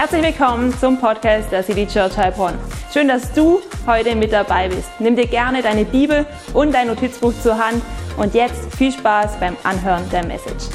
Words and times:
Herzlich 0.00 0.22
willkommen 0.22 0.72
zum 0.78 1.00
Podcast 1.00 1.50
der 1.50 1.64
City 1.64 1.84
Church 1.84 2.16
Heilbronn. 2.16 2.56
Schön, 2.92 3.08
dass 3.08 3.32
du 3.32 3.60
heute 3.84 4.14
mit 4.14 4.30
dabei 4.32 4.68
bist. 4.68 4.88
Nimm 5.00 5.16
dir 5.16 5.26
gerne 5.26 5.60
deine 5.60 5.84
Bibel 5.84 6.24
und 6.54 6.70
dein 6.70 6.86
Notizbuch 6.86 7.34
zur 7.42 7.58
Hand 7.58 7.82
und 8.16 8.32
jetzt 8.32 8.72
viel 8.76 8.92
Spaß 8.92 9.40
beim 9.40 9.56
Anhören 9.64 10.08
der 10.10 10.24
Message. 10.24 10.66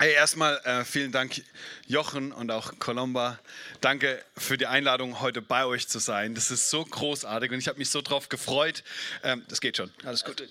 Hey, 0.00 0.14
erstmal 0.14 0.60
äh, 0.64 0.84
vielen 0.84 1.12
Dank, 1.12 1.40
Jochen 1.86 2.32
und 2.32 2.50
auch 2.50 2.72
Colomba. 2.80 3.38
Danke 3.80 4.20
für 4.36 4.58
die 4.58 4.66
Einladung, 4.66 5.20
heute 5.20 5.42
bei 5.42 5.64
euch 5.64 5.86
zu 5.86 6.00
sein. 6.00 6.34
Das 6.34 6.50
ist 6.50 6.70
so 6.70 6.84
großartig 6.84 7.52
und 7.52 7.58
ich 7.60 7.68
habe 7.68 7.78
mich 7.78 7.90
so 7.90 8.02
drauf 8.02 8.28
gefreut. 8.28 8.82
Ähm, 9.22 9.44
das 9.48 9.60
geht 9.60 9.76
schon, 9.76 9.92
alles 10.04 10.24
gut. 10.24 10.42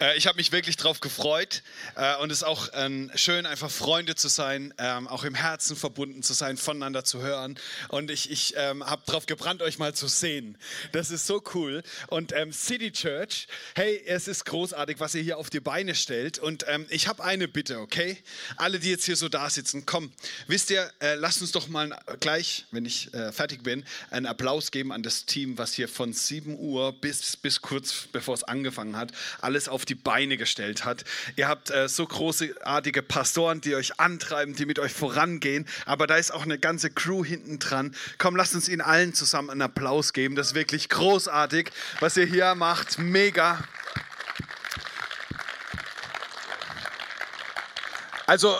Äh, 0.00 0.16
ich 0.16 0.26
habe 0.26 0.36
mich 0.36 0.52
wirklich 0.52 0.76
drauf 0.76 1.00
gefreut 1.00 1.62
äh, 1.96 2.16
und 2.16 2.30
es 2.30 2.38
ist 2.38 2.44
auch 2.44 2.72
äh, 2.72 3.08
schön, 3.16 3.46
einfach 3.46 3.70
Freunde 3.70 4.14
zu 4.14 4.28
sein, 4.28 4.74
ähm, 4.78 5.08
auch 5.08 5.24
im 5.24 5.34
Herzen 5.34 5.76
verbunden 5.76 6.22
zu 6.22 6.32
sein, 6.32 6.56
voneinander 6.56 7.04
zu 7.04 7.20
hören. 7.22 7.58
Und 7.88 8.10
ich, 8.10 8.30
ich 8.30 8.54
ähm, 8.56 8.84
habe 8.84 9.02
drauf 9.06 9.26
gebrannt, 9.26 9.62
euch 9.62 9.78
mal 9.78 9.94
zu 9.94 10.08
sehen. 10.08 10.56
Das 10.92 11.10
ist 11.10 11.26
so 11.26 11.42
cool. 11.54 11.82
Und 12.08 12.32
ähm, 12.32 12.52
City 12.52 12.92
Church, 12.92 13.46
hey, 13.74 14.02
es 14.06 14.28
ist 14.28 14.44
großartig, 14.44 15.00
was 15.00 15.14
ihr 15.14 15.22
hier 15.22 15.38
auf 15.38 15.50
die 15.50 15.60
Beine 15.60 15.94
stellt. 15.94 16.38
Und 16.38 16.64
ähm, 16.68 16.86
ich 16.88 17.08
habe 17.08 17.22
eine 17.24 17.48
Bitte, 17.48 17.78
okay? 17.78 18.18
Alle, 18.56 18.78
die 18.78 18.90
jetzt 18.90 19.04
hier 19.04 19.16
so 19.16 19.28
da 19.28 19.48
sitzen, 19.50 19.86
komm, 19.86 20.12
wisst 20.46 20.70
ihr, 20.70 20.90
äh, 21.00 21.14
lasst 21.14 21.40
uns 21.40 21.52
doch 21.52 21.68
mal 21.68 21.98
gleich, 22.20 22.66
wenn 22.70 22.84
ich 22.84 23.10
fertig 23.32 23.62
bin, 23.62 23.84
einen 24.10 24.26
Applaus 24.26 24.70
geben 24.70 24.92
an 24.92 25.02
das 25.02 25.26
Team, 25.26 25.58
was 25.58 25.74
hier 25.74 25.88
von 25.88 26.12
7 26.12 26.58
Uhr 26.58 26.92
bis, 26.92 27.36
bis 27.36 27.60
kurz 27.60 28.08
bevor 28.12 28.34
es 28.34 28.44
angefangen 28.44 28.96
hat, 28.96 29.12
alles 29.40 29.68
auf 29.68 29.81
die 29.84 29.92
die 29.92 30.02
Beine 30.02 30.38
gestellt 30.38 30.86
hat. 30.86 31.04
Ihr 31.36 31.48
habt 31.48 31.70
äh, 31.70 31.86
so 31.86 32.06
großartige 32.06 33.02
Pastoren, 33.02 33.60
die 33.60 33.74
euch 33.74 34.00
antreiben, 34.00 34.54
die 34.56 34.64
mit 34.64 34.78
euch 34.78 34.92
vorangehen, 34.92 35.66
aber 35.84 36.06
da 36.06 36.16
ist 36.16 36.32
auch 36.32 36.44
eine 36.44 36.58
ganze 36.58 36.88
Crew 36.88 37.24
hinten 37.24 37.58
dran. 37.58 37.94
Komm, 38.16 38.34
lasst 38.34 38.54
uns 38.54 38.70
ihnen 38.70 38.80
allen 38.80 39.12
zusammen 39.12 39.50
einen 39.50 39.60
Applaus 39.60 40.14
geben. 40.14 40.34
Das 40.34 40.48
ist 40.48 40.54
wirklich 40.54 40.88
großartig, 40.88 41.70
was 42.00 42.16
ihr 42.16 42.24
hier 42.24 42.54
macht. 42.54 42.98
Mega. 42.98 43.62
Also 48.26 48.58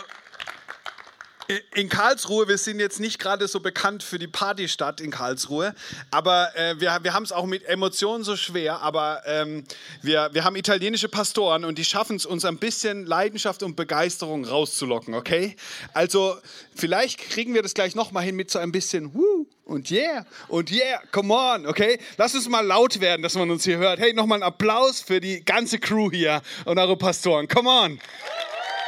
in 1.75 1.89
Karlsruhe, 1.89 2.47
wir 2.47 2.57
sind 2.57 2.79
jetzt 2.79 2.99
nicht 2.99 3.19
gerade 3.19 3.47
so 3.47 3.59
bekannt 3.59 4.03
für 4.03 4.19
die 4.19 4.27
Partystadt 4.27 5.01
in 5.01 5.11
Karlsruhe, 5.11 5.73
aber 6.11 6.55
äh, 6.55 6.79
wir, 6.79 6.99
wir 7.01 7.13
haben 7.13 7.23
es 7.23 7.31
auch 7.31 7.45
mit 7.45 7.65
Emotionen 7.65 8.23
so 8.23 8.35
schwer, 8.35 8.81
aber 8.81 9.21
ähm, 9.25 9.63
wir, 10.01 10.29
wir 10.33 10.43
haben 10.43 10.55
italienische 10.55 11.09
Pastoren 11.09 11.65
und 11.65 11.77
die 11.77 11.85
schaffen 11.85 12.15
es 12.15 12.25
uns 12.25 12.45
ein 12.45 12.57
bisschen 12.57 13.05
Leidenschaft 13.05 13.63
und 13.63 13.75
Begeisterung 13.75 14.45
rauszulocken, 14.45 15.13
okay? 15.13 15.55
Also 15.93 16.37
vielleicht 16.75 17.19
kriegen 17.19 17.53
wir 17.53 17.61
das 17.61 17.73
gleich 17.73 17.95
nochmal 17.95 18.23
hin 18.23 18.35
mit 18.35 18.51
so 18.51 18.59
ein 18.59 18.71
bisschen 18.71 19.13
Woo 19.13 19.47
und 19.65 19.89
Yeah 19.91 20.25
und 20.47 20.71
Yeah, 20.71 21.01
come 21.11 21.33
on, 21.33 21.65
okay? 21.65 21.99
Lass 22.17 22.35
uns 22.35 22.47
mal 22.49 22.65
laut 22.65 22.99
werden, 22.99 23.21
dass 23.21 23.35
man 23.35 23.49
uns 23.49 23.63
hier 23.63 23.77
hört. 23.77 23.99
Hey, 23.99 24.13
nochmal 24.13 24.39
ein 24.39 24.43
Applaus 24.43 25.01
für 25.01 25.19
die 25.19 25.43
ganze 25.43 25.79
Crew 25.79 26.11
hier 26.11 26.41
und 26.65 26.77
eure 26.77 26.97
Pastoren, 26.97 27.47
come 27.47 27.69
on! 27.69 27.99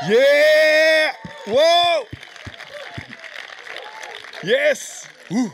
Yeah! 0.08 1.14
Wow! 1.46 2.08
Yes! 4.46 5.08
Uh. 5.32 5.50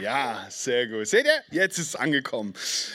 Ja, 0.00 0.46
sehr 0.50 0.86
gut. 0.88 1.06
Seht 1.06 1.24
ihr? 1.24 1.42
Jetzt 1.50 1.78
ist 1.78 1.88
es 1.88 1.96
angekommen. 1.96 2.52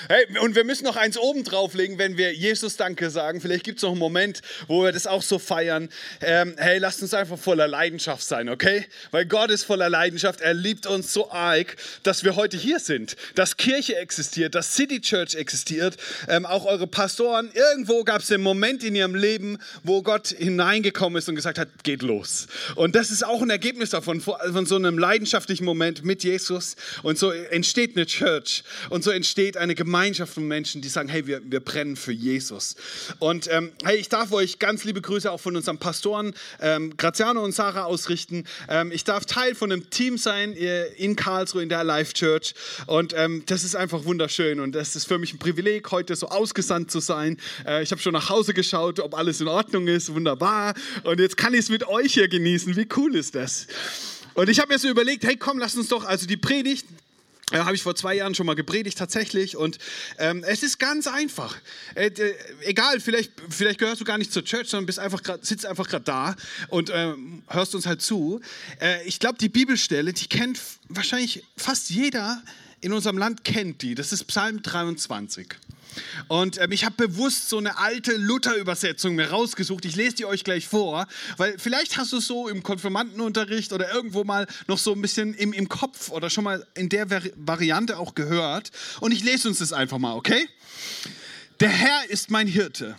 Hey, 0.08 0.38
und 0.40 0.56
wir 0.56 0.64
müssen 0.64 0.84
noch 0.84 0.98
eins 0.98 1.18
oben 1.18 1.44
drauflegen, 1.44 1.98
wenn 1.98 2.16
wir 2.16 2.34
Jesus 2.34 2.78
Danke 2.78 3.10
sagen. 3.10 3.42
Vielleicht 3.42 3.64
gibt 3.64 3.78
es 3.78 3.84
noch 3.84 3.92
einen 3.92 4.00
Moment, 4.00 4.42
wo 4.68 4.84
wir 4.84 4.92
das 4.92 5.08
auch 5.08 5.24
so 5.24 5.40
feiern. 5.40 5.90
Ähm, 6.22 6.54
hey, 6.58 6.78
lasst 6.78 7.02
uns 7.02 7.16
einfach 7.16 7.40
voller 7.40 7.68
Leidenschaft 7.68 8.24
sein, 8.24 8.50
okay? 8.50 8.86
Weil 9.10 9.26
Gott 9.26 9.50
ist 9.50 9.64
voller 9.64 9.90
Leidenschaft. 9.90 10.42
Er 10.42 10.54
liebt 10.54 10.86
uns 10.86 11.12
so 11.12 11.32
arg, 11.32 11.76
dass 12.04 12.24
wir 12.24 12.36
heute 12.36 12.56
hier 12.56 12.80
sind. 12.80 13.16
Dass 13.34 13.58
Kirche 13.58 13.96
existiert, 13.96 14.54
dass 14.54 14.76
City 14.76 15.02
Church 15.02 15.34
existiert. 15.34 15.98
Ähm, 16.28 16.46
auch 16.46 16.66
eure 16.66 16.86
Pastoren. 16.86 17.50
Irgendwo 17.54 18.04
gab 18.04 18.22
es 18.22 18.32
einen 18.32 18.44
Moment 18.44 18.84
in 18.84 18.96
ihrem 18.96 19.16
Leben, 19.16 19.58
wo 19.84 20.04
Gott 20.04 20.28
hineingekommen 20.28 21.18
ist 21.18 21.28
und 21.28 21.36
gesagt 21.36 21.58
hat, 21.58 21.84
geht 21.84 22.04
los. 22.04 22.46
Und 22.76 22.96
das 22.96 23.10
ist 23.10 23.26
auch 23.26 23.42
ein 23.42 23.50
Ergebnis 23.50 23.90
davon, 23.90 24.22
von 24.22 24.66
so 24.68 24.76
einem 24.76 25.00
leidenschaftlichen 25.00 25.66
Moment 25.66 26.06
mit 26.06 26.24
Jesus. 26.24 26.76
Und 27.04 27.18
so 27.18 27.32
entsteht 27.32 27.96
eine 27.96 28.06
Church 28.06 28.64
und 28.90 29.04
so 29.04 29.12
entsteht 29.12 29.58
eine 29.58 29.76
Gemeinschaft 29.76 30.34
von 30.34 30.48
Menschen, 30.48 30.82
die 30.82 30.90
sagen, 30.90 31.10
hey, 31.10 31.28
wir, 31.28 31.42
wir 31.44 31.60
brennen 31.60 31.96
für 31.96 32.12
Jesus. 32.12 32.76
Und 33.20 33.48
ähm, 33.52 33.72
hey, 33.84 33.98
ich 33.98 34.10
darf 34.10 34.32
euch 34.32 34.60
ganz 34.60 34.84
liebe 34.84 35.02
Grüße 35.02 35.32
auch 35.32 35.40
von 35.40 35.56
unseren 35.56 35.78
Pastoren 35.78 36.34
ähm, 36.60 36.96
Graziano 36.98 37.44
und 37.44 37.54
Sarah 37.54 37.86
ausrichten. 37.86 38.46
Ähm, 38.70 38.92
ich 38.92 39.04
darf 39.04 39.26
Teil 39.26 39.56
von 39.56 39.72
einem 39.72 39.90
Team 39.90 40.18
sein 40.18 40.54
in 40.54 41.16
Karlsruhe 41.16 41.64
in 41.64 41.70
der 41.70 41.84
Life 41.84 42.14
Church 42.14 42.54
und 42.88 43.14
ähm, 43.16 43.44
das 43.46 43.64
ist 43.64 43.76
einfach 43.76 44.06
wunderschön 44.06 44.60
und 44.60 44.74
das 44.74 44.96
ist 44.96 45.06
für 45.06 45.18
mich 45.18 45.34
ein 45.34 45.40
Privileg, 45.40 45.92
heute 45.92 46.16
so 46.16 46.28
ausgesandt 46.28 46.92
zu 46.92 47.00
sein. 47.00 47.38
Äh, 47.66 47.84
ich 47.84 47.92
habe 47.92 48.02
schon 48.02 48.14
nach 48.14 48.30
Hause 48.30 48.54
geschaut, 48.54 49.00
ob 49.00 49.16
alles 49.16 49.42
in 49.42 49.48
Ordnung 49.48 49.88
ist, 49.88 50.14
wunderbar. 50.14 50.74
Und 51.04 51.20
jetzt 51.20 51.38
kann 51.38 51.54
ich 51.54 51.62
es 51.62 51.70
mit 51.70 51.88
euch 51.88 52.14
hier 52.14 52.28
genießen. 52.28 52.76
Wie 52.76 52.88
cool 52.96 53.16
ist 53.16 53.36
das? 53.36 53.68
Und 54.34 54.50
ich 54.50 54.60
habe 54.60 54.72
mir 54.72 54.80
so 54.80 54.88
überlegt, 54.88 55.24
hey 55.24 55.38
komm, 55.38 55.60
lass 55.60 55.76
uns 55.76 55.90
doch, 55.90 56.06
also 56.06 56.26
die 56.26 56.38
Predigt, 56.38 56.86
äh, 57.52 57.60
habe 57.60 57.76
ich 57.76 57.84
vor 57.84 57.96
zwei 57.96 58.16
Jahren 58.16 58.34
schon 58.34 58.46
mal 58.46 58.56
gepredigt 58.56 58.98
tatsächlich 58.98 59.58
und 59.58 59.78
ähm, 60.18 60.44
es 60.48 60.64
ist 60.64 60.80
ganz 60.80 61.08
einfach. 61.08 61.58
Äh, 61.96 62.08
äh, 62.08 62.34
egal, 62.62 63.00
vielleicht, 63.00 63.34
vielleicht 63.50 63.80
gehörst 63.80 64.00
du 64.00 64.06
gar 64.06 64.18
nicht 64.18 64.32
zur 64.32 64.44
Church, 64.44 64.70
sondern 64.70 64.86
bist 64.86 65.00
einfach 65.00 65.22
grad, 65.22 65.46
sitzt 65.46 65.66
einfach 65.66 65.88
gerade 65.88 66.06
da 66.06 66.36
und 66.70 66.90
äh, 66.90 67.14
hörst 67.48 67.76
uns 67.76 67.86
halt 67.86 68.02
zu. 68.02 68.40
Äh, 68.80 69.04
ich 69.06 69.20
glaube, 69.20 69.38
die 69.38 69.50
Bibelstelle, 69.50 70.14
die 70.14 70.28
kennt 70.28 70.60
wahrscheinlich 70.88 71.44
fast 71.58 71.90
jeder 71.90 72.42
in 72.80 72.94
unserem 72.94 73.18
Land 73.18 73.44
kennt 73.44 73.82
die. 73.82 73.96
Das 73.96 74.12
ist 74.12 74.24
Psalm 74.26 74.62
23. 74.62 75.48
Und 76.28 76.60
ähm, 76.60 76.72
ich 76.72 76.86
habe 76.86 76.96
bewusst 77.08 77.50
so 77.50 77.58
eine 77.58 77.78
alte 77.78 78.16
Luther-Übersetzung 78.16 79.16
mir 79.16 79.30
rausgesucht. 79.30 79.86
Ich 79.86 79.96
lese 79.96 80.16
die 80.16 80.26
euch 80.26 80.44
gleich 80.44 80.68
vor, 80.68 81.08
weil 81.38 81.58
vielleicht 81.58 81.98
hast 81.98 82.14
du 82.14 82.18
es 82.18 82.28
so 82.28 82.48
im 82.48 82.64
Konfirmandenunterricht 82.64 83.74
oder 83.74 83.94
irgendwo 83.94 84.24
mal 84.24 84.48
noch 84.68 84.78
so 84.78 84.94
ein 84.94 85.02
bisschen 85.02 85.34
im, 85.34 85.54
im 85.54 85.70
Kopf 85.70 86.10
oder 86.10 86.30
schon 86.30 86.44
mal 86.44 86.66
in 86.76 86.90
der 86.90 87.10
Vari 87.10 87.34
Variante 87.36 87.98
auch 87.98 88.16
gehört. 88.16 88.72
Und 89.00 89.12
ich 89.12 89.24
lese 89.24 89.48
uns 89.48 89.60
das 89.60 89.74
einfach 89.74 89.98
mal, 89.98 90.14
okay? 90.14 90.48
Der 91.60 91.70
Herr 91.70 92.10
ist 92.10 92.32
mein 92.32 92.48
Hirte. 92.48 92.98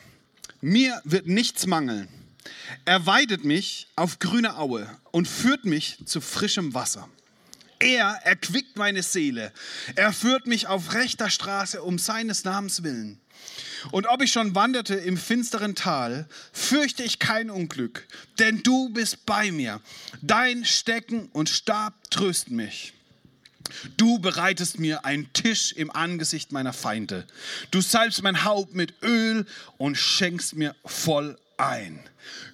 Mir 0.60 1.00
wird 1.04 1.26
nichts 1.26 1.66
mangeln. 1.66 2.08
Er 2.84 3.06
weidet 3.06 3.44
mich 3.44 3.88
auf 3.96 4.18
grüne 4.18 4.56
Aue 4.56 4.88
und 5.10 5.26
führt 5.26 5.64
mich 5.64 5.98
zu 6.04 6.20
frischem 6.20 6.74
Wasser. 6.74 7.08
Er 7.82 8.20
erquickt 8.22 8.76
meine 8.76 9.02
Seele. 9.02 9.52
Er 9.96 10.12
führt 10.12 10.46
mich 10.46 10.68
auf 10.68 10.94
rechter 10.94 11.28
Straße 11.28 11.82
um 11.82 11.98
seines 11.98 12.44
Namens 12.44 12.84
willen. 12.84 13.20
Und 13.90 14.06
ob 14.06 14.22
ich 14.22 14.30
schon 14.30 14.54
wanderte 14.54 14.94
im 14.94 15.16
finsteren 15.16 15.74
Tal, 15.74 16.28
fürchte 16.52 17.02
ich 17.02 17.18
kein 17.18 17.50
Unglück, 17.50 18.06
denn 18.38 18.62
du 18.62 18.90
bist 18.90 19.26
bei 19.26 19.50
mir. 19.50 19.80
Dein 20.20 20.64
Stecken 20.64 21.28
und 21.32 21.48
Stab 21.48 22.08
trösten 22.08 22.54
mich. 22.54 22.92
Du 23.96 24.20
bereitest 24.20 24.78
mir 24.78 25.04
einen 25.04 25.32
Tisch 25.32 25.72
im 25.72 25.90
Angesicht 25.90 26.52
meiner 26.52 26.72
Feinde. 26.72 27.26
Du 27.72 27.80
salbst 27.80 28.22
mein 28.22 28.44
Haupt 28.44 28.74
mit 28.74 28.94
Öl 29.02 29.44
und 29.76 29.96
schenkst 29.96 30.54
mir 30.54 30.76
voll 30.84 31.36
ein. 31.56 31.98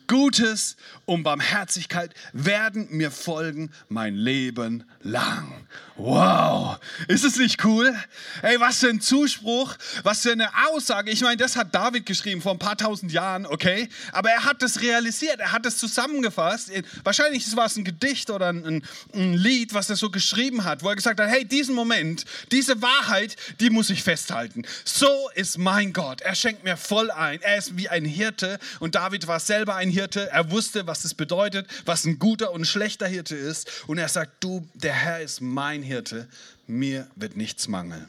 Gutes 0.08 0.76
und 1.04 1.22
Barmherzigkeit 1.22 2.14
werden 2.32 2.88
mir 2.90 3.10
folgen 3.10 3.70
mein 3.88 4.14
Leben 4.14 4.84
lang. 5.02 5.66
Wow, 5.96 6.78
ist 7.08 7.24
es 7.24 7.36
nicht 7.36 7.64
cool? 7.64 7.94
Ey, 8.42 8.58
was 8.58 8.78
für 8.78 8.88
ein 8.88 9.00
Zuspruch, 9.00 9.76
was 10.04 10.22
für 10.22 10.32
eine 10.32 10.48
Aussage. 10.70 11.10
Ich 11.10 11.20
meine, 11.20 11.36
das 11.36 11.56
hat 11.56 11.74
David 11.74 12.06
geschrieben 12.06 12.40
vor 12.40 12.52
ein 12.52 12.58
paar 12.58 12.76
tausend 12.76 13.12
Jahren, 13.12 13.46
okay? 13.46 13.88
Aber 14.12 14.30
er 14.30 14.44
hat 14.44 14.62
das 14.62 14.80
realisiert, 14.80 15.40
er 15.40 15.52
hat 15.52 15.66
das 15.66 15.76
zusammengefasst. 15.76 16.70
Wahrscheinlich 17.04 17.54
war 17.56 17.66
es 17.66 17.76
ein 17.76 17.84
Gedicht 17.84 18.30
oder 18.30 18.48
ein, 18.48 18.82
ein 19.12 19.34
Lied, 19.34 19.74
was 19.74 19.90
er 19.90 19.96
so 19.96 20.10
geschrieben 20.10 20.64
hat, 20.64 20.82
wo 20.82 20.88
er 20.88 20.96
gesagt 20.96 21.20
hat, 21.20 21.28
hey, 21.28 21.44
diesen 21.44 21.74
Moment, 21.74 22.24
diese 22.50 22.80
Wahrheit, 22.80 23.36
die 23.60 23.68
muss 23.70 23.90
ich 23.90 24.02
festhalten. 24.02 24.62
So 24.84 25.28
ist 25.34 25.58
mein 25.58 25.92
Gott. 25.92 26.22
Er 26.22 26.34
schenkt 26.34 26.64
mir 26.64 26.76
voll 26.76 27.10
ein. 27.10 27.42
Er 27.42 27.58
ist 27.58 27.76
wie 27.76 27.88
ein 27.88 28.04
Hirte 28.04 28.58
und 28.78 28.94
David 28.94 29.26
war 29.26 29.40
selber 29.40 29.74
ein 29.74 29.90
Hirte. 29.90 29.97
Er 29.98 30.50
wusste, 30.50 30.86
was 30.86 31.04
es 31.04 31.14
bedeutet, 31.14 31.66
was 31.84 32.04
ein 32.04 32.18
guter 32.18 32.52
und 32.52 32.66
schlechter 32.66 33.06
Hirte 33.06 33.36
ist. 33.36 33.68
Und 33.86 33.98
er 33.98 34.08
sagt, 34.08 34.42
du, 34.42 34.66
der 34.74 34.92
Herr 34.92 35.20
ist 35.20 35.40
mein 35.40 35.82
Hirte, 35.82 36.28
mir 36.66 37.08
wird 37.16 37.36
nichts 37.36 37.68
mangeln. 37.68 38.08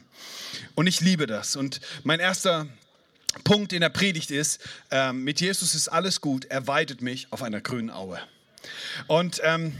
Und 0.74 0.86
ich 0.86 1.00
liebe 1.00 1.26
das. 1.26 1.56
Und 1.56 1.80
mein 2.04 2.20
erster 2.20 2.66
Punkt 3.44 3.72
in 3.72 3.80
der 3.80 3.88
Predigt 3.88 4.30
ist, 4.30 4.60
ähm, 4.90 5.24
mit 5.24 5.40
Jesus 5.40 5.74
ist 5.74 5.88
alles 5.88 6.20
gut, 6.20 6.46
er 6.46 6.66
weidet 6.66 7.00
mich 7.00 7.28
auf 7.30 7.42
einer 7.42 7.60
grünen 7.60 7.90
Aue. 7.90 8.20
Und 9.06 9.40
ähm, 9.44 9.72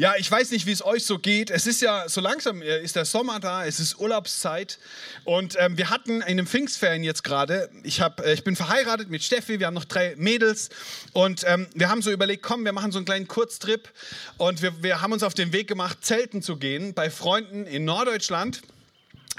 Ja, 0.00 0.14
ich 0.16 0.30
weiß 0.30 0.52
nicht, 0.52 0.64
wie 0.66 0.70
es 0.70 0.84
euch 0.84 1.04
so 1.04 1.18
geht. 1.18 1.50
Es 1.50 1.66
ist 1.66 1.82
ja 1.82 2.08
so 2.08 2.20
langsam, 2.20 2.62
äh, 2.62 2.80
ist 2.80 2.94
der 2.94 3.04
Sommer 3.04 3.40
da, 3.40 3.66
es 3.66 3.80
ist 3.80 3.98
Urlaubszeit. 3.98 4.78
Und 5.24 5.56
ähm, 5.58 5.76
wir 5.76 5.90
hatten 5.90 6.22
in 6.22 6.36
den 6.36 6.46
Pfingstferien 6.46 7.02
jetzt 7.02 7.24
gerade, 7.24 7.68
ich, 7.82 8.00
äh, 8.00 8.32
ich 8.32 8.44
bin 8.44 8.54
verheiratet 8.54 9.10
mit 9.10 9.24
Steffi, 9.24 9.58
wir 9.58 9.66
haben 9.66 9.74
noch 9.74 9.86
drei 9.86 10.14
Mädels. 10.16 10.68
Und 11.14 11.42
ähm, 11.48 11.66
wir 11.74 11.88
haben 11.88 12.00
so 12.00 12.12
überlegt, 12.12 12.44
komm, 12.44 12.64
wir 12.64 12.72
machen 12.72 12.92
so 12.92 12.98
einen 12.98 13.06
kleinen 13.06 13.26
Kurztrip. 13.26 13.88
Und 14.36 14.62
wir, 14.62 14.84
wir 14.84 15.00
haben 15.00 15.12
uns 15.12 15.24
auf 15.24 15.34
den 15.34 15.52
Weg 15.52 15.66
gemacht, 15.66 15.98
zelten 16.02 16.42
zu 16.42 16.58
gehen 16.58 16.94
bei 16.94 17.10
Freunden 17.10 17.66
in 17.66 17.84
Norddeutschland. 17.84 18.62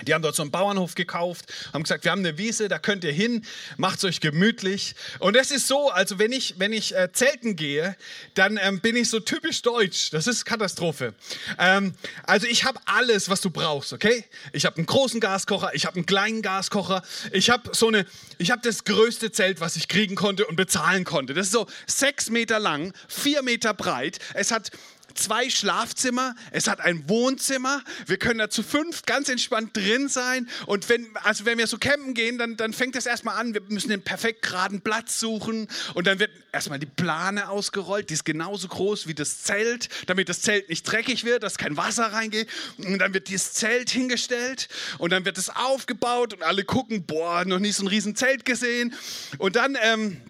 Die 0.06 0.14
haben 0.14 0.22
dort 0.22 0.36
so 0.36 0.42
einen 0.42 0.52
Bauernhof 0.52 0.96
gekauft, 0.96 1.46
haben 1.74 1.84
gesagt, 1.84 2.04
wir 2.04 2.12
haben 2.12 2.20
eine 2.20 2.38
Wiese, 2.38 2.68
da 2.68 2.80
könnt 2.80 3.04
ihr 3.04 3.12
hin, 3.12 3.46
macht 3.78 4.00
es 4.00 4.04
euch 4.06 4.20
gemütlich. 4.20 4.96
Und 5.20 5.36
es 5.36 5.52
ist 5.52 5.68
so, 5.68 5.90
also 5.90 6.20
wenn 6.20 6.32
ich, 6.32 6.56
wenn 6.58 6.74
ich 6.74 6.96
äh, 6.96 7.12
zelten 7.12 7.56
gehe, 7.56 7.96
dann 8.34 8.60
ähm, 8.62 8.80
bin 8.80 8.96
ich 8.96 9.10
so 9.10 9.20
typisch 9.20 9.62
deutsch. 9.62 10.10
Das 10.12 10.28
ist 10.28 10.46
Katastrophe. 10.46 11.14
Ähm, 11.58 11.94
also 12.24 12.48
ich 12.48 12.64
habe 12.64 12.80
alles, 12.86 13.30
was 13.30 13.42
du 13.42 13.50
brauchst, 13.50 13.94
okay? 13.94 14.24
Ich 14.54 14.66
habe 14.66 14.78
einen 14.78 14.86
großen 14.86 15.20
Gaskocher, 15.20 15.72
ich 15.74 15.86
habe 15.86 15.96
einen 15.96 16.06
kleinen 16.06 16.42
Gaskocher, 16.42 17.04
ich 17.32 17.50
habe 17.50 17.70
so 17.74 17.88
eine, 17.88 18.06
ich 18.38 18.52
habe 18.52 18.62
das 18.64 18.84
größte 18.84 19.32
Zelt, 19.32 19.60
was 19.62 19.76
ich 19.76 19.88
kriegen 19.88 20.16
konnte 20.16 20.46
und 20.46 20.56
bezahlen 20.56 21.04
konnte. 21.04 21.34
Das 21.34 21.48
ist 21.48 21.54
so 21.54 21.68
sechs 21.88 22.30
Meter 22.30 22.60
lang, 22.60 22.94
vier 23.08 23.42
Meter 23.42 23.74
breit. 23.74 24.20
Es 24.34 24.52
hat 24.52 24.72
zwei 25.20 25.50
Schlafzimmer, 25.50 26.36
es 26.52 26.68
hat 26.68 26.80
ein 26.80 27.08
Wohnzimmer, 27.10 27.84
wir 28.08 28.18
können 28.18 28.40
da 28.40 28.50
zu 28.50 28.64
fünf 28.64 29.04
ganz 29.04 29.30
entspannt 29.30 29.76
drin 29.76 30.10
sein. 30.10 30.50
Und 30.66 30.90
wenn, 30.90 31.08
also 31.24 31.46
wenn 31.46 31.58
wir 31.58 31.68
so 31.68 31.78
campen 31.78 32.14
gehen, 32.14 32.38
dann, 32.38 32.58
dann 32.58 32.74
fängt 32.74 32.96
es 32.96 33.06
erstmal 33.06 33.36
an, 33.36 33.54
wir 33.54 33.62
müssen 33.68 33.90
den 33.90 34.02
perfekt 34.02 34.42
geraden 34.42 34.82
Platz 34.82 35.20
suchen. 35.20 35.68
Und 35.94 36.08
dann 36.08 36.20
wird 36.20 36.32
erstmal 36.52 36.80
die 36.80 36.86
Plane 36.86 37.50
ausgerollt, 37.50 38.10
die 38.10 38.16
ist 38.16 38.26
genauso 38.26 38.68
groß 38.68 39.08
wie 39.08 39.14
das 39.14 39.44
Zelt, 39.44 39.90
damit 40.08 40.30
das 40.30 40.42
Zelt 40.42 40.70
nicht 40.70 40.84
dreckig 40.84 41.24
wird, 41.24 41.44
dass 41.44 41.58
kein 41.58 41.78
Wasser 41.78 42.14
reingeht. 42.14 42.48
Und 42.78 43.00
dann 43.00 43.14
wird 43.14 43.28
dieses 43.28 43.54
Zelt 43.54 43.90
hingestellt. 43.90 44.70
Und 44.98 45.12
dann 45.12 45.26
wird 45.26 45.38
es 45.38 45.50
aufgebaut 45.50 46.34
und 46.34 46.44
alle 46.44 46.64
gucken, 46.64 47.06
boah, 47.06 47.46
noch 47.46 47.60
nie 47.60 47.72
so 47.72 47.84
ein 47.84 47.88
riesen 47.88 48.16
Zelt 48.16 48.46
gesehen. 48.46 48.94
Und 49.38 49.56
dann... 49.56 49.78
Ähm, 49.82 50.22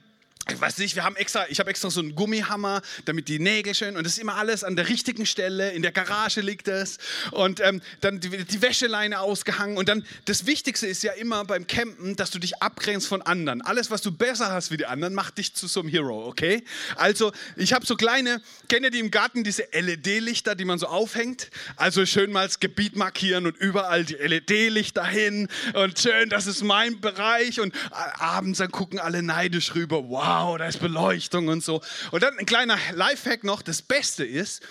ich 0.51 0.61
weiß 0.61 0.77
nicht, 0.79 0.95
wir 0.95 1.03
haben 1.03 1.15
extra, 1.15 1.45
ich 1.49 1.59
habe 1.59 1.69
extra 1.69 1.89
so 1.89 1.99
einen 1.99 2.15
Gummihammer, 2.15 2.81
damit 3.05 3.27
die 3.27 3.39
Nägel 3.39 3.73
schön 3.73 3.97
und 3.97 4.03
das 4.03 4.13
ist 4.13 4.19
immer 4.19 4.35
alles 4.35 4.63
an 4.63 4.75
der 4.75 4.89
richtigen 4.89 5.25
Stelle, 5.25 5.71
in 5.71 5.81
der 5.81 5.91
Garage 5.91 6.41
liegt 6.41 6.67
es 6.67 6.97
und 7.31 7.59
ähm, 7.59 7.81
dann 8.01 8.19
die, 8.19 8.29
die, 8.45 8.61
Wäscheleine 8.61 9.19
ausgehangen 9.19 9.77
und 9.77 9.89
dann 9.89 10.05
das 10.25 10.45
Wichtigste 10.45 10.87
ist 10.87 11.03
ja 11.03 11.13
immer 11.13 11.45
beim 11.45 11.67
Campen, 11.67 12.15
dass 12.15 12.31
du 12.31 12.39
dich 12.39 12.61
abgrenzt 12.61 13.07
von 13.07 13.21
anderen. 13.21 13.61
Alles, 13.61 13.91
was 13.91 14.01
du 14.01 14.11
besser 14.11 14.51
hast 14.51 14.71
wie 14.71 14.77
die 14.77 14.85
anderen, 14.85 15.13
macht 15.13 15.37
dich 15.37 15.53
zu 15.53 15.67
so 15.67 15.81
einem 15.81 15.89
Hero, 15.89 16.27
okay? 16.27 16.63
Also 16.95 17.31
ich 17.55 17.73
habe 17.73 17.85
so 17.85 17.95
kleine, 17.95 18.41
kennt 18.67 18.83
ihr 18.83 18.91
die 18.91 18.99
im 18.99 19.11
Garten, 19.11 19.43
diese 19.43 19.67
LED-Lichter, 19.71 20.55
die 20.55 20.65
man 20.65 20.79
so 20.79 20.87
aufhängt? 20.87 21.49
Also 21.75 22.05
schön 22.05 22.31
mal 22.31 22.45
das 22.45 22.59
Gebiet 22.59 22.95
markieren 22.95 23.45
und 23.45 23.57
überall 23.57 24.03
die 24.03 24.15
LED-Lichter 24.15 25.05
hin 25.05 25.47
und 25.73 25.99
schön, 25.99 26.29
das 26.29 26.47
ist 26.47 26.63
mein 26.63 26.99
Bereich 26.99 27.59
und 27.59 27.73
äh, 27.73 27.79
abends 28.19 28.59
dann 28.59 28.71
gucken 28.71 28.99
alle 28.99 29.23
neidisch 29.23 29.75
rüber, 29.75 30.09
wow 30.09 30.38
wow, 30.39 30.57
da 30.57 30.67
ist 30.67 30.79
Beleuchtung 30.79 31.47
und 31.47 31.63
so. 31.63 31.81
Und 32.11 32.23
dann 32.23 32.37
ein 32.37 32.45
kleiner 32.45 32.77
Lifehack 32.93 33.43
noch, 33.43 33.61
das 33.61 33.81
Beste 33.81 34.25
ist, 34.25 34.61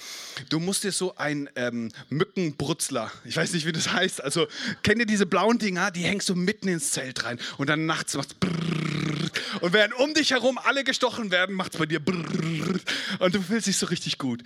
du 0.48 0.60
musst 0.60 0.84
dir 0.84 0.92
so 0.92 1.16
ein 1.16 1.48
ähm, 1.56 1.90
Mückenbrutzler, 2.08 3.10
ich 3.24 3.36
weiß 3.36 3.52
nicht, 3.52 3.66
wie 3.66 3.72
das 3.72 3.92
heißt, 3.92 4.22
also 4.22 4.46
kennt 4.82 5.00
ihr 5.00 5.06
diese 5.06 5.26
blauen 5.26 5.58
Dinger, 5.58 5.90
die 5.90 6.02
hängst 6.02 6.28
du 6.28 6.34
mitten 6.34 6.68
ins 6.68 6.92
Zelt 6.92 7.24
rein 7.24 7.38
und 7.58 7.68
dann 7.68 7.86
nachts 7.86 8.14
machst 8.14 8.36
und 9.60 9.72
während 9.72 9.94
um 9.94 10.14
dich 10.14 10.30
herum 10.30 10.58
alle 10.58 10.84
gestochen 10.84 11.30
werden, 11.30 11.54
macht 11.54 11.74
es 11.74 11.78
bei 11.78 11.86
dir 11.86 12.00
und 13.18 13.34
du 13.34 13.42
fühlst 13.42 13.66
dich 13.66 13.76
so 13.76 13.86
richtig 13.86 14.18
gut. 14.18 14.42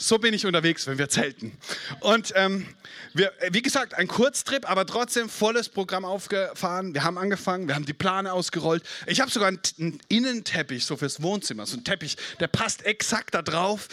So 0.00 0.18
bin 0.18 0.32
ich 0.32 0.46
unterwegs, 0.46 0.86
wenn 0.86 0.96
wir 0.96 1.08
zelten. 1.08 1.58
Und 1.98 2.32
ähm, 2.36 2.68
wir, 3.14 3.32
wie 3.50 3.62
gesagt, 3.62 3.94
ein 3.94 4.06
Kurztrip, 4.06 4.70
aber 4.70 4.86
trotzdem 4.86 5.28
volles 5.28 5.68
Programm 5.68 6.04
aufgefahren. 6.04 6.94
Wir 6.94 7.02
haben 7.02 7.18
angefangen, 7.18 7.66
wir 7.66 7.74
haben 7.74 7.84
die 7.84 7.94
Plane 7.94 8.32
ausgerollt. 8.32 8.84
Ich 9.06 9.20
habe 9.20 9.28
sogar 9.28 9.48
einen, 9.48 9.60
einen, 9.80 9.98
Innenteppich 10.06 10.84
so 10.84 10.96
fürs 10.96 11.20
Wohnzimmer, 11.20 11.66
so 11.66 11.76
ein 11.76 11.82
Teppich, 11.82 12.16
der 12.38 12.46
passt 12.46 12.86
exakt 12.86 13.34
da 13.34 13.42
drauf. 13.42 13.88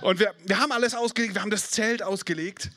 Und 0.00 0.18
wir, 0.18 0.34
wir 0.46 0.58
haben 0.58 0.72
alles 0.72 0.94
ausgelegt, 0.94 1.34
wir 1.34 1.42
haben 1.42 1.50
das 1.50 1.70
Zelt 1.70 2.02
ausgelegt. 2.02 2.70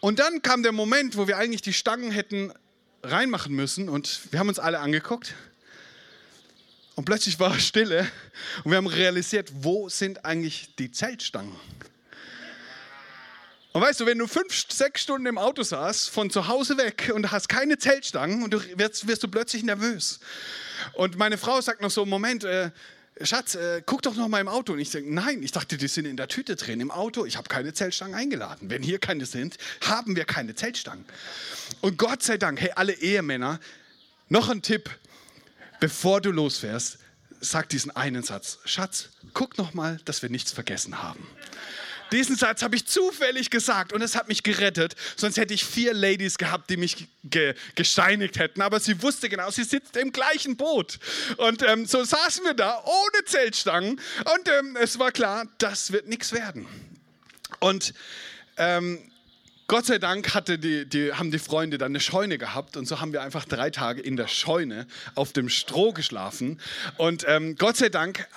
Und 0.00 0.18
dann 0.18 0.40
kam 0.40 0.62
der 0.62 0.72
Moment, 0.72 1.18
wo 1.18 1.28
wir 1.28 1.36
eigentlich 1.36 1.60
die 1.60 1.74
Stangen 1.74 2.10
hätten 2.10 2.54
reinmachen 3.02 3.54
müssen 3.54 3.90
und 3.90 4.32
wir 4.32 4.38
haben 4.38 4.48
uns 4.48 4.58
alle 4.58 4.80
angeguckt. 4.80 5.34
Und 6.94 7.04
plötzlich 7.04 7.40
war 7.40 7.58
Stille 7.58 8.06
und 8.64 8.70
wir 8.70 8.76
haben 8.76 8.86
realisiert, 8.86 9.50
wo 9.54 9.88
sind 9.88 10.24
eigentlich 10.24 10.74
die 10.78 10.92
Zeltstangen? 10.92 11.56
Und 13.72 13.80
weißt 13.80 14.00
du, 14.00 14.06
wenn 14.06 14.18
du 14.18 14.26
fünf, 14.26 14.66
sechs 14.70 15.00
Stunden 15.00 15.26
im 15.26 15.38
Auto 15.38 15.62
saßt, 15.62 16.10
von 16.10 16.28
zu 16.28 16.48
Hause 16.48 16.76
weg 16.76 17.10
und 17.14 17.32
hast 17.32 17.48
keine 17.48 17.78
Zeltstangen 17.78 18.42
und 18.42 18.52
du 18.52 18.60
wirst, 18.78 19.08
wirst 19.08 19.22
du 19.22 19.28
plötzlich 19.28 19.62
nervös. 19.62 20.20
Und 20.92 21.16
meine 21.16 21.38
Frau 21.38 21.58
sagt 21.62 21.80
noch 21.80 21.90
so, 21.90 22.04
Moment, 22.04 22.44
äh, 22.44 22.70
Schatz, 23.22 23.54
äh, 23.54 23.82
guck 23.86 24.02
doch 24.02 24.14
noch 24.14 24.28
mal 24.28 24.40
im 24.40 24.48
Auto. 24.48 24.74
Und 24.74 24.78
ich 24.78 24.90
denke, 24.90 25.14
nein, 25.14 25.42
ich 25.42 25.52
dachte, 25.52 25.78
die 25.78 25.88
sind 25.88 26.04
in 26.04 26.18
der 26.18 26.28
Tüte 26.28 26.56
drin 26.56 26.80
im 26.80 26.90
Auto. 26.90 27.24
Ich 27.24 27.38
habe 27.38 27.48
keine 27.48 27.72
Zeltstangen 27.72 28.14
eingeladen. 28.14 28.68
Wenn 28.68 28.82
hier 28.82 28.98
keine 28.98 29.24
sind, 29.24 29.56
haben 29.80 30.16
wir 30.16 30.26
keine 30.26 30.54
Zeltstangen. 30.54 31.06
Und 31.80 31.96
Gott 31.96 32.22
sei 32.22 32.36
Dank, 32.36 32.60
hey, 32.60 32.72
alle 32.74 32.92
Ehemänner, 32.92 33.58
noch 34.28 34.50
ein 34.50 34.60
Tipp, 34.60 34.90
bevor 35.82 36.20
du 36.20 36.30
losfährst, 36.30 36.98
sag 37.40 37.68
diesen 37.68 37.90
einen 37.90 38.22
Satz. 38.22 38.60
Schatz, 38.64 39.08
guck 39.34 39.58
noch 39.58 39.74
mal, 39.74 39.98
dass 40.04 40.22
wir 40.22 40.30
nichts 40.30 40.52
vergessen 40.52 41.02
haben. 41.02 41.26
Diesen 42.12 42.36
Satz 42.36 42.62
habe 42.62 42.76
ich 42.76 42.86
zufällig 42.86 43.50
gesagt 43.50 43.92
und 43.92 44.00
es 44.00 44.14
hat 44.14 44.28
mich 44.28 44.44
gerettet. 44.44 44.94
Sonst 45.16 45.38
hätte 45.38 45.54
ich 45.54 45.64
vier 45.64 45.92
Ladies 45.92 46.38
gehabt, 46.38 46.70
die 46.70 46.76
mich 46.76 47.08
ge 47.24 47.56
gesteinigt 47.74 48.38
hätten. 48.38 48.62
Aber 48.62 48.78
sie 48.78 49.02
wusste 49.02 49.28
genau, 49.28 49.50
sie 49.50 49.64
sitzt 49.64 49.96
im 49.96 50.12
gleichen 50.12 50.56
Boot. 50.56 51.00
Und 51.38 51.64
ähm, 51.64 51.84
so 51.84 52.04
saßen 52.04 52.44
wir 52.44 52.54
da 52.54 52.80
ohne 52.84 53.24
Zeltstangen 53.24 54.00
und 54.36 54.48
ähm, 54.48 54.76
es 54.80 55.00
war 55.00 55.10
klar, 55.10 55.48
das 55.58 55.90
wird 55.90 56.06
nichts 56.06 56.32
werden. 56.32 56.68
Und 57.58 57.92
ähm, 58.56 59.11
Gott 59.72 59.86
sei 59.86 59.96
Dank 59.96 60.34
hatte 60.34 60.58
die, 60.58 60.84
die, 60.84 61.14
haben 61.14 61.30
die 61.30 61.38
Freunde 61.38 61.78
dann 61.78 61.92
eine 61.92 62.00
Scheune 62.00 62.36
gehabt 62.36 62.76
und 62.76 62.86
so 62.86 63.00
haben 63.00 63.14
wir 63.14 63.22
einfach 63.22 63.46
drei 63.46 63.70
Tage 63.70 64.02
in 64.02 64.18
der 64.18 64.28
Scheune 64.28 64.86
auf 65.14 65.32
dem 65.32 65.48
Stroh 65.48 65.94
geschlafen. 65.94 66.60
Und 66.98 67.24
ähm, 67.26 67.56
Gott 67.56 67.78
sei 67.78 67.88
Dank 67.88 68.28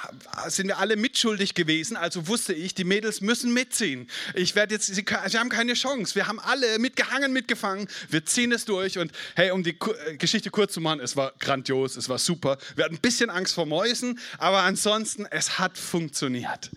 sind 0.48 0.68
wir 0.68 0.78
alle 0.78 0.96
mitschuldig 0.96 1.54
gewesen, 1.54 1.98
also 1.98 2.30
wusste 2.30 2.54
ich, 2.54 2.74
die 2.74 2.86
Mädels 2.86 3.20
müssen 3.20 3.54
mitziehen. 3.54 4.10
Ich 4.34 4.56
werde 4.56 4.76
jetzt, 4.76 4.86
sie, 4.86 4.94
sie, 4.94 5.38
haben 5.38 5.50
keine 5.50 5.74
Chance. 5.74 6.16
Wir 6.16 6.28
haben 6.28 6.40
alle 6.40 6.80
mitgehangen, 6.80 7.34
mitgefangen. 7.34 7.90
Wir 8.10 8.26
ziehen 8.26 8.54
es 8.54 8.64
durch 8.64 8.98
und 8.98 9.12
hey, 9.36 9.52
um 9.52 9.62
die 9.62 9.78
äh, 10.08 10.16
Geschichte 10.16 10.52
kurz 10.52 10.72
zu 10.72 10.80
machen, 10.80 11.02
es 11.02 11.18
war 11.18 11.34
grandios, 11.42 11.98
es 11.98 12.08
war 12.08 12.18
super. 12.18 12.58
Wir 12.78 12.86
hatten 12.86 12.96
ein 12.96 13.02
bisschen 13.02 13.30
Angst 13.30 13.56
vor 13.56 13.66
Mäusen, 13.66 14.20
aber 14.38 14.62
ansonsten, 14.62 15.26
es 15.30 15.60
hat 15.60 15.78
funktioniert. 15.78 16.72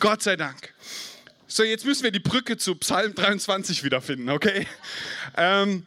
Gott 0.00 0.24
sei 0.24 0.34
Dank. 0.34 0.74
So, 1.52 1.64
jetzt 1.64 1.84
müssen 1.84 2.04
wir 2.04 2.12
die 2.12 2.20
Brücke 2.20 2.58
zu 2.58 2.76
Psalm 2.76 3.12
23 3.12 3.82
wiederfinden, 3.82 4.28
okay? 4.28 4.68
Ähm, 5.36 5.82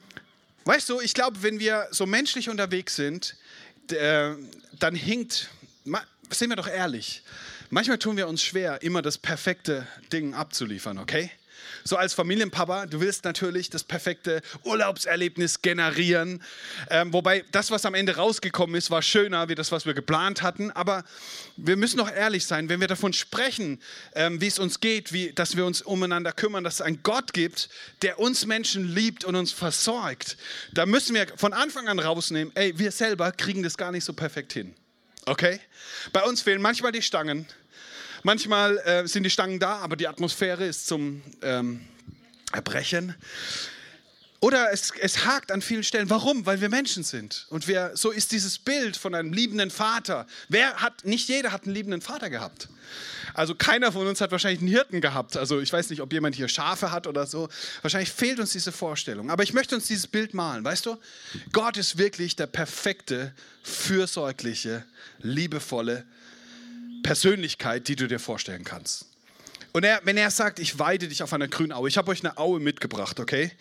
weißt 0.65 0.89
du, 0.89 0.99
ich 0.99 1.13
glaube, 1.13 1.41
wenn 1.41 1.57
wir 1.57 1.87
so 1.89 2.05
menschlich 2.05 2.49
unterwegs 2.49 2.97
sind, 2.97 3.37
äh, 3.89 4.31
dann 4.77 4.93
hinkt, 4.93 5.47
sind 6.29 6.49
wir 6.49 6.57
doch 6.57 6.67
ehrlich, 6.67 7.23
manchmal 7.69 7.97
tun 7.97 8.17
wir 8.17 8.27
uns 8.27 8.43
schwer, 8.43 8.83
immer 8.83 9.01
das 9.01 9.17
perfekte 9.17 9.87
Ding 10.11 10.33
abzuliefern, 10.33 10.97
okay? 10.97 11.31
So 11.83 11.97
als 11.97 12.13
Familienpapa, 12.13 12.85
du 12.85 12.99
willst 12.99 13.25
natürlich 13.25 13.69
das 13.69 13.83
perfekte 13.83 14.41
Urlaubserlebnis 14.63 15.61
generieren. 15.61 16.41
Ähm, 16.89 17.13
wobei 17.13 17.43
das, 17.51 17.71
was 17.71 17.85
am 17.85 17.93
Ende 17.93 18.15
rausgekommen 18.15 18.75
ist, 18.75 18.89
war 18.91 19.01
schöner 19.01 19.49
wie 19.49 19.55
das, 19.55 19.71
was 19.71 19.85
wir 19.85 19.93
geplant 19.93 20.41
hatten. 20.41 20.71
Aber 20.71 21.03
wir 21.57 21.75
müssen 21.75 21.97
doch 21.97 22.11
ehrlich 22.11 22.45
sein, 22.45 22.69
wenn 22.69 22.79
wir 22.79 22.87
davon 22.87 23.13
sprechen, 23.13 23.81
ähm, 24.15 24.41
wie 24.41 24.47
es 24.47 24.59
uns 24.59 24.79
geht, 24.79 25.13
wie, 25.13 25.33
dass 25.33 25.57
wir 25.57 25.65
uns 25.65 25.81
umeinander 25.81 26.31
kümmern, 26.31 26.63
dass 26.63 26.75
es 26.75 26.81
einen 26.81 27.03
Gott 27.03 27.33
gibt, 27.33 27.69
der 28.01 28.19
uns 28.19 28.45
Menschen 28.45 28.93
liebt 28.93 29.25
und 29.25 29.35
uns 29.35 29.51
versorgt, 29.51 30.37
da 30.71 30.85
müssen 30.85 31.15
wir 31.15 31.27
von 31.35 31.53
Anfang 31.53 31.87
an 31.87 31.99
rausnehmen, 31.99 32.53
ey, 32.55 32.77
wir 32.77 32.91
selber 32.91 33.31
kriegen 33.31 33.63
das 33.63 33.77
gar 33.77 33.91
nicht 33.91 34.03
so 34.03 34.13
perfekt 34.13 34.53
hin. 34.53 34.73
Okay? 35.25 35.59
Bei 36.11 36.23
uns 36.23 36.41
fehlen 36.41 36.61
manchmal 36.61 36.91
die 36.91 37.01
Stangen, 37.01 37.47
Manchmal 38.23 38.77
äh, 38.79 39.05
sind 39.05 39.23
die 39.23 39.29
Stangen 39.29 39.59
da, 39.59 39.77
aber 39.77 39.97
die 39.97 40.07
Atmosphäre 40.07 40.65
ist 40.65 40.87
zum 40.87 41.21
ähm, 41.41 41.81
Erbrechen. 42.53 43.15
Oder 44.39 44.71
es, 44.73 44.91
es 44.99 45.25
hakt 45.25 45.51
an 45.51 45.61
vielen 45.61 45.83
Stellen. 45.83 46.09
Warum? 46.09 46.45
Weil 46.45 46.59
wir 46.61 46.69
Menschen 46.69 47.03
sind. 47.03 47.45
Und 47.49 47.67
wir, 47.67 47.91
so 47.95 48.11
ist 48.11 48.31
dieses 48.31 48.59
Bild 48.59 48.97
von 48.97 49.15
einem 49.15 49.31
liebenden 49.31 49.71
Vater. 49.71 50.25
Wer 50.49 50.75
hat, 50.75 51.05
nicht 51.05 51.29
jeder 51.29 51.51
hat 51.51 51.63
einen 51.63 51.73
liebenden 51.73 52.01
Vater 52.01 52.29
gehabt. 52.29 52.69
Also 53.33 53.55
keiner 53.55 53.91
von 53.91 54.07
uns 54.07 54.21
hat 54.21 54.31
wahrscheinlich 54.31 54.59
einen 54.59 54.69
Hirten 54.69 55.01
gehabt. 55.01 55.35
Also 55.35 55.59
ich 55.59 55.71
weiß 55.71 55.89
nicht, 55.89 56.01
ob 56.01 56.13
jemand 56.13 56.35
hier 56.35 56.47
Schafe 56.47 56.91
hat 56.91 57.07
oder 57.07 57.25
so. 57.25 57.49
Wahrscheinlich 57.81 58.11
fehlt 58.11 58.39
uns 58.39 58.51
diese 58.51 58.71
Vorstellung. 58.71 59.31
Aber 59.31 59.43
ich 59.43 59.53
möchte 59.53 59.75
uns 59.75 59.87
dieses 59.87 60.07
Bild 60.07 60.33
malen. 60.33 60.63
Weißt 60.63 60.85
du, 60.85 60.97
Gott 61.51 61.77
ist 61.77 61.97
wirklich 61.97 62.35
der 62.35 62.47
perfekte, 62.47 63.33
fürsorgliche, 63.63 64.85
liebevolle 65.19 66.05
Persönlichkeit, 67.03 67.87
die 67.87 67.95
du 67.95 68.07
dir 68.07 68.19
vorstellen 68.19 68.63
kannst. 68.63 69.05
Und 69.73 69.83
er, 69.83 70.01
wenn 70.03 70.17
er 70.17 70.31
sagt, 70.31 70.59
ich 70.59 70.79
weide 70.79 71.07
dich 71.07 71.23
auf 71.23 71.33
einer 71.33 71.47
grünen 71.47 71.71
Aue, 71.71 71.89
ich 71.89 71.97
habe 71.97 72.11
euch 72.11 72.23
eine 72.23 72.37
Aue 72.37 72.59
mitgebracht, 72.59 73.19
okay? 73.19 73.51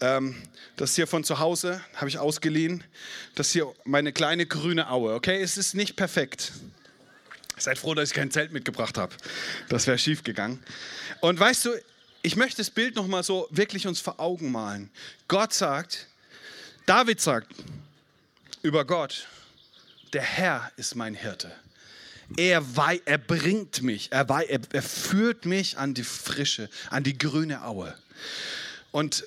Ähm, 0.00 0.36
das 0.76 0.94
hier 0.94 1.06
von 1.06 1.24
zu 1.24 1.38
Hause 1.38 1.80
habe 1.94 2.08
ich 2.08 2.18
ausgeliehen. 2.18 2.84
Das 3.34 3.52
hier 3.52 3.72
meine 3.84 4.12
kleine 4.12 4.46
grüne 4.46 4.90
Aue, 4.90 5.14
okay? 5.14 5.40
Es 5.40 5.56
ist 5.56 5.74
nicht 5.74 5.96
perfekt. 5.96 6.52
Seid 7.56 7.78
froh, 7.78 7.94
dass 7.94 8.10
ich 8.10 8.14
kein 8.14 8.30
Zelt 8.30 8.52
mitgebracht 8.52 8.98
habe. 8.98 9.14
Das 9.68 9.86
wäre 9.86 9.98
schief 9.98 10.22
gegangen. 10.22 10.62
Und 11.20 11.40
weißt 11.40 11.64
du, 11.64 11.70
ich 12.22 12.36
möchte 12.36 12.58
das 12.58 12.70
Bild 12.70 12.96
noch 12.96 13.06
mal 13.06 13.22
so 13.22 13.46
wirklich 13.50 13.86
uns 13.86 14.00
vor 14.00 14.20
Augen 14.20 14.50
malen. 14.50 14.90
Gott 15.28 15.54
sagt, 15.54 16.08
David 16.84 17.20
sagt 17.20 17.48
über 18.62 18.84
Gott, 18.84 19.28
der 20.12 20.22
Herr 20.22 20.72
ist 20.76 20.96
mein 20.96 21.14
Hirte. 21.14 21.52
Er, 22.36 22.64
er 23.04 23.18
bringt 23.18 23.82
mich, 23.82 24.10
er, 24.10 24.28
er, 24.28 24.60
er 24.72 24.82
führt 24.82 25.46
mich 25.46 25.78
an 25.78 25.94
die 25.94 26.02
frische, 26.02 26.68
an 26.90 27.04
die 27.04 27.16
grüne 27.16 27.64
Aue. 27.64 27.94
Und 28.90 29.24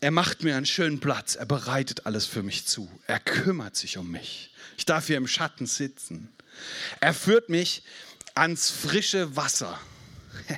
er 0.00 0.10
macht 0.10 0.42
mir 0.42 0.56
einen 0.56 0.66
schönen 0.66 1.00
Platz, 1.00 1.34
er 1.34 1.46
bereitet 1.46 2.06
alles 2.06 2.26
für 2.26 2.42
mich 2.42 2.66
zu. 2.66 2.88
Er 3.06 3.18
kümmert 3.18 3.76
sich 3.76 3.98
um 3.98 4.10
mich. 4.10 4.52
Ich 4.76 4.86
darf 4.86 5.06
hier 5.06 5.16
im 5.16 5.26
Schatten 5.26 5.66
sitzen. 5.66 6.28
Er 7.00 7.14
führt 7.14 7.48
mich 7.48 7.82
ans 8.34 8.70
frische 8.70 9.36
Wasser. 9.36 9.78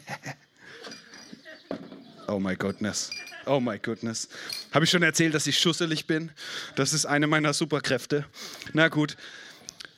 oh 2.29 2.39
my 2.39 2.57
goodness. 2.57 3.11
Oh 3.47 3.61
my 3.61 3.79
goodness. 3.79 4.29
Habe 4.73 4.85
ich 4.85 4.91
schon 4.91 5.03
erzählt, 5.03 5.35
dass 5.35 5.47
ich 5.47 5.59
schusselig 5.59 6.07
bin? 6.07 6.31
Das 6.77 6.93
ist 6.93 7.05
eine 7.05 7.27
meiner 7.27 7.53
Superkräfte. 7.53 8.25
Na 8.73 8.89
gut. 8.89 9.17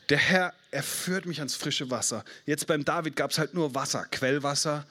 Der 0.09 0.19
Herr, 0.19 0.55
er 0.71 0.85
führt 0.85 1.27
mich 1.27 1.39
ans 1.39 1.57
frische 1.57 1.91
Wasser. 1.91 2.25
Jetzt 2.45 2.67
beim 2.67 2.85
David 2.85 3.17
gab 3.17 3.33
es 3.33 3.39
halt 3.39 3.55
nur 3.55 3.75
Wasser, 3.75 4.05
Quellwasser, 4.05 4.87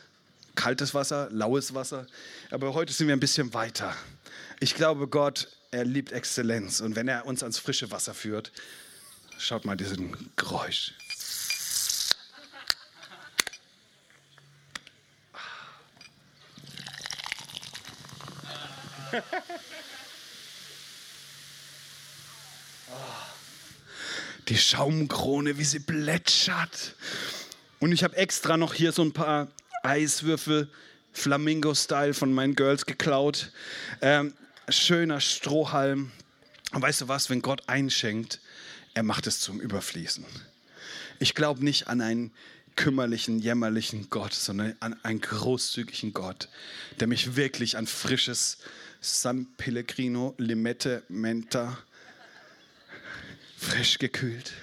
kaltes 0.55 0.93
Wasser, 0.93 1.29
laues 1.31 1.73
Wasser. 1.73 2.05
Aber 2.51 2.73
heute 2.73 2.91
sind 2.91 3.07
wir 3.07 3.15
ein 3.15 3.21
bisschen 3.21 3.53
weiter. 3.53 3.95
Ich 4.59 4.75
glaube, 4.75 5.07
Gott, 5.07 5.47
er 5.71 5.85
liebt 5.85 6.11
Exzellenz. 6.11 6.81
Und 6.81 6.97
wenn 6.97 7.07
er 7.07 7.25
uns 7.25 7.43
ans 7.43 7.59
frische 7.59 7.91
Wasser 7.91 8.13
führt, 8.13 8.51
schaut 9.37 9.63
mal 9.63 9.77
diesen 9.77 10.31
Geräusch. 10.35 10.93
Die 24.47 24.57
Schaumkrone, 24.57 25.57
wie 25.57 25.63
sie 25.63 25.79
plätschert. 25.79 26.95
Und 27.79 27.91
ich 27.91 28.03
habe 28.03 28.15
extra 28.15 28.57
noch 28.57 28.73
hier 28.73 28.91
so 28.91 29.03
ein 29.03 29.11
paar 29.11 29.47
Eiswürfel, 29.83 30.69
Flamingo-Style 31.13 32.13
von 32.13 32.33
meinen 32.33 32.55
Girls 32.55 32.85
geklaut. 32.85 33.51
Ähm, 34.01 34.33
schöner 34.69 35.21
Strohhalm. 35.21 36.11
Und 36.73 36.81
weißt 36.81 37.01
du 37.01 37.07
was, 37.07 37.29
wenn 37.29 37.41
Gott 37.41 37.63
einschenkt, 37.67 38.39
er 38.93 39.03
macht 39.03 39.27
es 39.27 39.39
zum 39.39 39.59
Überfließen. 39.59 40.25
Ich 41.19 41.33
glaube 41.33 41.63
nicht 41.63 41.87
an 41.87 42.01
einen 42.01 42.31
kümmerlichen, 42.75 43.39
jämmerlichen 43.39 44.09
Gott, 44.09 44.33
sondern 44.33 44.75
an 44.79 44.95
einen 45.03 45.21
großzügigen 45.21 46.13
Gott, 46.13 46.49
der 46.99 47.07
mich 47.07 47.35
wirklich 47.35 47.77
an 47.77 47.87
frisches 47.87 48.57
San 48.99 49.47
Pellegrino, 49.57 50.33
Limette, 50.37 51.03
Menta, 51.07 51.77
frisch 53.65 53.97
gekühlt. 53.97 54.53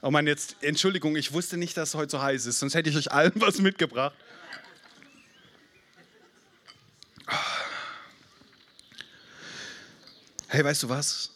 Oh 0.00 0.10
Mann, 0.10 0.26
jetzt, 0.26 0.56
Entschuldigung, 0.62 1.16
ich 1.16 1.32
wusste 1.32 1.56
nicht, 1.56 1.76
dass 1.76 1.90
es 1.90 1.94
heute 1.94 2.12
so 2.12 2.22
heiß 2.22 2.46
ist, 2.46 2.58
sonst 2.58 2.74
hätte 2.74 2.90
ich 2.90 2.96
euch 2.96 3.12
allen 3.12 3.32
was 3.40 3.58
mitgebracht. 3.58 4.14
Hey, 10.48 10.64
weißt 10.64 10.84
du 10.84 10.88
was? 10.88 11.32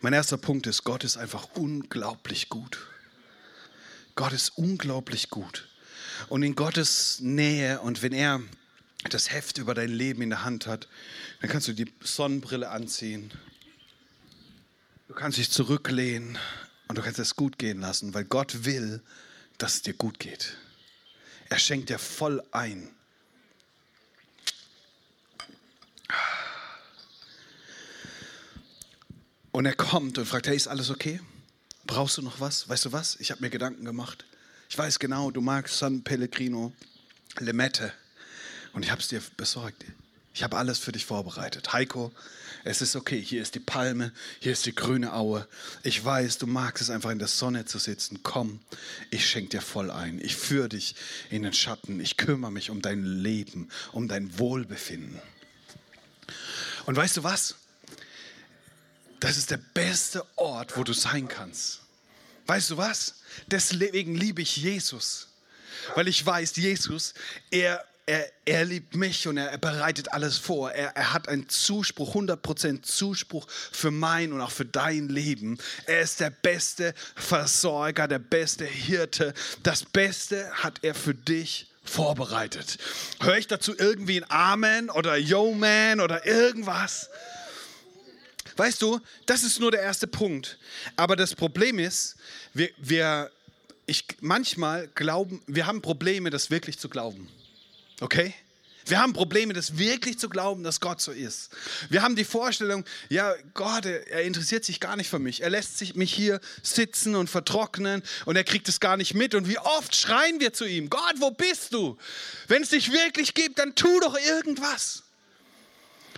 Mein 0.00 0.12
erster 0.12 0.38
Punkt 0.38 0.66
ist, 0.66 0.84
Gott 0.84 1.04
ist 1.04 1.16
einfach 1.16 1.48
unglaublich 1.54 2.48
gut. 2.48 2.78
Gott 4.14 4.32
ist 4.32 4.50
unglaublich 4.56 5.30
gut. 5.30 5.68
Und 6.28 6.42
in 6.42 6.54
Gottes 6.54 7.18
Nähe 7.20 7.80
und 7.80 8.02
wenn 8.02 8.12
er 8.12 8.40
das 9.10 9.30
Heft 9.30 9.58
über 9.58 9.74
dein 9.74 9.90
Leben 9.90 10.22
in 10.22 10.30
der 10.30 10.44
Hand 10.44 10.66
hat, 10.66 10.88
dann 11.40 11.50
kannst 11.50 11.68
du 11.68 11.72
die 11.72 11.92
Sonnenbrille 12.00 12.70
anziehen. 12.70 13.32
Du 15.06 15.14
kannst 15.14 15.36
dich 15.38 15.50
zurücklehnen 15.50 16.38
und 16.88 16.96
du 16.96 17.02
kannst 17.02 17.18
es 17.18 17.36
gut 17.36 17.58
gehen 17.58 17.80
lassen, 17.80 18.14
weil 18.14 18.24
Gott 18.24 18.64
will, 18.64 19.02
dass 19.58 19.74
es 19.74 19.82
dir 19.82 19.94
gut 19.94 20.18
geht. 20.18 20.56
Er 21.50 21.58
schenkt 21.58 21.90
dir 21.90 21.98
voll 21.98 22.42
ein. 22.52 22.90
Und 29.52 29.66
er 29.66 29.74
kommt 29.74 30.18
und 30.18 30.26
fragt, 30.26 30.46
hey, 30.46 30.56
ist 30.56 30.66
alles 30.66 30.90
okay? 30.90 31.20
Brauchst 31.86 32.16
du 32.16 32.22
noch 32.22 32.40
was? 32.40 32.68
Weißt 32.68 32.86
du 32.86 32.92
was? 32.92 33.16
Ich 33.20 33.30
habe 33.30 33.42
mir 33.42 33.50
Gedanken 33.50 33.84
gemacht. 33.84 34.24
Ich 34.68 34.76
weiß 34.76 34.98
genau, 34.98 35.30
du 35.30 35.40
magst 35.40 35.78
San 35.78 36.02
Pellegrino, 36.02 36.72
Limette. 37.38 37.92
Und 38.72 38.84
ich 38.84 38.90
habe 38.90 39.00
es 39.00 39.08
dir 39.08 39.22
besorgt. 39.36 39.84
Ich 40.34 40.42
habe 40.42 40.56
alles 40.56 40.80
für 40.80 40.90
dich 40.90 41.06
vorbereitet. 41.06 41.72
Heiko, 41.72 42.12
es 42.64 42.82
ist 42.82 42.96
okay. 42.96 43.22
Hier 43.22 43.40
ist 43.40 43.54
die 43.54 43.60
Palme, 43.60 44.12
hier 44.40 44.50
ist 44.50 44.66
die 44.66 44.74
grüne 44.74 45.12
Aue. 45.12 45.46
Ich 45.84 46.04
weiß, 46.04 46.38
du 46.38 46.48
magst 46.48 46.82
es 46.82 46.90
einfach 46.90 47.10
in 47.10 47.20
der 47.20 47.28
Sonne 47.28 47.66
zu 47.66 47.78
sitzen. 47.78 48.20
Komm, 48.24 48.58
ich 49.10 49.28
schenke 49.28 49.50
dir 49.50 49.60
voll 49.60 49.92
ein. 49.92 50.20
Ich 50.20 50.34
führe 50.34 50.68
dich 50.68 50.96
in 51.30 51.44
den 51.44 51.52
Schatten. 51.52 52.00
Ich 52.00 52.16
kümmere 52.16 52.50
mich 52.50 52.70
um 52.70 52.82
dein 52.82 53.04
Leben, 53.04 53.68
um 53.92 54.08
dein 54.08 54.36
Wohlbefinden. 54.36 55.22
Und 56.86 56.96
weißt 56.96 57.18
du 57.18 57.22
was? 57.22 57.54
Das 59.20 59.36
ist 59.36 59.52
der 59.52 59.60
beste 59.72 60.26
Ort, 60.36 60.76
wo 60.76 60.82
du 60.82 60.94
sein 60.94 61.28
kannst. 61.28 61.80
Weißt 62.46 62.70
du 62.70 62.76
was? 62.76 63.14
Deswegen 63.46 64.16
liebe 64.16 64.42
ich 64.42 64.56
Jesus. 64.56 65.28
Weil 65.94 66.08
ich 66.08 66.26
weiß, 66.26 66.56
Jesus, 66.56 67.14
er 67.50 67.84
er, 68.06 68.30
er 68.44 68.64
liebt 68.64 68.94
mich 68.96 69.26
und 69.26 69.38
er, 69.38 69.56
bereitet 69.58 70.12
alles 70.12 70.36
vor. 70.36 70.70
Er, 70.72 70.94
er 70.96 71.12
hat 71.12 71.28
einen 71.28 71.48
Zuspruch, 71.48 72.14
100% 72.14 72.82
Zuspruch 72.82 73.46
für 73.48 73.90
mein 73.90 74.32
und 74.32 74.40
auch 74.40 74.50
für 74.50 74.66
dein 74.66 75.08
Leben. 75.08 75.58
Er 75.86 76.00
ist 76.00 76.20
der 76.20 76.30
beste 76.30 76.94
Versorger, 77.14 78.06
der 78.06 78.18
beste 78.18 78.64
Hirte. 78.64 79.32
Das 79.62 79.84
Beste 79.84 80.50
hat 80.52 80.80
er 80.82 80.94
für 80.94 81.14
dich 81.14 81.70
vorbereitet. 81.82 82.78
Höre 83.20 83.38
ich 83.38 83.46
dazu 83.46 83.74
irgendwie 83.76 84.22
ein 84.22 84.30
Amen 84.30 84.90
oder 84.90 85.16
Yo 85.16 85.52
Man 85.52 86.00
oder 86.00 86.26
irgendwas? 86.26 87.08
Weißt 88.56 88.82
du, 88.82 89.00
das 89.26 89.42
ist 89.42 89.60
nur 89.60 89.70
der 89.70 89.82
erste 89.82 90.06
Punkt. 90.06 90.58
Aber 90.96 91.16
das 91.16 91.34
Problem 91.34 91.78
ist, 91.78 92.16
wir, 92.52 92.70
wir 92.76 93.30
ich, 93.86 94.04
manchmal 94.20 94.88
glauben, 94.88 95.42
wir 95.46 95.66
haben 95.66 95.82
Probleme, 95.82 96.30
das 96.30 96.50
wirklich 96.50 96.78
zu 96.78 96.88
glauben. 96.88 97.28
Okay? 98.00 98.34
Wir 98.86 99.00
haben 99.00 99.14
Probleme, 99.14 99.54
das 99.54 99.78
wirklich 99.78 100.18
zu 100.18 100.28
glauben, 100.28 100.62
dass 100.62 100.80
Gott 100.80 101.00
so 101.00 101.10
ist. 101.10 101.50
Wir 101.88 102.02
haben 102.02 102.16
die 102.16 102.24
Vorstellung, 102.24 102.84
ja, 103.08 103.34
Gott, 103.54 103.86
er 103.86 104.22
interessiert 104.24 104.64
sich 104.64 104.78
gar 104.78 104.96
nicht 104.96 105.08
für 105.08 105.18
mich. 105.18 105.40
Er 105.40 105.48
lässt 105.48 105.78
sich 105.78 105.94
mich 105.94 106.12
hier 106.12 106.38
sitzen 106.62 107.14
und 107.14 107.30
vertrocknen 107.30 108.02
und 108.26 108.36
er 108.36 108.44
kriegt 108.44 108.68
es 108.68 108.80
gar 108.80 108.98
nicht 108.98 109.14
mit. 109.14 109.34
Und 109.34 109.48
wie 109.48 109.58
oft 109.58 109.96
schreien 109.96 110.38
wir 110.38 110.52
zu 110.52 110.66
ihm, 110.66 110.90
Gott, 110.90 111.14
wo 111.16 111.30
bist 111.30 111.72
du? 111.72 111.96
Wenn 112.46 112.62
es 112.62 112.70
dich 112.70 112.92
wirklich 112.92 113.32
gibt, 113.32 113.58
dann 113.58 113.74
tu 113.74 114.00
doch 114.00 114.18
irgendwas. 114.18 115.02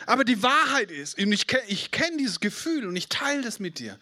Aber 0.07 0.25
die 0.25 0.43
Wahrheit 0.43 0.91
ist, 0.91 1.19
und 1.19 1.33
ich, 1.33 1.47
ich 1.69 1.93
kenne 1.93 2.17
dieses 2.17 2.41
Gefühl 2.41 2.87
und 2.87 2.97
ich 2.97 3.09
teile 3.09 3.43
das 3.43 3.61
mit 3.61 3.79
dir. 3.79 3.99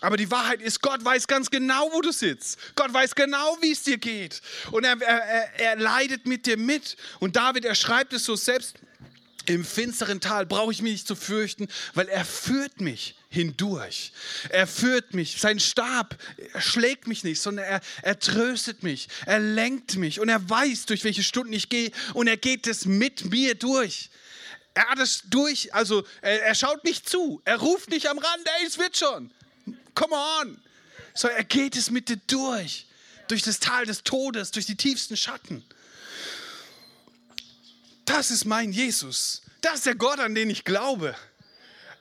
Aber 0.00 0.16
die 0.16 0.30
Wahrheit 0.30 0.60
ist, 0.60 0.80
Gott 0.82 1.04
weiß 1.04 1.26
ganz 1.26 1.50
genau, 1.50 1.90
wo 1.92 2.00
du 2.00 2.12
sitzt. 2.12 2.58
Gott 2.74 2.92
weiß 2.92 3.14
genau, 3.14 3.58
wie 3.60 3.72
es 3.72 3.82
dir 3.82 3.98
geht. 3.98 4.42
Und 4.70 4.84
er, 4.84 5.00
er, 5.00 5.60
er 5.60 5.76
leidet 5.76 6.26
mit 6.26 6.46
dir 6.46 6.56
mit. 6.56 6.96
Und 7.18 7.36
David, 7.36 7.64
er 7.64 7.74
schreibt 7.74 8.12
es 8.12 8.24
so 8.24 8.36
selbst. 8.36 8.76
Im 9.46 9.64
finsteren 9.64 10.20
Tal 10.20 10.44
brauche 10.44 10.72
ich 10.72 10.82
mich 10.82 10.92
nicht 10.92 11.06
zu 11.06 11.14
fürchten, 11.14 11.68
weil 11.94 12.08
er 12.08 12.24
führt 12.24 12.80
mich 12.80 13.14
hindurch. 13.28 14.12
Er 14.48 14.66
führt 14.66 15.14
mich. 15.14 15.40
Sein 15.40 15.60
Stab 15.60 16.16
schlägt 16.58 17.06
mich 17.06 17.22
nicht, 17.22 17.40
sondern 17.40 17.64
er, 17.64 17.80
er 18.02 18.18
tröstet 18.18 18.82
mich. 18.82 19.08
Er 19.24 19.38
lenkt 19.38 19.96
mich 19.96 20.18
und 20.18 20.28
er 20.28 20.50
weiß, 20.50 20.86
durch 20.86 21.04
welche 21.04 21.22
Stunden 21.22 21.52
ich 21.52 21.68
gehe. 21.68 21.92
Und 22.14 22.26
er 22.26 22.36
geht 22.36 22.66
es 22.66 22.86
mit 22.86 23.30
mir 23.30 23.54
durch. 23.54 24.10
Er 24.74 24.88
hat 24.88 24.98
es 24.98 25.22
durch, 25.30 25.72
also 25.72 26.04
er, 26.22 26.42
er 26.42 26.54
schaut 26.54 26.84
nicht 26.84 27.08
zu. 27.08 27.40
Er 27.44 27.56
ruft 27.58 27.88
nicht 27.90 28.08
am 28.08 28.18
Rand, 28.18 28.48
ey, 28.58 28.66
es 28.66 28.78
wird 28.78 28.96
schon. 28.96 29.30
Come 29.96 30.14
on. 30.14 30.60
So, 31.14 31.26
er 31.26 31.42
geht 31.42 31.74
es 31.74 31.90
mit 31.90 32.08
dir 32.08 32.18
durch. 32.28 32.86
Durch 33.26 33.42
das 33.42 33.58
Tal 33.58 33.86
des 33.86 34.04
Todes, 34.04 34.52
durch 34.52 34.66
die 34.66 34.76
tiefsten 34.76 35.16
Schatten. 35.16 35.64
Das 38.04 38.30
ist 38.30 38.44
mein 38.44 38.70
Jesus. 38.70 39.42
Das 39.62 39.76
ist 39.76 39.86
der 39.86 39.96
Gott, 39.96 40.20
an 40.20 40.36
den 40.36 40.48
ich 40.48 40.64
glaube. 40.64 41.16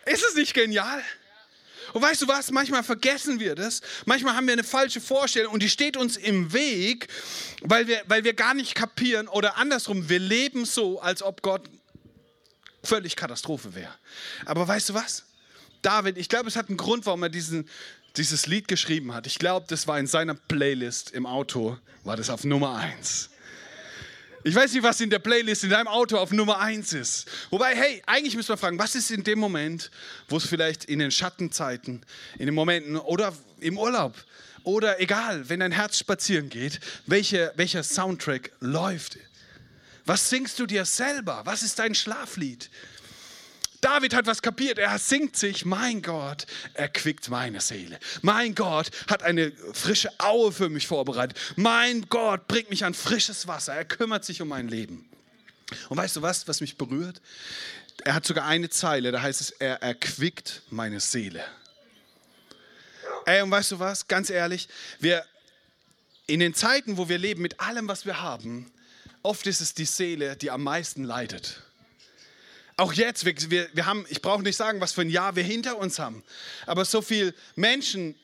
Ist 0.05 0.23
es 0.23 0.35
nicht 0.35 0.53
genial? 0.53 1.03
Und 1.93 2.01
weißt 2.01 2.21
du 2.21 2.27
was? 2.27 2.51
Manchmal 2.51 2.83
vergessen 2.83 3.39
wir 3.39 3.55
das. 3.55 3.81
Manchmal 4.05 4.35
haben 4.35 4.45
wir 4.45 4.53
eine 4.53 4.63
falsche 4.63 5.01
Vorstellung 5.01 5.53
und 5.53 5.63
die 5.63 5.69
steht 5.69 5.97
uns 5.97 6.17
im 6.17 6.53
Weg, 6.53 7.07
weil 7.61 7.87
wir, 7.87 8.03
weil 8.07 8.23
wir 8.23 8.33
gar 8.33 8.53
nicht 8.53 8.75
kapieren 8.75 9.27
oder 9.27 9.57
andersrum, 9.57 10.09
wir 10.09 10.19
leben 10.19 10.65
so, 10.65 10.99
als 10.99 11.23
ob 11.23 11.41
Gott 11.41 11.69
völlig 12.83 13.15
Katastrophe 13.15 13.73
wäre. 13.73 13.93
Aber 14.45 14.67
weißt 14.67 14.89
du 14.89 14.93
was? 14.93 15.23
David, 15.85 16.17
ich 16.17 16.29
glaube, 16.29 16.47
es 16.47 16.55
hat 16.55 16.69
einen 16.69 16.77
Grund, 16.77 17.05
warum 17.05 17.21
er 17.21 17.29
diesen, 17.29 17.69
dieses 18.17 18.47
Lied 18.47 18.67
geschrieben 18.67 19.13
hat. 19.13 19.27
Ich 19.27 19.37
glaube, 19.37 19.67
das 19.69 19.87
war 19.87 19.99
in 19.99 20.07
seiner 20.07 20.33
Playlist 20.33 21.11
im 21.11 21.25
Auto, 21.27 21.77
war 22.03 22.17
das 22.17 22.31
auf 22.31 22.43
Nummer 22.43 22.75
eins. 22.75 23.29
Ich 24.43 24.53
weiß 24.53 24.73
nicht, 24.73 24.83
was 24.83 25.01
in 25.01 25.09
der 25.09 25.19
Playlist 25.19 25.63
in 25.63 25.71
deinem 25.71 25.87
Auto 25.87 26.17
auf 26.17 26.31
Nummer 26.31 26.59
1 26.59 26.93
ist. 26.93 27.25
Wobei, 27.49 27.75
hey, 27.75 28.03
eigentlich 28.05 28.35
müssen 28.35 28.49
wir 28.49 28.57
fragen, 28.57 28.77
was 28.77 28.93
ist 28.93 29.09
in 29.09 29.23
dem 29.23 29.39
Moment, 29.39 29.89
wo 30.27 30.37
es 30.37 30.45
vielleicht 30.45 30.85
in 30.85 30.99
den 30.99 31.09
Schattenzeiten, 31.09 32.05
in 32.37 32.45
den 32.45 32.53
Momenten 32.53 32.95
oder 32.95 33.33
im 33.59 33.79
Urlaub 33.79 34.13
oder 34.63 34.99
egal, 35.01 35.49
wenn 35.49 35.61
dein 35.61 35.71
Herz 35.71 35.97
spazieren 35.97 36.49
geht, 36.49 36.79
welche, 37.07 37.53
welcher 37.55 37.81
Soundtrack 37.81 38.51
läuft? 38.59 39.17
Was 40.05 40.29
singst 40.29 40.59
du 40.59 40.67
dir 40.67 40.85
selber? 40.85 41.41
Was 41.45 41.63
ist 41.63 41.79
dein 41.79 41.95
Schlaflied? 41.95 42.69
David 43.85 44.15
hat 44.15 44.25
was 44.25 44.41
kapiert. 44.41 44.79
Er 44.79 44.97
singt 44.97 45.37
sich, 45.37 45.63
mein 45.63 46.01
Gott, 46.01 46.47
erquickt 46.73 47.29
meine 47.29 47.61
Seele. 47.61 47.99
Mein 48.23 48.55
Gott 48.55 48.89
hat 49.07 49.21
eine 49.21 49.51
frische 49.73 50.09
Aue 50.19 50.51
für 50.51 50.69
mich 50.69 50.87
vorbereitet. 50.87 51.37
Mein 51.55 52.09
Gott 52.09 52.47
bringt 52.47 52.71
mich 52.71 52.83
an 52.83 52.95
frisches 52.95 53.45
Wasser. 53.45 53.75
Er 53.75 53.85
kümmert 53.85 54.25
sich 54.25 54.41
um 54.41 54.47
mein 54.47 54.69
Leben. 54.69 55.07
Und 55.89 55.97
weißt 55.97 56.15
du 56.15 56.23
was, 56.23 56.47
was 56.47 56.61
mich 56.61 56.77
berührt? 56.77 57.21
Er 58.03 58.15
hat 58.15 58.25
sogar 58.25 58.47
eine 58.47 58.71
Zeile, 58.71 59.11
da 59.11 59.21
heißt 59.21 59.39
es, 59.39 59.51
er 59.51 59.83
erquickt 59.83 60.63
meine 60.71 60.99
Seele. 60.99 61.45
Ey, 63.27 63.43
und 63.43 63.51
weißt 63.51 63.73
du 63.73 63.79
was, 63.79 64.07
ganz 64.07 64.31
ehrlich, 64.31 64.67
wir 64.99 65.23
in 66.25 66.39
den 66.39 66.55
Zeiten, 66.55 66.97
wo 66.97 67.07
wir 67.07 67.19
leben, 67.19 67.43
mit 67.43 67.59
allem, 67.59 67.87
was 67.87 68.07
wir 68.07 68.19
haben, 68.19 68.71
oft 69.21 69.45
ist 69.45 69.61
es 69.61 69.75
die 69.75 69.85
Seele, 69.85 70.35
die 70.37 70.49
am 70.49 70.63
meisten 70.63 71.03
leidet. 71.03 71.61
Auch 72.77 72.91
jetzt, 72.93 73.23
wir, 73.23 73.33
wir, 73.49 73.69
wir 73.73 73.85
haben, 73.85 74.05
ich 74.09 74.21
brauche 74.21 74.43
nicht 74.43 74.57
sagen, 74.57 74.81
was 74.81 74.91
für 74.91 75.01
ein 75.01 75.09
Jahr 75.09 75.35
wir 75.35 75.43
hinter 75.43 75.77
uns 75.77 75.97
haben, 75.97 76.23
aber 76.65 76.83
so 76.83 77.01
viele 77.01 77.33
Menschen 77.55 78.15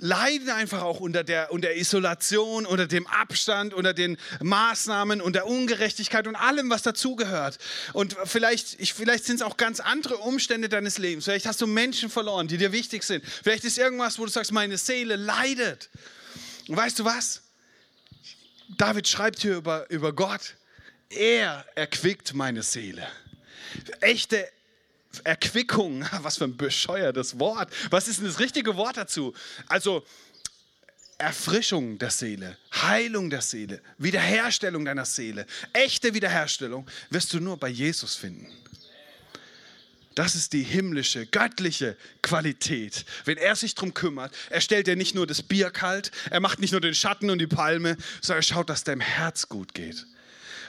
leiden 0.00 0.50
einfach 0.50 0.82
auch 0.82 1.00
unter 1.00 1.24
der, 1.24 1.52
unter 1.52 1.74
Isolation, 1.74 2.66
unter 2.66 2.86
dem 2.86 3.06
Abstand, 3.06 3.74
unter 3.74 3.92
den 3.92 4.16
Maßnahmen, 4.40 5.20
unter 5.20 5.46
Ungerechtigkeit 5.46 6.26
und 6.26 6.36
allem, 6.36 6.70
was 6.70 6.82
dazugehört. 6.82 7.58
Und 7.92 8.16
vielleicht, 8.24 8.76
vielleicht 8.94 9.24
sind 9.24 9.36
es 9.36 9.42
auch 9.42 9.56
ganz 9.56 9.80
andere 9.80 10.18
Umstände 10.18 10.68
deines 10.68 10.98
Lebens. 10.98 11.24
Vielleicht 11.24 11.46
hast 11.46 11.60
du 11.60 11.66
Menschen 11.66 12.10
verloren, 12.10 12.48
die 12.48 12.58
dir 12.58 12.72
wichtig 12.72 13.02
sind. 13.02 13.24
Vielleicht 13.24 13.64
ist 13.64 13.78
irgendwas, 13.78 14.18
wo 14.18 14.24
du 14.24 14.30
sagst, 14.30 14.52
meine 14.52 14.78
Seele 14.78 15.16
leidet. 15.16 15.90
Und 16.68 16.76
weißt 16.76 16.98
du 17.00 17.04
was? 17.04 17.42
David 18.76 19.08
schreibt 19.08 19.40
hier 19.40 19.56
über, 19.56 19.90
über 19.90 20.12
Gott. 20.12 20.54
Er 21.10 21.64
erquickt 21.74 22.34
meine 22.34 22.62
Seele. 22.62 23.06
Echte 24.00 24.48
Erquickung, 25.24 26.04
was 26.22 26.38
für 26.38 26.44
ein 26.44 26.56
bescheuertes 26.56 27.38
Wort. 27.38 27.72
Was 27.90 28.08
ist 28.08 28.18
denn 28.18 28.26
das 28.26 28.38
richtige 28.38 28.76
Wort 28.76 28.96
dazu? 28.96 29.34
Also 29.66 30.04
Erfrischung 31.18 31.98
der 31.98 32.10
Seele, 32.10 32.56
Heilung 32.72 33.28
der 33.28 33.42
Seele, 33.42 33.82
Wiederherstellung 33.98 34.84
deiner 34.84 35.04
Seele, 35.04 35.46
echte 35.72 36.14
Wiederherstellung 36.14 36.88
wirst 37.10 37.32
du 37.32 37.40
nur 37.40 37.56
bei 37.56 37.68
Jesus 37.68 38.14
finden. 38.14 38.46
Das 40.14 40.34
ist 40.34 40.52
die 40.52 40.62
himmlische, 40.62 41.26
göttliche 41.26 41.96
Qualität. 42.22 43.04
Wenn 43.24 43.36
er 43.36 43.54
sich 43.54 43.74
darum 43.76 43.94
kümmert, 43.94 44.34
er 44.50 44.60
stellt 44.60 44.88
dir 44.88 44.96
nicht 44.96 45.14
nur 45.14 45.26
das 45.28 45.42
Bier 45.42 45.70
kalt, 45.70 46.10
er 46.30 46.40
macht 46.40 46.58
nicht 46.58 46.72
nur 46.72 46.80
den 46.80 46.94
Schatten 46.94 47.30
und 47.30 47.38
die 47.38 47.46
Palme, 47.46 47.96
sondern 48.20 48.40
er 48.40 48.42
schaut, 48.42 48.68
dass 48.68 48.84
deinem 48.84 49.00
Herz 49.00 49.48
gut 49.48 49.74
geht. 49.74 50.06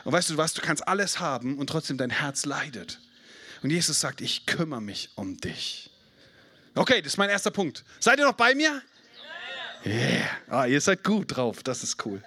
Und 0.04 0.14
weißt 0.14 0.30
du 0.30 0.38
was, 0.38 0.54
du 0.54 0.62
kannst 0.62 0.88
alles 0.88 1.20
haben 1.20 1.58
und 1.58 1.68
trotzdem 1.68 1.98
dein 1.98 2.10
Herz 2.10 2.46
leidet. 2.46 3.00
Und 3.62 3.70
Jesus 3.72 4.00
sagt, 4.00 4.22
ich 4.22 4.46
kümmere 4.46 4.82
mich 4.82 5.10
um 5.16 5.38
dich. 5.38 5.90
Okay, 6.76 7.02
das 7.02 7.14
ist 7.14 7.18
mein 7.18 7.30
erster 7.30 7.52
Punkt. 7.52 7.84
Seid 8.00 8.20
ihr 8.20 8.26
noch 8.26 8.34
bei 8.34 8.56
mir? 8.56 8.82
Yeah. 9.86 10.30
Ah, 10.48 10.66
ihr 10.66 10.80
seid 10.82 11.04
gut 11.04 11.36
drauf, 11.36 11.64
das 11.64 11.84
ist 11.84 12.06
cool. 12.06 12.22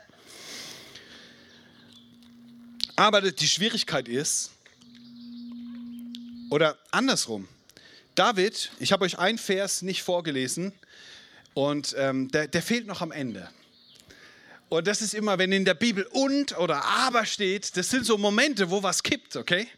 Aber 2.97 3.21
die 3.21 3.49
Schwierigkeit 3.49 4.09
ist, 4.09 4.51
oder 6.51 6.79
andersrum, 6.91 7.49
David, 8.15 8.71
ich 8.79 8.93
habe 8.93 9.05
euch 9.05 9.19
einen 9.19 9.39
Vers 9.39 9.83
nicht 9.83 10.03
vorgelesen 10.03 10.73
und 11.55 11.95
ähm, 11.99 12.31
der, 12.31 12.47
der 12.47 12.63
fehlt 12.63 12.87
noch 12.87 13.01
am 13.01 13.11
Ende. 13.11 13.49
Und 14.73 14.87
das 14.87 15.03
ist 15.03 15.13
immer, 15.13 15.37
wenn 15.37 15.53
in 15.53 15.67
der 15.67 15.75
Bibel 15.75 16.09
und 16.13 16.57
oder 16.57 16.83
aber 16.83 17.27
steht, 17.27 17.77
das 17.77 17.91
sind 17.91 18.07
so 18.07 18.17
Momente, 18.17 18.71
wo 18.71 18.83
was 18.83 19.03
kippt, 19.03 19.37
okay? 19.37 19.69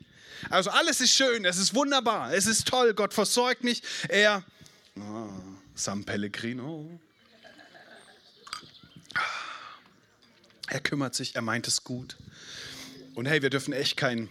Also 0.51 0.71
alles 0.71 1.01
ist 1.01 1.11
schön, 1.11 1.45
es 1.45 1.59
ist 1.59 1.75
wunderbar, 1.75 2.33
es 2.33 2.47
ist 2.47 2.69
toll, 2.69 2.95
Gott 2.95 3.13
versorgt 3.13 3.65
mich. 3.65 3.83
Er, 4.09 4.45
oh, 4.97 5.31
San 5.75 6.05
Pellegrino, 6.05 6.89
er 10.69 10.81
kümmert 10.81 11.17
sich, 11.17 11.35
er 11.35 11.43
meint 11.43 11.67
es 11.67 11.83
gut. 11.83 12.17
Und 13.17 13.27
hey, 13.27 13.43
wir 13.43 13.51
dürfen 13.51 13.73
echt 13.73 13.97
kein. 13.97 14.29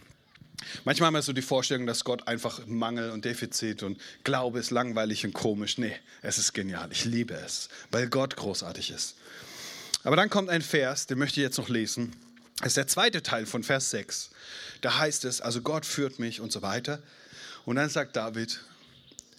Manchmal 0.85 1.07
haben 1.07 1.15
wir 1.15 1.23
so 1.23 1.33
die 1.33 1.41
Vorstellung, 1.41 1.87
dass 1.87 2.05
Gott 2.05 2.25
einfach 2.29 2.65
Mangel 2.67 3.09
und 3.09 3.25
Defizit 3.25 3.83
und 3.83 3.99
Glaube 4.23 4.59
ist 4.59 4.71
langweilig 4.71 5.25
und 5.25 5.33
komisch. 5.33 5.77
Nee, 5.77 5.93
es 6.21 6.37
ist 6.37 6.53
genial. 6.53 6.89
Ich 6.93 7.03
liebe 7.03 7.33
es, 7.33 7.67
weil 7.91 8.07
Gott 8.07 8.37
großartig 8.37 8.91
ist. 8.91 9.17
Aber 10.03 10.15
dann 10.15 10.29
kommt 10.29 10.49
ein 10.49 10.61
Vers, 10.61 11.07
den 11.07 11.17
möchte 11.17 11.39
ich 11.39 11.43
jetzt 11.43 11.57
noch 11.57 11.69
lesen. 11.69 12.13
Das 12.59 12.69
ist 12.69 12.77
der 12.77 12.87
zweite 12.87 13.23
Teil 13.23 13.45
von 13.45 13.63
Vers 13.63 13.89
6. 13.91 14.29
Da 14.81 14.97
heißt 14.97 15.25
es, 15.25 15.41
also 15.41 15.61
Gott 15.61 15.85
führt 15.85 16.19
mich 16.19 16.41
und 16.41 16.51
so 16.51 16.61
weiter. 16.61 17.01
Und 17.65 17.77
dann 17.77 17.89
sagt 17.89 18.15
David, 18.15 18.59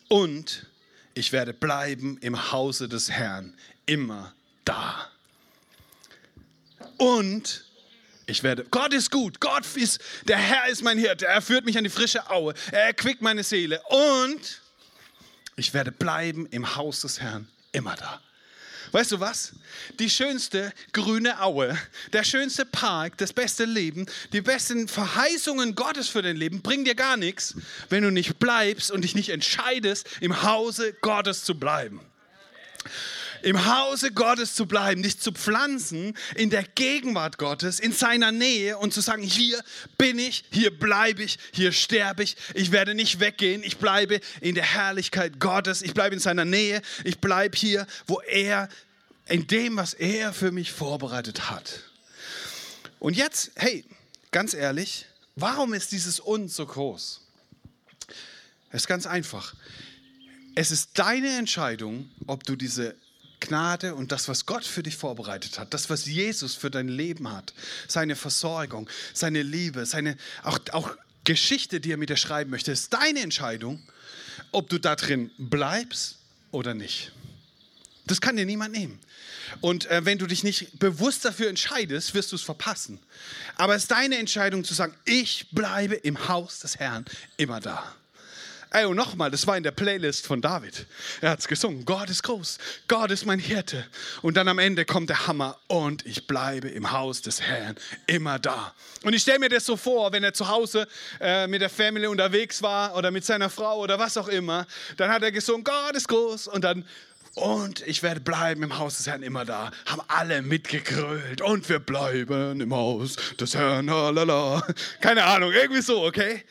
und 0.08 0.66
ich 1.14 1.32
werde 1.32 1.52
bleiben 1.52 2.18
im 2.20 2.52
Hause 2.52 2.88
des 2.88 3.10
Herrn, 3.10 3.54
immer 3.86 4.34
da. 4.64 5.10
Und 6.96 7.64
ich 8.26 8.42
werde, 8.42 8.64
Gott 8.70 8.92
ist 8.94 9.10
gut, 9.10 9.40
Gott 9.40 9.64
ist, 9.76 10.00
der 10.24 10.38
Herr 10.38 10.68
ist 10.68 10.82
mein 10.82 10.98
Hirte, 10.98 11.26
er 11.26 11.42
führt 11.42 11.66
mich 11.66 11.76
an 11.76 11.84
die 11.84 11.90
frische 11.90 12.30
Aue, 12.30 12.54
er 12.72 12.84
erquickt 12.84 13.20
meine 13.20 13.44
Seele. 13.44 13.82
Und 13.88 14.62
ich 15.56 15.74
werde 15.74 15.92
bleiben 15.92 16.46
im 16.46 16.76
Haus 16.76 17.00
des 17.00 17.20
Herrn, 17.20 17.48
immer 17.72 17.94
da. 17.96 18.20
Weißt 18.94 19.10
du 19.10 19.18
was? 19.18 19.50
Die 19.98 20.08
schönste 20.08 20.72
grüne 20.92 21.40
Aue, 21.42 21.76
der 22.12 22.22
schönste 22.22 22.64
Park, 22.64 23.18
das 23.18 23.32
beste 23.32 23.64
Leben, 23.64 24.06
die 24.32 24.40
besten 24.40 24.86
Verheißungen 24.86 25.74
Gottes 25.74 26.08
für 26.08 26.22
dein 26.22 26.36
Leben 26.36 26.62
bringen 26.62 26.84
dir 26.84 26.94
gar 26.94 27.16
nichts, 27.16 27.56
wenn 27.88 28.04
du 28.04 28.12
nicht 28.12 28.38
bleibst 28.38 28.92
und 28.92 29.02
dich 29.02 29.16
nicht 29.16 29.30
entscheidest, 29.30 30.06
im 30.20 30.44
Hause 30.44 30.92
Gottes 31.00 31.42
zu 31.42 31.58
bleiben 31.58 32.00
im 33.44 33.66
Hause 33.66 34.10
Gottes 34.10 34.54
zu 34.54 34.66
bleiben, 34.66 35.02
dich 35.02 35.20
zu 35.20 35.30
pflanzen 35.30 36.16
in 36.34 36.48
der 36.48 36.62
Gegenwart 36.62 37.36
Gottes, 37.36 37.78
in 37.78 37.92
seiner 37.92 38.32
Nähe 38.32 38.78
und 38.78 38.94
zu 38.94 39.02
sagen, 39.02 39.22
hier 39.22 39.62
bin 39.98 40.18
ich, 40.18 40.44
hier 40.50 40.76
bleibe 40.76 41.22
ich, 41.22 41.38
hier 41.52 41.72
sterbe 41.72 42.22
ich, 42.22 42.36
ich 42.54 42.72
werde 42.72 42.94
nicht 42.94 43.20
weggehen, 43.20 43.62
ich 43.62 43.76
bleibe 43.76 44.20
in 44.40 44.54
der 44.54 44.64
Herrlichkeit 44.64 45.40
Gottes, 45.40 45.82
ich 45.82 45.92
bleibe 45.92 46.14
in 46.14 46.20
seiner 46.20 46.46
Nähe, 46.46 46.80
ich 47.04 47.18
bleibe 47.18 47.56
hier, 47.56 47.86
wo 48.06 48.20
er, 48.20 48.68
in 49.26 49.46
dem, 49.46 49.76
was 49.76 49.94
er 49.94 50.32
für 50.32 50.50
mich 50.50 50.72
vorbereitet 50.72 51.50
hat. 51.50 51.80
Und 52.98 53.16
jetzt, 53.16 53.52
hey, 53.56 53.84
ganz 54.30 54.54
ehrlich, 54.54 55.04
warum 55.36 55.74
ist 55.74 55.92
dieses 55.92 56.18
Und 56.18 56.48
so 56.50 56.64
groß? 56.66 57.20
Es 58.70 58.82
ist 58.82 58.86
ganz 58.86 59.06
einfach. 59.06 59.54
Es 60.54 60.70
ist 60.70 60.98
deine 60.98 61.36
Entscheidung, 61.36 62.10
ob 62.26 62.44
du 62.44 62.56
diese 62.56 62.94
Gnade 63.46 63.94
und 63.94 64.12
das, 64.12 64.28
was 64.28 64.46
Gott 64.46 64.64
für 64.64 64.82
dich 64.82 64.96
vorbereitet 64.96 65.58
hat, 65.58 65.74
das, 65.74 65.90
was 65.90 66.06
Jesus 66.06 66.54
für 66.54 66.70
dein 66.70 66.88
Leben 66.88 67.30
hat, 67.30 67.52
seine 67.88 68.16
Versorgung, 68.16 68.88
seine 69.12 69.42
Liebe, 69.42 69.86
seine 69.86 70.16
auch, 70.42 70.58
auch 70.72 70.96
Geschichte, 71.24 71.80
die 71.80 71.92
er 71.92 71.96
mit 71.96 72.10
dir 72.10 72.16
schreiben 72.16 72.50
möchte, 72.50 72.72
ist 72.72 72.92
deine 72.92 73.20
Entscheidung, 73.20 73.82
ob 74.52 74.68
du 74.68 74.78
da 74.78 74.96
drin 74.96 75.30
bleibst 75.38 76.18
oder 76.50 76.74
nicht. 76.74 77.12
Das 78.06 78.20
kann 78.20 78.36
dir 78.36 78.44
niemand 78.44 78.72
nehmen. 78.72 79.00
Und 79.60 79.86
äh, 79.86 80.04
wenn 80.04 80.18
du 80.18 80.26
dich 80.26 80.44
nicht 80.44 80.78
bewusst 80.78 81.24
dafür 81.24 81.48
entscheidest, 81.48 82.14
wirst 82.14 82.32
du 82.32 82.36
es 82.36 82.42
verpassen. 82.42 82.98
Aber 83.56 83.74
es 83.74 83.84
ist 83.84 83.90
deine 83.90 84.18
Entscheidung 84.18 84.64
zu 84.64 84.74
sagen, 84.74 84.94
ich 85.04 85.50
bleibe 85.52 85.94
im 85.94 86.28
Haus 86.28 86.60
des 86.60 86.78
Herrn 86.78 87.04
immer 87.36 87.60
da. 87.60 87.94
Ey, 88.74 88.86
und 88.86 88.96
nochmal, 88.96 89.30
das 89.30 89.46
war 89.46 89.56
in 89.56 89.62
der 89.62 89.70
Playlist 89.70 90.26
von 90.26 90.42
David. 90.42 90.86
Er 91.20 91.30
hat 91.30 91.38
es 91.38 91.46
gesungen. 91.46 91.84
Gott 91.84 92.10
ist 92.10 92.24
groß. 92.24 92.58
Gott 92.88 93.12
ist 93.12 93.24
mein 93.24 93.38
Hirte. 93.38 93.86
Und 94.20 94.36
dann 94.36 94.48
am 94.48 94.58
Ende 94.58 94.84
kommt 94.84 95.10
der 95.10 95.28
Hammer. 95.28 95.56
Und 95.68 96.04
ich 96.04 96.26
bleibe 96.26 96.66
im 96.70 96.90
Haus 96.90 97.22
des 97.22 97.40
Herrn 97.40 97.76
immer 98.08 98.40
da. 98.40 98.74
Und 99.04 99.12
ich 99.12 99.22
stelle 99.22 99.38
mir 99.38 99.48
das 99.48 99.64
so 99.64 99.76
vor, 99.76 100.10
wenn 100.10 100.24
er 100.24 100.34
zu 100.34 100.48
Hause 100.48 100.88
äh, 101.20 101.46
mit 101.46 101.62
der 101.62 101.70
Family 101.70 102.08
unterwegs 102.08 102.62
war 102.62 102.96
oder 102.96 103.12
mit 103.12 103.24
seiner 103.24 103.48
Frau 103.48 103.78
oder 103.78 104.00
was 104.00 104.16
auch 104.16 104.26
immer. 104.26 104.66
Dann 104.96 105.08
hat 105.08 105.22
er 105.22 105.30
gesungen, 105.30 105.62
Gott 105.62 105.94
ist 105.94 106.08
groß. 106.08 106.48
Und 106.48 106.64
dann 106.64 106.84
und 107.34 107.86
ich 107.86 108.02
werde 108.02 108.20
bleiben 108.20 108.64
im 108.64 108.76
Haus 108.76 108.96
des 108.96 109.06
Herrn 109.06 109.22
immer 109.22 109.44
da. 109.44 109.70
Haben 109.86 110.02
alle 110.08 110.42
mitgegrölt 110.42 111.42
und 111.42 111.68
wir 111.68 111.78
bleiben 111.78 112.60
im 112.60 112.74
Haus 112.74 113.14
des 113.38 113.54
Herrn. 113.54 113.86
Lalala. 113.86 114.66
Keine 115.00 115.22
Ahnung, 115.22 115.52
irgendwie 115.52 115.82
so, 115.82 116.04
okay? 116.04 116.42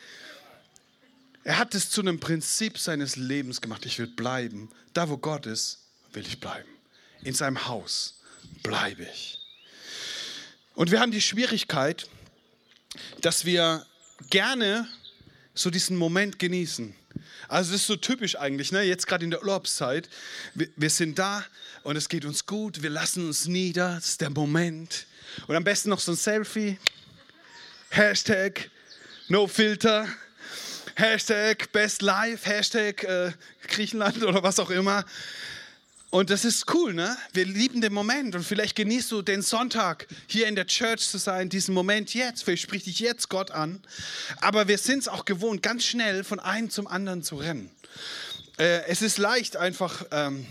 Er 1.44 1.58
hat 1.58 1.74
es 1.74 1.90
zu 1.90 2.00
einem 2.00 2.18
Prinzip 2.18 2.78
seines 2.78 3.16
Lebens 3.16 3.60
gemacht. 3.60 3.84
Ich 3.84 3.98
will 3.98 4.06
bleiben. 4.06 4.70
Da, 4.94 5.10
wo 5.10 5.18
Gott 5.18 5.44
ist, 5.44 5.78
will 6.12 6.26
ich 6.26 6.40
bleiben. 6.40 6.68
In 7.22 7.34
seinem 7.34 7.66
Haus 7.68 8.20
bleibe 8.62 9.02
ich. 9.02 9.38
Und 10.74 10.90
wir 10.90 11.00
haben 11.00 11.12
die 11.12 11.20
Schwierigkeit, 11.20 12.08
dass 13.20 13.44
wir 13.44 13.86
gerne 14.30 14.88
so 15.54 15.70
diesen 15.70 15.96
Moment 15.96 16.38
genießen. 16.38 16.94
Also 17.48 17.72
das 17.72 17.82
ist 17.82 17.86
so 17.86 17.96
typisch 17.96 18.36
eigentlich, 18.36 18.72
ne? 18.72 18.82
jetzt 18.82 19.06
gerade 19.06 19.24
in 19.24 19.30
der 19.30 19.40
Urlaubszeit. 19.40 20.08
Wir, 20.54 20.68
wir, 20.76 20.90
sind 20.90 21.18
da 21.18 21.44
und 21.82 21.96
es 21.96 22.08
geht 22.08 22.24
uns 22.24 22.46
gut, 22.46 22.82
wir 22.82 22.90
lassen 22.90 23.26
uns 23.26 23.46
nieder, 23.46 23.96
das 23.96 24.06
ist 24.06 24.20
der 24.20 24.30
Moment. 24.30 25.06
Und 25.46 25.54
am 25.54 25.62
besten 25.62 25.90
noch 25.90 26.00
so 26.00 26.12
ein 26.12 26.16
Selfie. 26.16 26.78
Hashtag 27.90 28.70
No 29.28 29.46
Filter. 29.46 30.08
Hashtag 30.96 31.72
Best 31.72 32.02
Life. 32.02 32.48
Hashtag 32.48 33.02
äh, 33.04 33.32
Griechenland 33.66 34.22
oder 34.22 34.42
was 34.42 34.60
auch 34.60 34.70
immer. 34.70 35.04
Und 36.10 36.30
das 36.30 36.44
ist 36.44 36.72
cool, 36.72 36.94
ne? 36.94 37.16
Wir 37.32 37.44
lieben 37.44 37.80
den 37.80 37.92
Moment 37.92 38.36
und 38.36 38.44
vielleicht 38.44 38.76
genießt 38.76 39.10
du 39.10 39.20
den 39.20 39.42
Sonntag 39.42 40.06
hier 40.28 40.46
in 40.46 40.54
der 40.54 40.68
Church 40.68 41.00
zu 41.00 41.18
sein, 41.18 41.48
diesen 41.48 41.74
Moment 41.74 42.14
jetzt. 42.14 42.44
Vielleicht 42.44 42.62
spricht 42.62 42.86
dich 42.86 43.00
jetzt 43.00 43.28
Gott 43.28 43.50
an. 43.50 43.82
Aber 44.40 44.68
wir 44.68 44.78
sind 44.78 45.00
es 45.00 45.08
auch 45.08 45.24
gewohnt, 45.24 45.64
ganz 45.64 45.84
schnell 45.84 46.22
von 46.22 46.38
einem 46.38 46.70
zum 46.70 46.86
anderen 46.86 47.24
zu 47.24 47.34
rennen. 47.34 47.68
Äh, 48.58 48.82
es 48.86 49.02
ist 49.02 49.18
leicht 49.18 49.56
einfach, 49.56 50.06
ähm, 50.12 50.46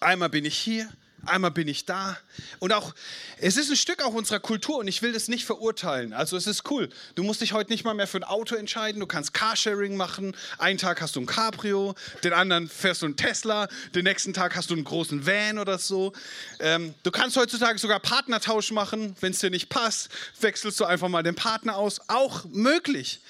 einmal 0.00 0.30
bin 0.30 0.46
ich 0.46 0.56
hier, 0.56 0.88
einmal 1.28 1.50
bin 1.50 1.68
ich 1.68 1.84
da. 1.84 2.16
Und 2.58 2.72
auch, 2.72 2.94
es 3.38 3.56
ist 3.56 3.70
ein 3.70 3.76
Stück 3.76 4.02
auch 4.02 4.14
unserer 4.14 4.40
Kultur 4.40 4.78
und 4.78 4.88
ich 4.88 5.02
will 5.02 5.12
das 5.12 5.28
nicht 5.28 5.44
verurteilen. 5.44 6.12
Also 6.12 6.36
es 6.36 6.46
ist 6.46 6.70
cool. 6.70 6.88
Du 7.14 7.22
musst 7.22 7.40
dich 7.40 7.52
heute 7.52 7.70
nicht 7.70 7.84
mal 7.84 7.94
mehr 7.94 8.06
für 8.06 8.18
ein 8.18 8.24
Auto 8.24 8.54
entscheiden. 8.54 9.00
Du 9.00 9.06
kannst 9.06 9.34
Carsharing 9.34 9.96
machen. 9.96 10.36
Einen 10.58 10.78
Tag 10.78 11.00
hast 11.00 11.16
du 11.16 11.20
ein 11.20 11.26
Cabrio, 11.26 11.94
den 12.24 12.32
anderen 12.32 12.68
fährst 12.68 13.02
du 13.02 13.06
ein 13.06 13.16
Tesla, 13.16 13.68
den 13.94 14.04
nächsten 14.04 14.32
Tag 14.32 14.56
hast 14.56 14.70
du 14.70 14.74
einen 14.74 14.84
großen 14.84 15.26
Van 15.26 15.58
oder 15.58 15.78
so. 15.78 16.12
Ähm, 16.60 16.94
du 17.02 17.10
kannst 17.10 17.36
heutzutage 17.36 17.78
sogar 17.78 18.00
Partnertausch 18.00 18.70
machen. 18.70 19.16
Wenn 19.20 19.32
es 19.32 19.40
dir 19.40 19.50
nicht 19.50 19.68
passt, 19.68 20.08
wechselst 20.40 20.78
du 20.80 20.84
einfach 20.84 21.08
mal 21.08 21.22
den 21.22 21.34
Partner 21.34 21.76
aus. 21.76 22.00
Auch 22.08 22.44
möglich. 22.44 23.20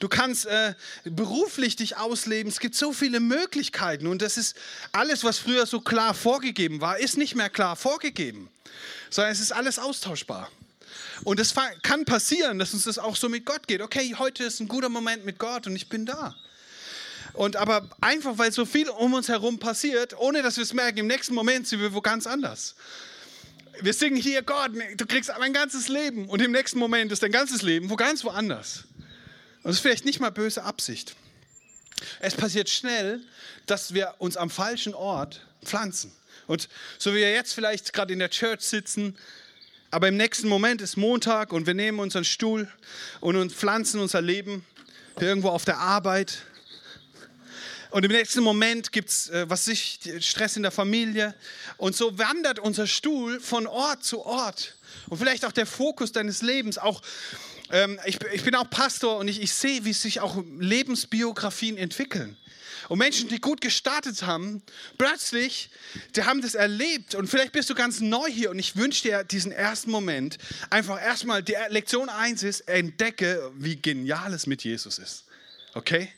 Du 0.00 0.08
kannst 0.08 0.46
äh, 0.46 0.74
beruflich 1.04 1.76
dich 1.76 1.96
ausleben. 1.96 2.50
Es 2.50 2.60
gibt 2.60 2.74
so 2.74 2.92
viele 2.92 3.20
Möglichkeiten 3.20 4.06
und 4.06 4.22
das 4.22 4.36
ist 4.36 4.56
alles, 4.92 5.24
was 5.24 5.38
früher 5.38 5.66
so 5.66 5.80
klar 5.80 6.14
vorgegeben 6.14 6.80
war, 6.80 6.98
ist 6.98 7.16
nicht 7.16 7.34
mehr 7.34 7.45
mehr 7.46 7.50
klar 7.50 7.76
vorgegeben, 7.76 8.48
sondern 9.08 9.32
es 9.32 9.40
ist 9.40 9.52
alles 9.52 9.78
austauschbar. 9.78 10.50
Und 11.22 11.38
es 11.40 11.54
kann 11.82 12.04
passieren, 12.04 12.58
dass 12.58 12.74
uns 12.74 12.84
das 12.84 12.98
auch 12.98 13.16
so 13.16 13.28
mit 13.28 13.46
Gott 13.46 13.66
geht. 13.68 13.80
Okay, 13.80 14.14
heute 14.18 14.44
ist 14.44 14.60
ein 14.60 14.68
guter 14.68 14.88
Moment 14.88 15.24
mit 15.24 15.38
Gott 15.38 15.66
und 15.66 15.76
ich 15.76 15.88
bin 15.88 16.06
da. 16.06 16.34
Und 17.32 17.56
aber 17.56 17.88
einfach, 18.00 18.38
weil 18.38 18.52
so 18.52 18.64
viel 18.64 18.88
um 18.88 19.14
uns 19.14 19.28
herum 19.28 19.58
passiert, 19.58 20.18
ohne 20.18 20.42
dass 20.42 20.56
wir 20.56 20.64
es 20.64 20.72
merken, 20.72 20.98
im 20.98 21.06
nächsten 21.06 21.34
Moment 21.34 21.68
sind 21.68 21.80
wir 21.80 21.94
wo 21.94 22.00
ganz 22.00 22.26
anders. 22.26 22.74
Wir 23.80 23.92
singen 23.92 24.16
hier, 24.16 24.42
Gott, 24.42 24.72
du 24.96 25.06
kriegst 25.06 25.30
mein 25.38 25.52
ganzes 25.52 25.88
Leben. 25.88 26.28
Und 26.28 26.40
im 26.42 26.50
nächsten 26.50 26.78
Moment 26.78 27.12
ist 27.12 27.22
dein 27.22 27.32
ganzes 27.32 27.62
Leben 27.62 27.90
wo 27.90 27.96
ganz 27.96 28.24
woanders. 28.24 28.84
Und 29.62 29.70
das 29.70 29.76
ist 29.76 29.82
vielleicht 29.82 30.04
nicht 30.04 30.20
mal 30.20 30.30
böse 30.30 30.64
Absicht. 30.64 31.14
Es 32.20 32.34
passiert 32.34 32.68
schnell, 32.68 33.20
dass 33.66 33.94
wir 33.94 34.14
uns 34.18 34.36
am 34.36 34.50
falschen 34.50 34.94
Ort 34.94 35.46
pflanzen. 35.64 36.12
Und 36.46 36.68
so 36.98 37.12
wie 37.12 37.18
wir 37.18 37.32
jetzt 37.32 37.52
vielleicht 37.52 37.92
gerade 37.92 38.12
in 38.12 38.18
der 38.18 38.30
Church 38.30 38.62
sitzen, 38.62 39.16
aber 39.90 40.08
im 40.08 40.16
nächsten 40.16 40.48
Moment 40.48 40.82
ist 40.82 40.96
Montag 40.96 41.52
und 41.52 41.66
wir 41.66 41.74
nehmen 41.74 42.00
unseren 42.00 42.24
Stuhl 42.24 42.68
und 43.20 43.52
pflanzen 43.52 44.00
unser 44.00 44.20
Leben 44.20 44.64
irgendwo 45.20 45.48
auf 45.48 45.64
der 45.64 45.78
Arbeit. 45.78 46.38
Und 47.90 48.04
im 48.04 48.10
nächsten 48.10 48.42
Moment 48.42 48.92
gibt 48.92 49.08
es, 49.08 49.30
äh, 49.30 49.48
was 49.48 49.64
sich, 49.64 50.00
Stress 50.20 50.56
in 50.56 50.62
der 50.62 50.72
Familie. 50.72 51.34
Und 51.76 51.96
so 51.96 52.18
wandert 52.18 52.58
unser 52.58 52.86
Stuhl 52.86 53.40
von 53.40 53.66
Ort 53.66 54.04
zu 54.04 54.26
Ort. 54.26 54.76
Und 55.08 55.18
vielleicht 55.18 55.44
auch 55.44 55.52
der 55.52 55.66
Fokus 55.66 56.12
deines 56.12 56.42
Lebens. 56.42 56.78
Auch, 56.78 57.00
ähm, 57.70 57.98
ich, 58.04 58.18
ich 58.32 58.42
bin 58.42 58.54
auch 58.54 58.68
Pastor 58.68 59.18
und 59.18 59.28
ich, 59.28 59.40
ich 59.40 59.52
sehe, 59.52 59.84
wie 59.84 59.92
sich 59.92 60.20
auch 60.20 60.36
Lebensbiografien 60.58 61.78
entwickeln. 61.78 62.36
Und 62.88 62.98
Menschen, 62.98 63.28
die 63.28 63.40
gut 63.40 63.60
gestartet 63.60 64.22
haben, 64.22 64.62
plötzlich, 64.98 65.70
die 66.14 66.24
haben 66.24 66.40
das 66.40 66.54
erlebt. 66.54 67.14
Und 67.14 67.28
vielleicht 67.28 67.52
bist 67.52 67.68
du 67.70 67.74
ganz 67.74 68.00
neu 68.00 68.28
hier 68.28 68.50
und 68.50 68.58
ich 68.58 68.76
wünsche 68.76 69.02
dir 69.02 69.24
diesen 69.24 69.52
ersten 69.52 69.90
Moment, 69.90 70.38
einfach 70.70 71.00
erstmal, 71.00 71.42
die 71.42 71.56
Lektion 71.68 72.08
1 72.08 72.42
ist, 72.42 72.60
entdecke, 72.62 73.50
wie 73.56 73.76
genial 73.76 74.32
es 74.32 74.46
mit 74.46 74.62
Jesus 74.62 74.98
ist. 74.98 75.24
Okay? 75.74 76.08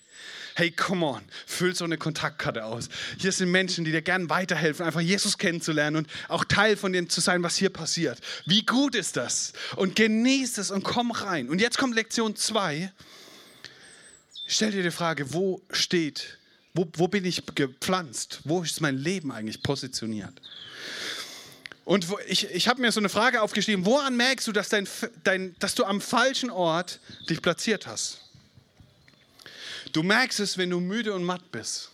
Hey, 0.58 0.72
come 0.72 1.06
on, 1.06 1.22
füll 1.46 1.72
so 1.74 1.84
eine 1.84 1.98
Kontaktkarte 1.98 2.64
aus. 2.64 2.88
Hier 3.16 3.30
sind 3.30 3.52
Menschen, 3.52 3.84
die 3.84 3.92
dir 3.92 4.02
gerne 4.02 4.28
weiterhelfen, 4.28 4.84
einfach 4.84 5.00
Jesus 5.00 5.38
kennenzulernen 5.38 5.98
und 5.98 6.08
auch 6.26 6.44
Teil 6.44 6.76
von 6.76 6.92
dem 6.92 7.08
zu 7.08 7.20
sein, 7.20 7.44
was 7.44 7.56
hier 7.56 7.70
passiert. 7.70 8.18
Wie 8.44 8.66
gut 8.66 8.96
ist 8.96 9.16
das? 9.16 9.52
Und 9.76 9.94
genieß 9.94 10.58
es 10.58 10.72
und 10.72 10.82
komm 10.82 11.12
rein. 11.12 11.48
Und 11.48 11.60
jetzt 11.60 11.78
kommt 11.78 11.94
Lektion 11.94 12.34
2. 12.34 12.92
Stell 14.48 14.72
dir 14.72 14.82
die 14.82 14.90
Frage, 14.90 15.32
wo 15.32 15.62
steht 15.70 16.38
wo, 16.74 16.86
wo 16.94 17.08
bin 17.08 17.24
ich 17.24 17.42
gepflanzt? 17.54 18.40
Wo 18.44 18.62
ist 18.62 18.80
mein 18.80 18.98
Leben 18.98 19.32
eigentlich 19.32 19.62
positioniert? 19.62 20.40
Und 21.84 22.06
ich, 22.26 22.50
ich 22.50 22.68
habe 22.68 22.82
mir 22.82 22.92
so 22.92 23.00
eine 23.00 23.08
Frage 23.08 23.40
aufgeschrieben, 23.40 23.86
woran 23.86 24.16
merkst 24.16 24.46
du 24.46 24.52
dass, 24.52 24.68
dein, 24.68 24.86
dein, 25.24 25.56
dass 25.58 25.74
du 25.74 25.84
am 25.84 26.00
falschen 26.00 26.50
Ort 26.50 27.00
dich 27.30 27.40
platziert 27.40 27.86
hast? 27.86 28.20
Du 29.92 30.02
merkst 30.02 30.40
es, 30.40 30.58
wenn 30.58 30.68
du 30.68 30.80
müde 30.80 31.14
und 31.14 31.24
matt 31.24 31.50
bist. 31.50 31.90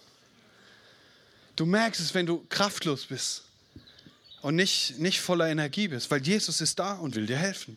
Du 1.54 1.64
merkst 1.64 2.00
es, 2.00 2.12
wenn 2.12 2.26
du 2.26 2.44
kraftlos 2.48 3.06
bist 3.06 3.44
und 4.42 4.56
nicht, 4.56 4.98
nicht 4.98 5.20
voller 5.20 5.48
Energie 5.48 5.86
bist, 5.86 6.10
weil 6.10 6.20
Jesus 6.20 6.60
ist 6.60 6.76
da 6.78 6.94
und 6.94 7.14
will 7.14 7.26
dir 7.26 7.38
helfen. 7.38 7.76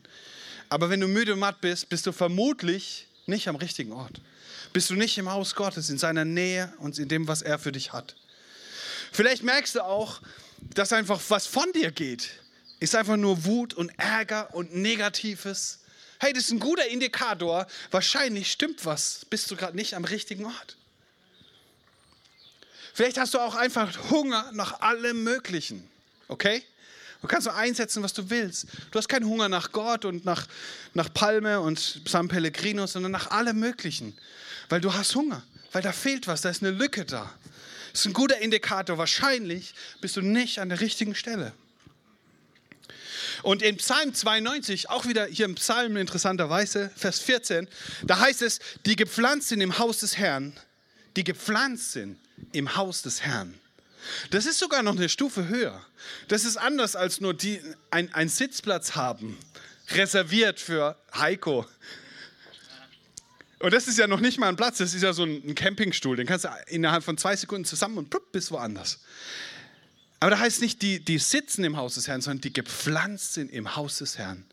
Aber 0.69 0.89
wenn 0.89 0.99
du 0.99 1.07
müde 1.07 1.33
und 1.33 1.39
matt 1.39 1.61
bist, 1.61 1.87
bist 1.87 2.07
du 2.07 2.11
vermutlich 2.11 3.05
nicht 3.27 3.47
am 3.47 3.55
richtigen 3.55 3.91
Ort 3.91 4.19
bist 4.77 4.91
du 4.91 4.93
nicht 4.93 5.17
im 5.17 5.31
Haus 5.31 5.55
Gottes, 5.55 5.89
in 5.89 5.97
seiner 5.97 6.23
Nähe 6.23 6.71
und 6.77 6.99
in 6.99 7.07
dem, 7.09 7.27
was 7.27 7.41
er 7.41 7.57
für 7.57 7.71
dich 7.71 7.93
hat. 7.93 8.15
Vielleicht 9.11 9.41
merkst 9.41 9.73
du 9.73 9.81
auch, 9.83 10.21
dass 10.75 10.93
einfach 10.93 11.19
was 11.29 11.47
von 11.47 11.65
dir 11.73 11.89
geht, 11.89 12.29
ist 12.79 12.93
einfach 12.93 13.17
nur 13.17 13.43
Wut 13.45 13.73
und 13.73 13.89
Ärger 13.97 14.53
und 14.53 14.75
Negatives. 14.75 15.79
Hey, 16.19 16.31
das 16.31 16.43
ist 16.43 16.51
ein 16.51 16.59
guter 16.59 16.85
Indikator. 16.89 17.65
Wahrscheinlich 17.89 18.51
stimmt 18.51 18.85
was. 18.85 19.25
Bist 19.25 19.49
du 19.49 19.55
gerade 19.55 19.75
nicht 19.75 19.95
am 19.95 20.05
richtigen 20.05 20.45
Ort. 20.45 20.77
Vielleicht 22.93 23.17
hast 23.17 23.33
du 23.33 23.39
auch 23.39 23.55
einfach 23.55 24.11
Hunger 24.11 24.51
nach 24.53 24.81
allem 24.81 25.23
Möglichen. 25.23 25.89
Okay? 26.27 26.61
Du 27.21 27.27
kannst 27.27 27.45
so 27.45 27.51
einsetzen, 27.51 28.03
was 28.03 28.13
du 28.13 28.29
willst. 28.29 28.67
Du 28.91 28.97
hast 28.97 29.07
keinen 29.07 29.25
Hunger 29.25 29.49
nach 29.49 29.71
Gott 29.71 30.05
und 30.05 30.25
nach, 30.25 30.47
nach 30.93 31.13
Palme 31.13 31.59
und 31.59 32.01
San 32.05 32.27
Pellegrino, 32.27 32.85
sondern 32.85 33.11
nach 33.11 33.31
allem 33.31 33.59
Möglichen 33.59 34.17
weil 34.69 34.81
du 34.81 34.93
hast 34.93 35.15
Hunger, 35.15 35.43
weil 35.71 35.81
da 35.81 35.91
fehlt 35.91 36.27
was, 36.27 36.41
da 36.41 36.49
ist 36.49 36.63
eine 36.63 36.71
Lücke 36.71 37.05
da. 37.05 37.31
Das 37.91 38.01
ist 38.01 38.07
ein 38.07 38.13
guter 38.13 38.39
Indikator. 38.39 38.97
Wahrscheinlich 38.97 39.73
bist 40.01 40.17
du 40.17 40.21
nicht 40.21 40.59
an 40.59 40.69
der 40.69 40.81
richtigen 40.81 41.15
Stelle. 41.15 41.53
Und 43.43 43.61
in 43.61 43.77
Psalm 43.77 44.13
92, 44.13 44.89
auch 44.89 45.05
wieder 45.05 45.25
hier 45.25 45.45
im 45.45 45.55
Psalm 45.55 45.95
interessanterweise, 45.95 46.91
Vers 46.95 47.19
14, 47.19 47.67
da 48.03 48.19
heißt 48.19 48.41
es, 48.41 48.59
die 48.85 48.95
gepflanzt 48.95 49.49
sind 49.49 49.61
im 49.61 49.77
Haus 49.77 49.99
des 49.99 50.17
Herrn, 50.17 50.53
die 51.15 51.23
gepflanzt 51.23 51.93
sind 51.93 52.17
im 52.51 52.75
Haus 52.75 53.03
des 53.03 53.21
Herrn. 53.21 53.59
Das 54.31 54.45
ist 54.45 54.59
sogar 54.59 54.83
noch 54.83 54.95
eine 54.95 55.09
Stufe 55.09 55.47
höher. 55.47 55.85
Das 56.27 56.45
ist 56.45 56.57
anders 56.57 56.95
als 56.95 57.21
nur 57.21 57.33
die 57.33 57.61
einen 57.91 58.29
Sitzplatz 58.29 58.95
haben, 58.95 59.37
reserviert 59.89 60.59
für 60.59 60.97
Heiko, 61.13 61.65
und 63.59 63.73
das 63.73 63.87
ist 63.87 63.97
ja 63.97 64.07
noch 64.07 64.19
nicht 64.19 64.39
mal 64.39 64.49
ein 64.49 64.55
Platz, 64.55 64.77
das 64.77 64.93
ist 64.93 65.01
ja 65.01 65.13
so 65.13 65.23
ein 65.23 65.55
Campingstuhl. 65.55 66.15
Den 66.15 66.27
kannst 66.27 66.45
du 66.45 66.49
innerhalb 66.67 67.03
von 67.03 67.17
zwei 67.17 67.35
Sekunden 67.35 67.65
zusammen 67.65 67.97
und 67.97 68.09
plupp, 68.09 68.31
bist 68.31 68.51
woanders. 68.51 68.99
Aber 70.19 70.31
da 70.31 70.39
heißt 70.39 70.61
nicht, 70.61 70.81
die, 70.81 71.03
die 71.03 71.17
sitzen 71.17 71.63
im 71.63 71.77
Haus 71.77 71.95
des 71.95 72.07
Herrn, 72.07 72.21
sondern 72.21 72.41
die 72.41 72.53
gepflanzt 72.53 73.33
sind 73.33 73.51
im 73.51 73.75
Haus 73.75 73.97
des 73.97 74.17
Herrn. 74.17 74.45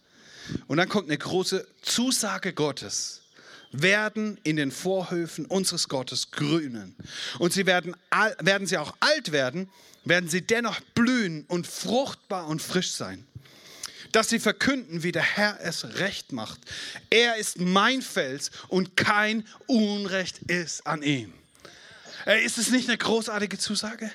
Und 0.66 0.76
dann 0.78 0.88
kommt 0.88 1.08
eine 1.08 1.18
große 1.18 1.66
Zusage 1.82 2.52
Gottes. 2.52 3.22
Werden 3.82 4.38
in 4.44 4.56
den 4.56 4.70
Vorhöfen 4.70 5.46
unseres 5.46 5.88
Gottes 5.88 6.30
grünen. 6.30 6.96
Und 7.38 7.52
sie 7.52 7.66
werden, 7.66 7.96
werden 8.40 8.66
sie 8.66 8.78
auch 8.78 8.94
alt 9.00 9.32
werden, 9.32 9.68
werden 10.04 10.28
sie 10.28 10.42
dennoch 10.42 10.80
blühen 10.94 11.44
und 11.48 11.66
fruchtbar 11.66 12.46
und 12.46 12.62
frisch 12.62 12.92
sein. 12.92 13.26
Dass 14.12 14.28
sie 14.28 14.38
verkünden, 14.38 15.02
wie 15.02 15.12
der 15.12 15.22
Herr 15.22 15.58
es 15.60 15.98
recht 15.98 16.32
macht. 16.32 16.60
Er 17.10 17.36
ist 17.36 17.58
mein 17.58 18.00
Fels 18.00 18.50
und 18.68 18.96
kein 18.96 19.44
Unrecht 19.66 20.38
ist 20.46 20.86
an 20.86 21.02
ihm. 21.02 21.32
Äh, 22.26 22.44
ist 22.44 22.58
es 22.58 22.70
nicht 22.70 22.88
eine 22.88 22.98
großartige 22.98 23.58
Zusage? 23.58 24.10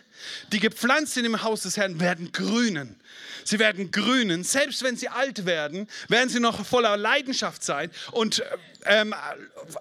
Die 0.52 0.60
gepflanzt 0.60 1.14
sind 1.14 1.26
im 1.26 1.44
Haus 1.44 1.62
des 1.62 1.78
Herrn 1.78 2.00
werden 2.00 2.32
grünen. 2.32 3.00
Sie 3.44 3.60
werden 3.60 3.92
grünen. 3.92 4.44
Selbst 4.44 4.84
wenn 4.84 4.98
sie 4.98 5.10
alt 5.10 5.46
werden, 5.46 5.88
werden 6.08 6.30
sie 6.30 6.40
noch 6.40 6.66
voller 6.66 6.98
Leidenschaft 6.98 7.64
sein. 7.64 7.92
Und 8.12 8.44
ähm, 8.86 9.14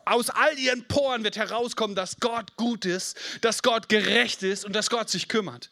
aus 0.05 0.31
all 0.31 0.59
ihren 0.59 0.85
Poren 0.85 1.25
wird 1.25 1.37
herauskommen, 1.37 1.97
dass 1.97 2.19
Gott 2.21 2.57
gut 2.57 2.85
ist, 2.85 3.17
dass 3.41 3.63
Gott 3.63 3.89
gerecht 3.89 4.43
ist 4.43 4.65
und 4.65 4.75
dass 4.75 4.91
Gott 4.91 5.09
sich 5.09 5.29
kümmert. 5.29 5.71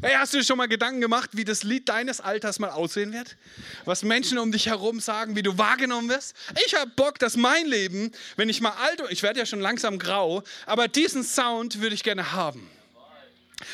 Hey, 0.00 0.14
hast 0.16 0.32
du 0.32 0.38
dir 0.38 0.44
schon 0.44 0.56
mal 0.56 0.68
Gedanken 0.68 1.00
gemacht, 1.00 1.30
wie 1.34 1.44
das 1.44 1.62
Lied 1.62 1.88
deines 1.88 2.20
Alters 2.20 2.58
mal 2.58 2.70
aussehen 2.70 3.12
wird? 3.12 3.36
Was 3.84 4.02
Menschen 4.02 4.38
um 4.38 4.50
dich 4.50 4.66
herum 4.66 5.00
sagen, 5.00 5.36
wie 5.36 5.42
du 5.42 5.58
wahrgenommen 5.58 6.08
wirst? 6.08 6.34
Ich 6.66 6.74
habe 6.74 6.90
Bock, 6.96 7.18
dass 7.18 7.36
mein 7.36 7.66
Leben, 7.66 8.10
wenn 8.36 8.48
ich 8.48 8.60
mal 8.60 8.72
alt, 8.82 9.02
ich 9.10 9.22
werde 9.22 9.38
ja 9.38 9.46
schon 9.46 9.60
langsam 9.60 9.98
grau, 9.98 10.42
aber 10.66 10.88
diesen 10.88 11.22
Sound 11.22 11.80
würde 11.80 11.94
ich 11.94 12.02
gerne 12.02 12.32
haben. 12.32 12.68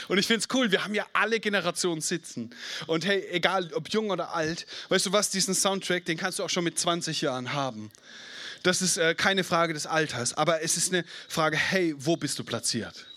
Und 0.08 0.18
ich 0.18 0.26
finde 0.26 0.40
es 0.40 0.54
cool, 0.54 0.70
wir 0.70 0.84
haben 0.84 0.94
ja 0.94 1.06
alle 1.12 1.40
Generationen 1.40 2.00
sitzen. 2.00 2.50
Und 2.86 3.06
hey, 3.06 3.26
egal 3.30 3.72
ob 3.72 3.88
jung 3.88 4.10
oder 4.10 4.34
alt, 4.34 4.66
weißt 4.90 5.06
du 5.06 5.12
was, 5.12 5.30
diesen 5.30 5.54
Soundtrack, 5.54 6.04
den 6.04 6.18
kannst 6.18 6.38
du 6.40 6.44
auch 6.44 6.50
schon 6.50 6.64
mit 6.64 6.78
20 6.78 7.22
Jahren 7.22 7.52
haben. 7.52 7.90
Das 8.64 8.82
ist 8.82 8.96
äh, 8.98 9.14
keine 9.14 9.44
Frage 9.44 9.72
des 9.72 9.86
Alters, 9.86 10.34
aber 10.34 10.62
es 10.62 10.76
ist 10.76 10.92
eine 10.92 11.04
Frage, 11.28 11.56
hey, 11.56 11.94
wo 11.96 12.16
bist 12.16 12.38
du 12.38 12.44
platziert? 12.44 13.07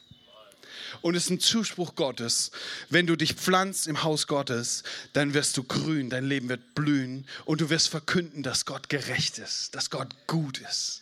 Und 1.01 1.15
es 1.15 1.25
ist 1.25 1.29
ein 1.29 1.39
Zuspruch 1.39 1.95
Gottes. 1.95 2.51
Wenn 2.89 3.07
du 3.07 3.15
dich 3.15 3.33
pflanzt 3.33 3.87
im 3.87 4.03
Haus 4.03 4.27
Gottes, 4.27 4.83
dann 5.13 5.33
wirst 5.33 5.57
du 5.57 5.63
grün, 5.63 6.09
dein 6.09 6.25
Leben 6.25 6.49
wird 6.49 6.75
blühen 6.75 7.25
und 7.45 7.61
du 7.61 7.69
wirst 7.69 7.89
verkünden, 7.89 8.43
dass 8.43 8.65
Gott 8.65 8.89
gerecht 8.89 9.37
ist, 9.37 9.73
dass 9.75 9.89
Gott 9.89 10.15
gut 10.27 10.59
ist. 10.59 11.01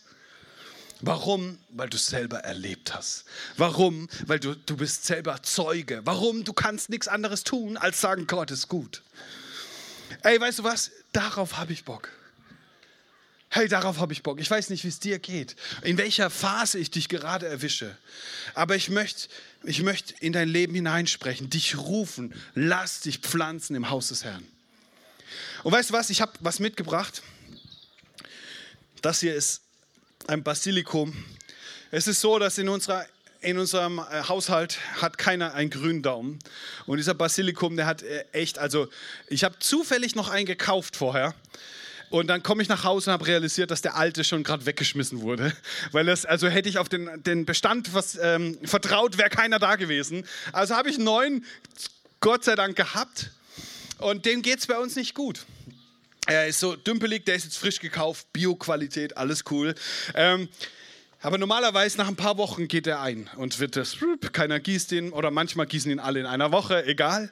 Warum? 1.02 1.58
Weil 1.70 1.90
du 1.90 1.96
es 1.96 2.08
selber 2.08 2.40
erlebt 2.40 2.94
hast. 2.94 3.24
Warum? 3.56 4.10
Weil 4.26 4.40
du, 4.40 4.56
du 4.56 4.76
bist 4.76 5.06
selber 5.06 5.42
Zeuge. 5.44 6.02
Warum? 6.04 6.44
Du 6.44 6.52
kannst 6.52 6.90
nichts 6.90 7.08
anderes 7.08 7.44
tun, 7.44 7.78
als 7.78 8.02
sagen, 8.02 8.28
Gott 8.28 8.52
ist 8.52 8.68
gut. 8.68 9.02
Ey, 10.24 10.40
weißt 10.40 10.60
du 10.60 10.64
was? 10.64 10.92
Darauf 11.14 11.58
habe 11.58 11.72
ich 11.72 11.86
Bock. 11.86 12.10
Hey, 13.52 13.68
darauf 13.68 13.98
habe 13.98 14.14
ich 14.14 14.22
Bock. 14.22 14.40
Ich 14.40 14.50
weiß 14.50 14.70
nicht, 14.70 14.84
wie 14.84 14.90
es 14.90 15.00
dir 15.00 15.18
geht, 15.18 15.56
in 15.82 15.98
welcher 15.98 16.30
Phase 16.30 16.78
ich 16.78 16.92
dich 16.92 17.10
gerade 17.10 17.48
erwische. 17.48 17.98
Aber 18.54 18.76
ich 18.76 18.90
möchte 18.90 19.28
ich 19.64 19.82
möcht 19.82 20.12
in 20.20 20.34
dein 20.34 20.48
Leben 20.48 20.74
hineinsprechen, 20.74 21.50
dich 21.50 21.78
rufen, 21.78 22.34
lass 22.56 23.02
dich 23.02 23.20
pflanzen 23.20 23.76
im 23.76 23.90
Haus 23.90 24.10
des 24.10 24.24
Herrn. 24.24 24.46
Und 25.64 25.74
weißt 25.74 25.90
du 25.90 25.94
was, 25.94 26.10
ich 26.10 26.22
habe 26.22 26.32
was 26.40 26.60
mitgebracht. 26.60 27.22
Das 29.02 29.20
hier 29.20 29.36
ist 29.36 29.62
ein 30.28 30.44
Basilikum. 30.44 31.14
Es 31.92 32.08
ist 32.08 32.22
so, 32.22 32.40
dass 32.40 32.58
in, 32.58 32.70
unserer, 32.70 33.06
in 33.42 33.58
unserem 33.58 34.00
äh, 34.00 34.24
Haushalt 34.28 34.78
hat 35.02 35.18
keiner 35.18 35.56
einen 35.56 35.70
grünen 35.70 36.04
Daumen. 36.04 36.40
Und 36.86 36.98
dieser 36.98 37.16
Basilikum, 37.16 37.76
der 37.76 37.86
hat 37.86 38.04
äh, 38.04 38.26
echt, 38.32 38.60
also 38.60 38.88
ich 39.28 39.44
habe 39.44 39.58
zufällig 39.60 40.16
noch 40.16 40.30
einen 40.30 40.46
gekauft 40.46 40.96
vorher. 40.96 41.34
Und 42.10 42.28
dann 42.28 42.42
komme 42.42 42.62
ich 42.62 42.70
nach 42.70 42.84
Hause 42.84 43.10
und 43.10 43.14
habe 43.14 43.28
realisiert, 43.28 43.72
dass 43.72 43.82
der 43.82 43.96
alte 43.96 44.24
schon 44.24 44.44
gerade 44.44 44.66
weggeschmissen 44.66 45.22
wurde. 45.22 45.54
Weil 45.92 46.06
das, 46.06 46.26
also 46.26 46.48
hätte 46.48 46.70
ich 46.70 46.78
auf 46.78 46.90
den, 46.90 47.24
den 47.24 47.46
Bestand 47.46 47.94
was, 47.94 48.18
ähm, 48.22 48.58
vertraut, 48.64 49.18
wäre 49.18 49.30
keiner 49.30 49.60
da 49.60 49.76
gewesen. 49.76 50.26
Also 50.52 50.76
habe 50.76 50.90
ich 50.90 50.96
einen 50.96 51.06
neuen, 51.06 51.46
Gott 52.20 52.44
sei 52.44 52.56
Dank, 52.56 52.76
gehabt. 52.76 53.32
Und 54.00 54.26
dem 54.26 54.42
geht 54.42 54.60
es 54.60 54.68
bei 54.68 54.78
uns 54.78 54.96
nicht 54.96 55.14
gut. 55.14 55.46
Er 56.26 56.48
ist 56.48 56.60
so 56.60 56.76
dümpelig, 56.76 57.26
der 57.26 57.36
ist 57.36 57.46
jetzt 57.46 57.58
frisch 57.58 57.80
gekauft, 57.80 58.32
Bio-Qualität, 58.34 59.18
alles 59.18 59.44
cool. 59.50 59.76
Ähm, 60.14 60.48
aber 61.22 61.38
normalerweise 61.38 61.98
nach 61.98 62.08
ein 62.08 62.16
paar 62.16 62.38
Wochen 62.38 62.68
geht 62.68 62.88
er 62.88 63.02
ein 63.02 63.30
und 63.36 63.60
wird 63.60 63.76
das, 63.76 63.98
keiner 64.32 64.60
gießt 64.60 64.92
ihn 64.94 65.12
oder 65.12 65.32
manchmal 65.32 65.66
gießen 65.66 65.92
ihn 65.92 66.00
alle 66.00 66.22
in 66.22 66.26
einer 66.26 66.52
Woche, 66.52 66.86
egal. 66.86 67.30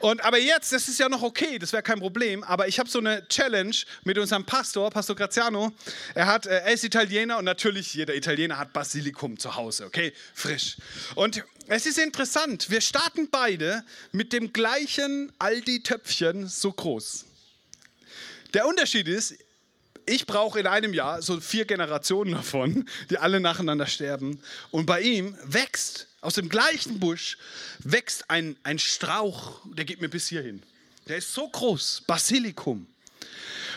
Und, 0.00 0.22
aber 0.22 0.38
jetzt, 0.38 0.72
das 0.72 0.88
ist 0.88 0.98
ja 0.98 1.08
noch 1.08 1.22
okay, 1.22 1.58
das 1.58 1.72
wäre 1.72 1.82
kein 1.82 1.98
Problem. 1.98 2.44
Aber 2.44 2.68
ich 2.68 2.78
habe 2.78 2.88
so 2.88 2.98
eine 2.98 3.26
Challenge 3.28 3.74
mit 4.04 4.18
unserem 4.18 4.44
Pastor, 4.44 4.90
Pastor 4.90 5.16
Graziano. 5.16 5.72
Er, 6.14 6.26
hat, 6.26 6.46
äh, 6.46 6.58
er 6.58 6.72
ist 6.72 6.84
Italiener 6.84 7.38
und 7.38 7.46
natürlich 7.46 7.94
jeder 7.94 8.14
Italiener 8.14 8.58
hat 8.58 8.74
Basilikum 8.74 9.38
zu 9.38 9.56
Hause, 9.56 9.86
okay? 9.86 10.12
Frisch. 10.34 10.76
Und 11.14 11.42
es 11.68 11.86
ist 11.86 11.98
interessant, 11.98 12.68
wir 12.68 12.82
starten 12.82 13.30
beide 13.30 13.84
mit 14.12 14.34
dem 14.34 14.52
gleichen 14.52 15.32
Aldi-Töpfchen 15.38 16.46
so 16.46 16.72
groß. 16.72 17.24
Der 18.52 18.66
Unterschied 18.66 19.08
ist, 19.08 19.34
ich 20.06 20.26
brauche 20.26 20.60
in 20.60 20.66
einem 20.66 20.94
Jahr 20.94 21.20
so 21.20 21.40
vier 21.40 21.64
Generationen 21.64 22.32
davon, 22.32 22.88
die 23.10 23.18
alle 23.18 23.40
nacheinander 23.40 23.86
sterben. 23.86 24.40
Und 24.70 24.86
bei 24.86 25.00
ihm 25.00 25.36
wächst 25.44 26.06
aus 26.20 26.34
dem 26.34 26.48
gleichen 26.48 26.98
Busch 26.98 27.38
wächst 27.80 28.30
ein, 28.30 28.56
ein 28.62 28.78
Strauch, 28.78 29.60
der 29.64 29.84
geht 29.84 30.00
mir 30.00 30.08
bis 30.08 30.28
hierhin. 30.28 30.62
Der 31.08 31.18
ist 31.18 31.32
so 31.32 31.48
groß, 31.48 32.02
Basilikum. 32.06 32.86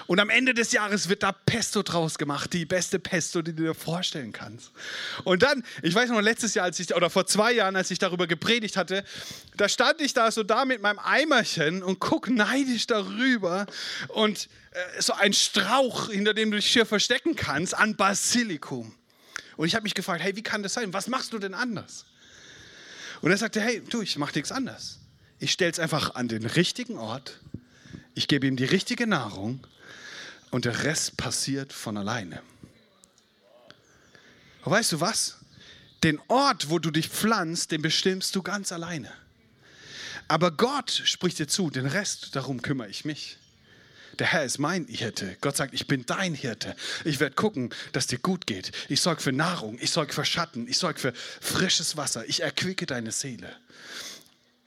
Und 0.09 0.19
am 0.19 0.31
Ende 0.31 0.55
des 0.55 0.71
Jahres 0.71 1.07
wird 1.07 1.21
da 1.21 1.31
Pesto 1.31 1.83
draus 1.83 2.17
gemacht, 2.17 2.51
die 2.53 2.65
beste 2.65 2.97
Pesto, 2.97 3.43
die 3.43 3.53
du 3.53 3.61
dir 3.61 3.75
vorstellen 3.75 4.31
kannst. 4.31 4.71
Und 5.23 5.43
dann, 5.43 5.63
ich 5.83 5.93
weiß 5.93 6.09
noch, 6.09 6.19
letztes 6.19 6.55
Jahr, 6.55 6.65
als 6.65 6.79
ich, 6.79 6.95
oder 6.95 7.11
vor 7.11 7.27
zwei 7.27 7.51
Jahren, 7.51 7.75
als 7.75 7.91
ich 7.91 7.99
darüber 7.99 8.25
gepredigt 8.25 8.75
hatte, 8.75 9.03
da 9.55 9.69
stand 9.69 10.01
ich 10.01 10.15
da 10.15 10.31
so 10.31 10.41
da 10.41 10.65
mit 10.65 10.81
meinem 10.81 10.97
Eimerchen 10.97 11.83
und 11.83 11.99
guck 11.99 12.27
neidisch 12.27 12.87
darüber 12.87 13.67
und 14.07 14.49
äh, 14.71 14.99
so 14.99 15.13
ein 15.13 15.31
Strauch, 15.31 16.09
hinter 16.09 16.33
dem 16.33 16.49
du 16.49 16.57
dich 16.57 16.71
hier 16.71 16.87
verstecken 16.87 17.35
kannst, 17.35 17.75
an 17.75 17.95
Basilikum. 17.95 18.91
Und 19.57 19.67
ich 19.67 19.75
habe 19.75 19.83
mich 19.83 19.93
gefragt, 19.93 20.23
hey, 20.23 20.35
wie 20.35 20.41
kann 20.41 20.63
das 20.63 20.73
sein? 20.73 20.91
Was 20.91 21.07
machst 21.07 21.33
du 21.33 21.37
denn 21.37 21.53
anders? 21.53 22.05
Und 23.21 23.29
er 23.29 23.37
sagte, 23.37 23.61
hey, 23.61 23.83
du, 23.87 24.01
ich 24.01 24.17
mache 24.17 24.33
nichts 24.33 24.51
anders. 24.51 24.97
Ich 25.37 25.51
stelle 25.51 25.71
es 25.71 25.77
einfach 25.77 26.15
an 26.15 26.27
den 26.27 26.47
richtigen 26.47 26.97
Ort, 26.97 27.39
ich 28.15 28.27
gebe 28.27 28.47
ihm 28.47 28.55
die 28.55 28.65
richtige 28.65 29.07
Nahrung 29.07 29.65
und 30.51 30.65
der 30.65 30.83
Rest 30.83 31.17
passiert 31.17 31.73
von 31.73 31.97
alleine. 31.97 32.41
Aber 34.61 34.75
weißt 34.75 34.93
du 34.93 35.01
was? 35.01 35.37
Den 36.03 36.19
Ort, 36.27 36.69
wo 36.69 36.79
du 36.79 36.91
dich 36.91 37.09
pflanzt, 37.09 37.71
den 37.71 37.81
bestimmst 37.81 38.35
du 38.35 38.41
ganz 38.41 38.71
alleine. 38.71 39.11
Aber 40.27 40.51
Gott 40.51 40.91
spricht 40.91 41.39
dir 41.39 41.47
zu, 41.47 41.69
den 41.69 41.85
Rest, 41.85 42.35
darum 42.35 42.61
kümmere 42.61 42.87
ich 42.87 43.03
mich. 43.03 43.37
Der 44.19 44.27
Herr 44.27 44.43
ist 44.43 44.59
mein 44.59 44.85
Hirte. 44.85 45.37
Gott 45.39 45.55
sagt, 45.55 45.73
ich 45.73 45.87
bin 45.87 46.05
dein 46.05 46.35
Hirte. 46.35 46.75
Ich 47.05 47.19
werde 47.19 47.35
gucken, 47.35 47.73
dass 47.93 48.07
dir 48.07 48.19
gut 48.19 48.45
geht. 48.47 48.71
Ich 48.89 49.01
sorge 49.01 49.21
für 49.21 49.31
Nahrung, 49.31 49.77
ich 49.81 49.91
sorge 49.91 50.13
für 50.13 50.25
Schatten, 50.25 50.67
ich 50.67 50.77
sorge 50.77 50.99
für 50.99 51.13
frisches 51.13 51.95
Wasser. 51.95 52.27
Ich 52.27 52.41
erquicke 52.41 52.85
deine 52.85 53.11
Seele. 53.11 53.55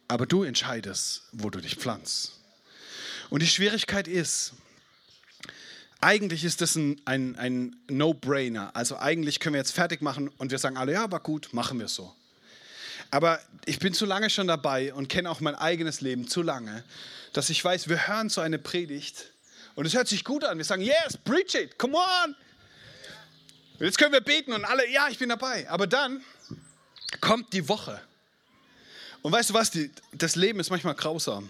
Aber 0.08 0.26
du 0.26 0.42
entscheidest, 0.42 1.22
wo 1.32 1.50
du 1.50 1.60
dich 1.60 1.76
pflanzt. 1.76 2.41
Und 3.32 3.40
die 3.40 3.48
Schwierigkeit 3.48 4.08
ist, 4.08 4.52
eigentlich 6.02 6.44
ist 6.44 6.60
das 6.60 6.76
ein, 6.76 7.00
ein, 7.06 7.34
ein 7.36 7.76
No-Brainer. 7.88 8.76
Also 8.76 8.98
eigentlich 8.98 9.40
können 9.40 9.54
wir 9.54 9.58
jetzt 9.58 9.72
fertig 9.72 10.02
machen 10.02 10.28
und 10.36 10.50
wir 10.50 10.58
sagen 10.58 10.76
alle, 10.76 10.92
ja, 10.92 11.10
war 11.10 11.20
gut, 11.20 11.48
machen 11.54 11.80
wir 11.80 11.88
so. 11.88 12.14
Aber 13.10 13.40
ich 13.64 13.78
bin 13.78 13.94
zu 13.94 14.04
lange 14.04 14.28
schon 14.28 14.48
dabei 14.48 14.92
und 14.92 15.08
kenne 15.08 15.30
auch 15.30 15.40
mein 15.40 15.54
eigenes 15.54 16.02
Leben 16.02 16.28
zu 16.28 16.42
lange, 16.42 16.84
dass 17.32 17.48
ich 17.48 17.64
weiß, 17.64 17.88
wir 17.88 18.06
hören 18.06 18.28
so 18.28 18.42
eine 18.42 18.58
Predigt 18.58 19.32
und 19.76 19.86
es 19.86 19.94
hört 19.94 20.08
sich 20.08 20.24
gut 20.24 20.44
an. 20.44 20.58
Wir 20.58 20.66
sagen, 20.66 20.82
yes, 20.82 21.16
preach 21.24 21.54
it, 21.54 21.78
come 21.78 21.96
on. 21.96 22.36
Jetzt 23.78 23.96
können 23.96 24.12
wir 24.12 24.20
beten 24.20 24.52
und 24.52 24.66
alle, 24.66 24.86
ja, 24.90 25.08
ich 25.08 25.16
bin 25.16 25.30
dabei. 25.30 25.70
Aber 25.70 25.86
dann 25.86 26.22
kommt 27.22 27.54
die 27.54 27.66
Woche. 27.66 27.98
Und 29.22 29.32
weißt 29.32 29.48
du 29.48 29.54
was, 29.54 29.70
die, 29.70 29.90
das 30.12 30.36
Leben 30.36 30.60
ist 30.60 30.68
manchmal 30.68 30.94
grausam. 30.94 31.48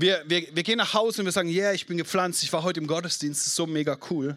Wir, 0.00 0.22
wir, 0.26 0.46
wir 0.54 0.62
gehen 0.62 0.78
nach 0.78 0.94
Hause 0.94 1.22
und 1.22 1.26
wir 1.26 1.32
sagen, 1.32 1.48
yeah, 1.48 1.72
ich 1.72 1.86
bin 1.86 1.98
gepflanzt, 1.98 2.44
ich 2.44 2.52
war 2.52 2.62
heute 2.62 2.78
im 2.78 2.86
Gottesdienst, 2.86 3.40
das 3.40 3.48
ist 3.48 3.56
so 3.56 3.66
mega 3.66 3.98
cool. 4.10 4.36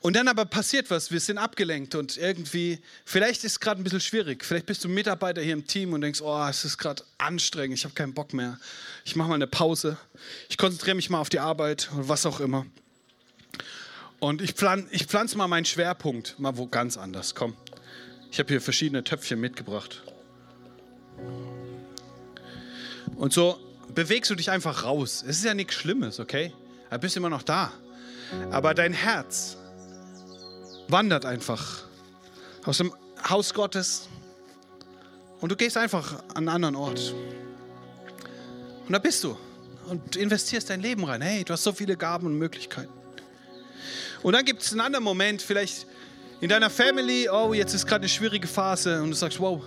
Und 0.00 0.16
dann 0.16 0.26
aber 0.26 0.44
passiert 0.44 0.90
was, 0.90 1.12
wir 1.12 1.20
sind 1.20 1.38
abgelenkt 1.38 1.94
und 1.94 2.16
irgendwie, 2.16 2.80
vielleicht 3.04 3.44
ist 3.44 3.52
es 3.52 3.60
gerade 3.60 3.80
ein 3.80 3.84
bisschen 3.84 4.00
schwierig. 4.00 4.44
Vielleicht 4.44 4.66
bist 4.66 4.82
du 4.82 4.88
Mitarbeiter 4.88 5.40
hier 5.40 5.52
im 5.52 5.68
Team 5.68 5.92
und 5.92 6.00
denkst, 6.00 6.20
oh, 6.20 6.46
es 6.48 6.64
ist 6.64 6.78
gerade 6.78 7.04
anstrengend, 7.18 7.78
ich 7.78 7.84
habe 7.84 7.94
keinen 7.94 8.12
Bock 8.12 8.32
mehr. 8.32 8.58
Ich 9.04 9.14
mache 9.14 9.28
mal 9.28 9.36
eine 9.36 9.46
Pause. 9.46 9.96
Ich 10.48 10.58
konzentriere 10.58 10.96
mich 10.96 11.10
mal 11.10 11.20
auf 11.20 11.28
die 11.28 11.38
Arbeit 11.38 11.88
oder 11.94 12.08
was 12.08 12.26
auch 12.26 12.40
immer. 12.40 12.66
Und 14.18 14.42
ich, 14.42 14.52
pflan, 14.52 14.88
ich 14.90 15.06
pflanze 15.06 15.38
mal 15.38 15.46
meinen 15.46 15.64
Schwerpunkt 15.64 16.40
mal 16.40 16.56
wo 16.56 16.66
ganz 16.66 16.96
anders. 16.96 17.36
Komm, 17.36 17.56
ich 18.32 18.40
habe 18.40 18.48
hier 18.48 18.60
verschiedene 18.60 19.04
Töpfchen 19.04 19.40
mitgebracht. 19.40 20.02
Und 23.14 23.32
so 23.32 23.67
bewegst 23.94 24.30
du 24.30 24.34
dich 24.34 24.50
einfach 24.50 24.84
raus. 24.84 25.24
Es 25.26 25.38
ist 25.38 25.44
ja 25.44 25.54
nichts 25.54 25.74
Schlimmes, 25.74 26.20
okay? 26.20 26.52
Du 26.90 26.98
bist 26.98 27.16
immer 27.16 27.30
noch 27.30 27.42
da. 27.42 27.72
Aber 28.50 28.74
dein 28.74 28.92
Herz 28.92 29.56
wandert 30.88 31.24
einfach 31.24 31.84
aus 32.64 32.78
dem 32.78 32.92
Haus 33.28 33.54
Gottes 33.54 34.08
und 35.40 35.50
du 35.50 35.56
gehst 35.56 35.76
einfach 35.76 36.20
an 36.28 36.36
einen 36.36 36.48
anderen 36.48 36.76
Ort. 36.76 37.14
Und 38.86 38.92
da 38.92 38.98
bist 38.98 39.24
du 39.24 39.36
und 39.86 40.16
investierst 40.16 40.70
dein 40.70 40.80
Leben 40.80 41.04
rein. 41.04 41.20
Hey, 41.22 41.44
du 41.44 41.52
hast 41.52 41.64
so 41.64 41.72
viele 41.72 41.96
Gaben 41.96 42.26
und 42.26 42.38
Möglichkeiten. 42.38 42.92
Und 44.22 44.32
dann 44.32 44.44
gibt 44.44 44.62
es 44.62 44.72
einen 44.72 44.80
anderen 44.80 45.04
Moment, 45.04 45.42
vielleicht 45.42 45.86
in 46.40 46.48
deiner 46.48 46.70
Family, 46.70 47.28
oh, 47.28 47.52
jetzt 47.52 47.74
ist 47.74 47.86
gerade 47.86 48.02
eine 48.02 48.08
schwierige 48.08 48.46
Phase 48.46 49.02
und 49.02 49.10
du 49.10 49.16
sagst, 49.16 49.40
wow, 49.40 49.62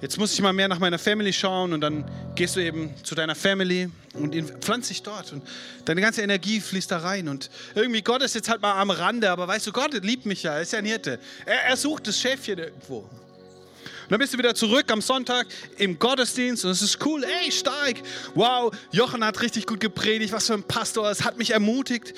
jetzt 0.00 0.18
muss 0.18 0.32
ich 0.32 0.40
mal 0.40 0.52
mehr 0.52 0.68
nach 0.68 0.78
meiner 0.78 0.98
Family 0.98 1.32
schauen 1.32 1.72
und 1.72 1.80
dann 1.80 2.04
gehst 2.34 2.56
du 2.56 2.60
eben 2.60 2.94
zu 3.02 3.14
deiner 3.14 3.34
Family 3.34 3.90
und 4.14 4.34
pflanzt 4.62 4.90
dich 4.90 5.02
dort 5.02 5.32
und 5.32 5.42
deine 5.84 6.00
ganze 6.00 6.22
Energie 6.22 6.60
fließt 6.60 6.90
da 6.90 6.98
rein 6.98 7.28
und 7.28 7.50
irgendwie 7.74 8.02
Gott 8.02 8.22
ist 8.22 8.34
jetzt 8.34 8.48
halt 8.48 8.62
mal 8.62 8.80
am 8.80 8.90
Rande, 8.90 9.30
aber 9.30 9.48
weißt 9.48 9.66
du, 9.66 9.72
Gott 9.72 9.92
liebt 10.02 10.26
mich 10.26 10.42
ja, 10.42 10.54
er 10.54 10.62
ist 10.62 10.72
ja 10.72 10.78
ein 10.78 10.84
Hirte. 10.84 11.18
Er, 11.46 11.64
er 11.64 11.76
sucht 11.76 12.06
das 12.06 12.20
Schäfchen 12.20 12.58
irgendwo. 12.58 12.98
Und 12.98 14.10
dann 14.10 14.18
bist 14.18 14.34
du 14.34 14.38
wieder 14.38 14.54
zurück 14.54 14.92
am 14.92 15.00
Sonntag 15.00 15.46
im 15.78 15.98
Gottesdienst 15.98 16.64
und 16.64 16.70
es 16.70 16.82
ist 16.82 17.04
cool, 17.06 17.24
ey, 17.24 17.50
stark. 17.50 17.96
Wow, 18.34 18.74
Jochen 18.92 19.24
hat 19.24 19.40
richtig 19.40 19.66
gut 19.66 19.80
gepredigt, 19.80 20.32
was 20.32 20.46
für 20.46 20.54
ein 20.54 20.62
Pastor, 20.62 21.10
es 21.10 21.24
hat 21.24 21.38
mich 21.38 21.52
ermutigt. 21.52 22.12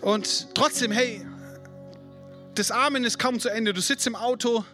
Und 0.00 0.54
trotzdem, 0.54 0.92
hey, 0.92 1.26
das 2.58 2.70
Amen 2.72 3.04
ist 3.04 3.18
kaum 3.18 3.38
zu 3.38 3.48
Ende. 3.48 3.72
Du 3.72 3.80
sitzt 3.80 4.06
im 4.06 4.16
Auto 4.16 4.64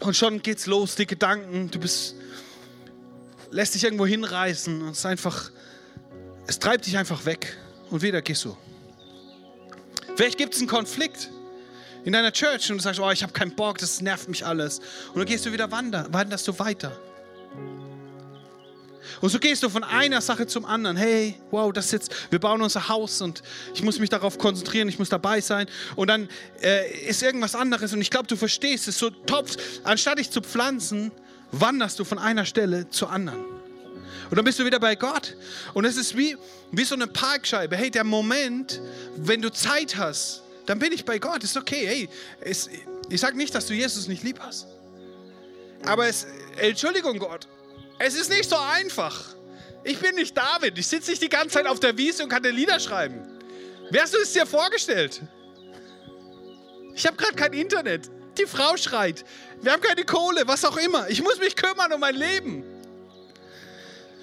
und 0.00 0.16
schon 0.16 0.42
geht's 0.42 0.66
los, 0.66 0.94
die 0.96 1.06
Gedanken. 1.06 1.70
Du 1.70 1.78
bist, 1.78 2.14
lässt 3.50 3.74
dich 3.74 3.84
irgendwo 3.84 4.06
hinreißen 4.06 4.82
und 4.82 4.90
es 4.90 4.98
ist 4.98 5.06
einfach, 5.06 5.50
es 6.46 6.58
treibt 6.58 6.86
dich 6.86 6.96
einfach 6.96 7.26
weg 7.26 7.56
und 7.90 8.02
wieder 8.02 8.22
gehst 8.22 8.44
du. 8.44 8.56
Vielleicht 10.16 10.38
gibt 10.38 10.54
es 10.54 10.60
einen 10.60 10.68
Konflikt 10.68 11.28
in 12.04 12.12
deiner 12.12 12.32
Church 12.32 12.70
und 12.70 12.78
du 12.78 12.82
sagst, 12.82 13.00
oh, 13.00 13.10
ich 13.10 13.22
habe 13.22 13.32
keinen 13.32 13.54
Bock, 13.54 13.78
das 13.78 14.00
nervt 14.00 14.28
mich 14.28 14.46
alles. 14.46 14.78
Und 15.12 15.18
dann 15.18 15.26
gehst 15.26 15.44
du 15.44 15.52
wieder 15.52 15.70
wandern, 15.70 16.06
wanderst 16.12 16.48
du 16.48 16.58
weiter. 16.58 16.96
Und 19.20 19.30
so 19.30 19.38
gehst 19.38 19.62
du 19.62 19.68
von 19.68 19.84
einer 19.84 20.20
Sache 20.20 20.46
zum 20.46 20.64
anderen. 20.64 20.96
Hey, 20.96 21.34
wow, 21.50 21.72
das 21.72 21.86
ist 21.86 21.92
jetzt, 21.92 22.12
wir 22.30 22.38
bauen 22.38 22.62
unser 22.62 22.88
Haus 22.88 23.20
und 23.20 23.42
ich 23.74 23.82
muss 23.82 23.98
mich 23.98 24.10
darauf 24.10 24.38
konzentrieren, 24.38 24.88
ich 24.88 24.98
muss 24.98 25.08
dabei 25.08 25.40
sein. 25.40 25.66
Und 25.96 26.08
dann 26.08 26.28
äh, 26.62 27.08
ist 27.08 27.22
irgendwas 27.22 27.54
anderes 27.54 27.92
und 27.92 28.00
ich 28.00 28.10
glaube, 28.10 28.26
du 28.26 28.36
verstehst 28.36 28.88
es. 28.88 28.98
So 28.98 29.10
topf, 29.10 29.56
anstatt 29.84 30.18
dich 30.18 30.30
zu 30.30 30.40
pflanzen, 30.40 31.12
wanderst 31.52 31.98
du 31.98 32.04
von 32.04 32.18
einer 32.18 32.44
Stelle 32.44 32.88
zur 32.90 33.10
anderen. 33.10 33.44
Und 34.30 34.36
dann 34.36 34.44
bist 34.44 34.58
du 34.58 34.64
wieder 34.64 34.80
bei 34.80 34.96
Gott. 34.96 35.36
Und 35.74 35.84
es 35.84 35.96
ist 35.96 36.16
wie, 36.16 36.36
wie 36.72 36.84
so 36.84 36.94
eine 36.94 37.06
Parkscheibe. 37.06 37.76
Hey, 37.76 37.90
der 37.90 38.04
Moment, 38.04 38.80
wenn 39.16 39.42
du 39.42 39.52
Zeit 39.52 39.96
hast, 39.96 40.42
dann 40.66 40.78
bin 40.78 40.92
ich 40.92 41.04
bei 41.04 41.18
Gott. 41.18 41.44
Ist 41.44 41.56
okay. 41.56 41.86
Hey, 41.86 42.08
es, 42.40 42.70
ich 43.08 43.20
sage 43.20 43.36
nicht, 43.36 43.54
dass 43.54 43.66
du 43.66 43.74
Jesus 43.74 44.08
nicht 44.08 44.22
lieb 44.22 44.40
hast. 44.40 44.66
Aber 45.84 46.06
es, 46.06 46.26
Entschuldigung 46.56 47.18
Gott, 47.18 47.46
es 47.98 48.14
ist 48.14 48.30
nicht 48.30 48.48
so 48.48 48.56
einfach. 48.56 49.34
Ich 49.84 49.98
bin 49.98 50.14
nicht 50.14 50.36
David. 50.36 50.78
Ich 50.78 50.86
sitze 50.86 51.10
nicht 51.10 51.22
die 51.22 51.28
ganze 51.28 51.50
Zeit 51.50 51.66
auf 51.66 51.80
der 51.80 51.96
Wiese 51.96 52.22
und 52.22 52.28
kann 52.28 52.42
dir 52.42 52.52
Lieder 52.52 52.80
schreiben. 52.80 53.22
Wer 53.90 54.02
hast 54.02 54.14
du 54.14 54.18
es 54.18 54.32
dir 54.32 54.46
vorgestellt? 54.46 55.20
Ich 56.94 57.06
habe 57.06 57.16
gerade 57.16 57.34
kein 57.34 57.52
Internet. 57.52 58.10
Die 58.38 58.46
Frau 58.46 58.76
schreit. 58.76 59.24
Wir 59.60 59.72
haben 59.72 59.82
keine 59.82 60.04
Kohle, 60.04 60.46
was 60.46 60.64
auch 60.64 60.76
immer. 60.76 61.08
Ich 61.08 61.22
muss 61.22 61.38
mich 61.38 61.54
kümmern 61.54 61.92
um 61.92 62.00
mein 62.00 62.14
Leben. 62.14 62.64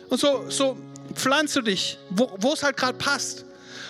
Und 0.09 0.19
so, 0.19 0.49
so 0.49 0.77
pflanzt 1.13 1.55
du 1.55 1.61
dich, 1.61 1.97
wo 2.09 2.53
es 2.53 2.63
halt 2.63 2.75
gerade 2.75 2.97
passt. 2.97 3.45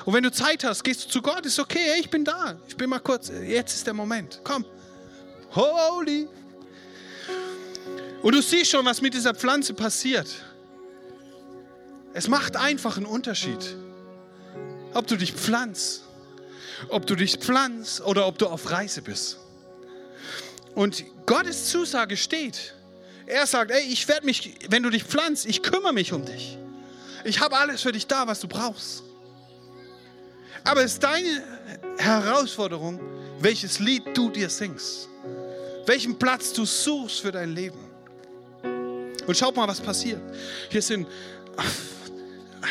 Und 0.06 0.14
wenn 0.14 0.24
du 0.24 0.32
Zeit 0.32 0.64
hast, 0.64 0.84
gehst 0.84 1.06
du 1.06 1.10
zu 1.10 1.22
Gott, 1.22 1.46
ist 1.46 1.60
okay, 1.60 1.80
hey, 1.80 2.00
ich 2.02 2.10
bin 2.10 2.26
da. 2.26 2.60
Ich 2.68 2.76
bin 2.76 2.90
mal 2.90 3.00
kurz, 3.00 3.30
jetzt 3.30 3.76
ist 3.76 3.88
der 3.88 3.94
Moment. 3.94 4.42
Komm. 4.44 4.66
Holy. 5.54 6.28
Und 8.22 8.36
du 8.36 8.42
siehst 8.42 8.72
schon, 8.72 8.86
was 8.86 9.02
mit 9.02 9.14
dieser 9.14 9.34
Pflanze 9.34 9.74
passiert. 9.74 10.30
Es 12.14 12.28
macht 12.28 12.56
einfach 12.56 12.98
einen 12.98 13.06
Unterschied, 13.06 13.76
ob 14.94 15.08
du 15.08 15.16
dich 15.16 15.34
pflanzt, 15.34 16.04
ob 16.90 17.08
du 17.08 17.16
dich 17.16 17.38
pflanzt 17.38 18.02
oder 18.02 18.28
ob 18.28 18.38
du 18.38 18.48
auf 18.48 18.70
Reise 18.70 19.02
bist. 19.02 19.38
Und 20.76 21.04
Gottes 21.26 21.70
Zusage 21.70 22.18
steht. 22.18 22.76
Er 23.26 23.48
sagt, 23.48 23.72
ey, 23.72 23.84
ich 23.84 24.08
werde 24.08 24.26
mich, 24.26 24.58
wenn 24.70 24.84
du 24.84 24.90
dich 24.90 25.04
pflanzt, 25.04 25.46
ich 25.46 25.64
kümmere 25.64 25.94
mich 25.94 26.12
um 26.12 26.26
dich. 26.26 26.58
Ich 27.24 27.40
habe 27.40 27.58
alles 27.58 27.82
für 27.82 27.92
dich 27.92 28.08
da, 28.08 28.28
was 28.28 28.40
du 28.40 28.48
brauchst. 28.48 29.04
Aber 30.64 30.84
es 30.84 30.94
ist 30.94 31.04
deine 31.04 31.44
Herausforderung, 31.98 33.00
welches 33.40 33.80
Lied 33.80 34.04
du 34.16 34.30
dir 34.30 34.50
singst. 34.50 35.08
Welchen 35.86 36.18
Platz 36.20 36.54
du 36.54 36.66
suchst 36.66 37.22
für 37.22 37.32
dein 37.32 37.56
Leben. 37.56 37.91
Und 39.28 39.38
schaut 39.38 39.56
mal, 39.56 39.68
was 39.68 39.82
passiert. 39.82 40.20
Hier 40.70 40.82
sind, 40.82 41.08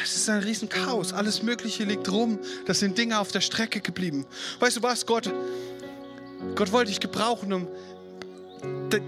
es 0.02 0.16
ist 0.16 0.28
ein 0.28 0.42
riesen 0.42 0.68
Chaos. 0.68 1.12
Alles 1.12 1.42
Mögliche 1.42 1.84
liegt 1.84 2.10
rum. 2.10 2.38
Das 2.66 2.80
sind 2.80 2.98
Dinge 2.98 3.18
auf 3.18 3.30
der 3.32 3.40
Strecke 3.40 3.80
geblieben. 3.80 4.26
Weißt 4.58 4.78
du 4.78 4.82
was, 4.82 5.06
Gott, 5.06 5.30
Gott 6.54 6.72
wollte 6.72 6.90
dich 6.90 7.00
gebrauchen, 7.00 7.52
um 7.52 7.68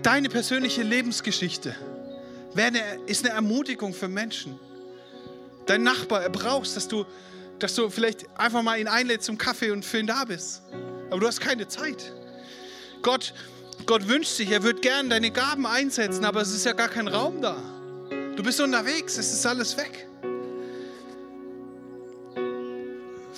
deine 0.02 0.28
persönliche 0.28 0.82
Lebensgeschichte 0.82 1.74
ist 3.06 3.24
eine 3.24 3.34
Ermutigung 3.34 3.94
für 3.94 4.08
Menschen. 4.08 4.58
Dein 5.66 5.82
Nachbar, 5.82 6.22
er 6.22 6.30
brauchst, 6.30 6.76
dass 6.76 6.88
du, 6.88 7.06
dass 7.58 7.74
du 7.74 7.88
vielleicht 7.88 8.26
einfach 8.38 8.62
mal 8.62 8.78
ihn 8.78 8.88
einlädst 8.88 9.26
zum 9.26 9.38
Kaffee 9.38 9.70
und 9.70 9.84
für 9.84 9.98
ihn 9.98 10.06
da 10.06 10.24
bist. 10.24 10.62
Aber 11.10 11.20
du 11.20 11.26
hast 11.26 11.40
keine 11.40 11.68
Zeit. 11.68 12.12
Gott 13.00 13.32
Gott 13.86 14.08
wünscht 14.08 14.32
sich, 14.32 14.50
er 14.50 14.62
wird 14.62 14.82
gern 14.82 15.10
deine 15.10 15.30
Gaben 15.30 15.66
einsetzen, 15.66 16.24
aber 16.24 16.40
es 16.40 16.54
ist 16.54 16.64
ja 16.64 16.72
gar 16.72 16.88
kein 16.88 17.08
Raum 17.08 17.42
da. 17.42 17.56
Du 18.36 18.42
bist 18.42 18.60
unterwegs, 18.60 19.18
es 19.18 19.32
ist 19.32 19.44
alles 19.46 19.76
weg. 19.76 20.06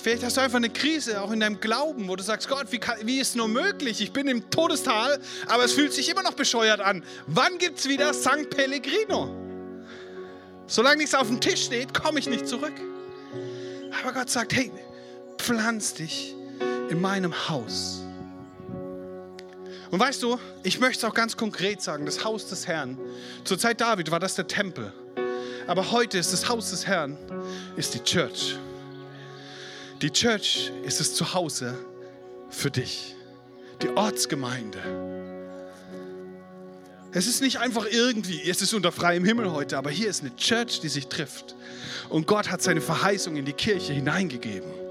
Vielleicht 0.05 0.23
hast 0.23 0.37
du 0.37 0.41
einfach 0.41 0.57
eine 0.57 0.69
Krise, 0.69 1.19
auch 1.19 1.31
in 1.31 1.39
deinem 1.39 1.59
Glauben, 1.59 2.07
wo 2.07 2.15
du 2.15 2.21
sagst, 2.21 2.47
Gott, 2.47 2.67
wie, 2.69 2.77
kann, 2.77 2.97
wie 3.05 3.19
ist 3.19 3.29
es 3.29 3.35
nur 3.35 3.47
möglich? 3.47 4.01
Ich 4.01 4.13
bin 4.13 4.27
im 4.27 4.51
Todestal, 4.51 5.19
aber 5.47 5.65
es 5.65 5.73
fühlt 5.73 5.93
sich 5.93 6.09
immer 6.09 6.21
noch 6.21 6.33
bescheuert 6.33 6.79
an. 6.79 7.03
Wann 7.25 7.57
gibt 7.57 7.79
es 7.79 7.89
wieder 7.89 8.13
St. 8.13 8.51
Pellegrino? 8.51 9.35
Solange 10.67 10.97
nichts 10.97 11.15
auf 11.15 11.25
dem 11.25 11.41
Tisch 11.41 11.65
steht, 11.65 11.95
komme 11.95 12.19
ich 12.19 12.27
nicht 12.27 12.47
zurück. 12.47 12.73
Aber 13.99 14.13
Gott 14.13 14.29
sagt, 14.29 14.53
hey, 14.53 14.71
pflanz 15.39 15.95
dich 15.95 16.35
in 16.91 17.01
meinem 17.01 17.49
Haus. 17.49 18.04
Und 19.91 19.99
weißt 19.99 20.23
du, 20.23 20.39
ich 20.63 20.79
möchte 20.79 21.05
es 21.05 21.09
auch 21.09 21.13
ganz 21.13 21.37
konkret 21.37 21.81
sagen, 21.81 22.05
das 22.05 22.23
Haus 22.23 22.47
des 22.47 22.67
Herrn. 22.67 22.97
Zur 23.43 23.59
Zeit 23.59 23.81
David 23.81 24.11
war 24.11 24.19
das 24.19 24.35
der 24.35 24.47
Tempel. 24.47 24.91
Aber 25.67 25.91
heute 25.91 26.17
ist 26.17 26.33
das 26.33 26.47
Haus 26.49 26.71
des 26.71 26.85
Herrn, 26.85 27.17
ist 27.75 27.93
die 27.93 28.03
Church. 28.03 28.57
Die 30.01 30.11
Church 30.11 30.71
ist 30.83 30.99
das 30.99 31.13
Zuhause 31.13 31.77
für 32.49 32.69
dich. 32.69 33.15
Die 33.81 33.89
Ortsgemeinde. 33.89 34.79
Es 37.11 37.27
ist 37.27 37.41
nicht 37.41 37.59
einfach 37.59 37.85
irgendwie, 37.89 38.41
es 38.49 38.61
ist 38.61 38.73
unter 38.73 38.91
freiem 38.91 39.23
Himmel 39.23 39.51
heute, 39.51 39.77
aber 39.77 39.89
hier 39.89 40.09
ist 40.09 40.21
eine 40.21 40.35
Church, 40.35 40.81
die 40.81 40.89
sich 40.89 41.07
trifft. 41.07 41.55
Und 42.09 42.27
Gott 42.27 42.51
hat 42.51 42.61
seine 42.61 42.81
Verheißung 42.81 43.37
in 43.37 43.45
die 43.45 43.53
Kirche 43.53 43.93
hineingegeben. 43.93 44.84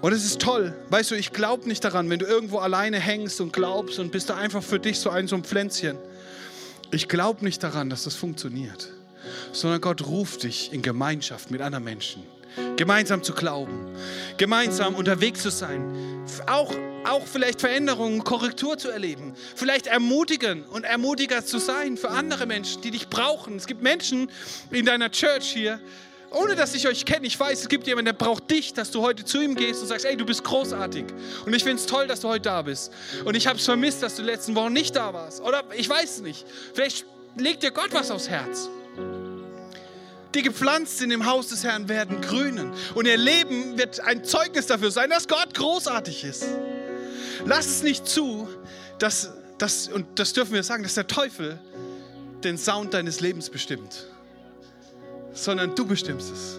Und 0.00 0.12
es 0.12 0.24
ist 0.24 0.40
toll. 0.40 0.74
Weißt 0.90 1.10
du, 1.10 1.14
ich 1.14 1.32
glaube 1.32 1.66
nicht 1.68 1.82
daran, 1.84 2.08
wenn 2.10 2.18
du 2.18 2.26
irgendwo 2.26 2.58
alleine 2.58 2.98
hängst 3.00 3.40
und 3.40 3.52
glaubst 3.52 3.98
und 3.98 4.12
bist 4.12 4.30
da 4.30 4.36
einfach 4.36 4.62
für 4.62 4.78
dich 4.78 4.98
so 4.98 5.10
ein, 5.10 5.26
so 5.26 5.36
ein 5.36 5.44
Pflänzchen. 5.44 5.98
Ich 6.90 7.08
glaube 7.08 7.44
nicht 7.44 7.62
daran, 7.62 7.90
dass 7.90 8.04
das 8.04 8.14
funktioniert. 8.14 8.92
Sondern 9.52 9.80
Gott 9.80 10.06
ruft 10.06 10.44
dich 10.44 10.72
in 10.72 10.82
Gemeinschaft 10.82 11.50
mit 11.50 11.60
anderen 11.60 11.84
Menschen. 11.84 12.22
Gemeinsam 12.76 13.22
zu 13.22 13.32
glauben. 13.32 13.90
Gemeinsam 14.36 14.94
unterwegs 14.94 15.42
zu 15.42 15.50
sein. 15.50 16.24
Auch, 16.46 16.72
auch 17.04 17.26
vielleicht 17.26 17.60
Veränderungen, 17.60 18.22
Korrektur 18.22 18.78
zu 18.78 18.88
erleben. 18.88 19.34
Vielleicht 19.54 19.86
ermutigen 19.86 20.64
und 20.64 20.84
Ermutiger 20.84 21.44
zu 21.44 21.58
sein 21.58 21.96
für 21.96 22.10
andere 22.10 22.46
Menschen, 22.46 22.82
die 22.82 22.90
dich 22.90 23.08
brauchen. 23.08 23.56
Es 23.56 23.66
gibt 23.66 23.82
Menschen 23.82 24.30
in 24.70 24.86
deiner 24.86 25.10
Church 25.10 25.50
hier, 25.52 25.80
ohne 26.30 26.56
dass 26.56 26.74
ich 26.74 26.88
euch 26.88 27.04
kenne, 27.04 27.26
ich 27.26 27.38
weiß, 27.38 27.60
es 27.60 27.68
gibt 27.68 27.86
jemanden, 27.86 28.06
der 28.06 28.12
braucht 28.12 28.50
dich, 28.50 28.74
dass 28.74 28.90
du 28.90 29.02
heute 29.02 29.24
zu 29.24 29.40
ihm 29.40 29.54
gehst 29.54 29.80
und 29.80 29.88
sagst, 29.88 30.04
ey, 30.04 30.16
du 30.16 30.26
bist 30.26 30.42
großartig. 30.44 31.04
Und 31.44 31.54
ich 31.54 31.62
finde 31.62 31.80
es 31.80 31.86
toll, 31.86 32.06
dass 32.06 32.20
du 32.20 32.28
heute 32.28 32.42
da 32.42 32.62
bist. 32.62 32.92
Und 33.24 33.36
ich 33.36 33.46
habe 33.46 33.58
es 33.58 33.64
vermisst, 33.64 34.02
dass 34.02 34.16
du 34.16 34.22
letzten 34.22 34.54
Wochen 34.54 34.72
nicht 34.72 34.96
da 34.96 35.12
warst. 35.12 35.40
Oder 35.40 35.62
ich 35.76 35.88
weiß 35.88 36.16
es 36.16 36.20
nicht. 36.22 36.44
Vielleicht 36.74 37.06
legt 37.36 37.62
dir 37.62 37.70
Gott 37.70 37.92
was 37.92 38.10
aufs 38.10 38.28
Herz. 38.28 38.68
Die 40.34 40.42
gepflanzt 40.42 40.98
sind 40.98 41.12
im 41.12 41.24
Haus 41.24 41.48
des 41.48 41.64
Herrn 41.64 41.88
werden 41.88 42.20
grünen. 42.20 42.72
Und 42.94 43.06
ihr 43.06 43.16
Leben 43.16 43.78
wird 43.78 44.00
ein 44.00 44.24
Zeugnis 44.24 44.66
dafür 44.66 44.90
sein, 44.90 45.10
dass 45.10 45.28
Gott 45.28 45.54
großartig 45.54 46.24
ist. 46.24 46.44
Lass 47.44 47.66
es 47.66 47.82
nicht 47.82 48.06
zu, 48.06 48.48
dass, 48.98 49.30
dass 49.58 49.88
und 49.88 50.18
das 50.18 50.32
dürfen 50.32 50.52
wir 50.54 50.62
sagen, 50.62 50.82
dass 50.82 50.94
der 50.94 51.06
Teufel 51.06 51.58
den 52.42 52.58
Sound 52.58 52.92
deines 52.92 53.20
Lebens 53.20 53.48
bestimmt 53.48 54.06
sondern 55.36 55.74
du 55.74 55.86
bestimmst 55.86 56.32
es. 56.32 56.58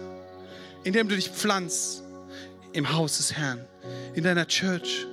Indem 0.84 1.08
du 1.08 1.16
dich 1.16 1.28
pflanzt 1.28 2.02
im 2.72 2.92
Haus 2.92 3.18
des 3.18 3.34
Herrn. 3.34 3.64
in 4.14 4.24
deiner 4.24 4.46
Church. 4.46 5.06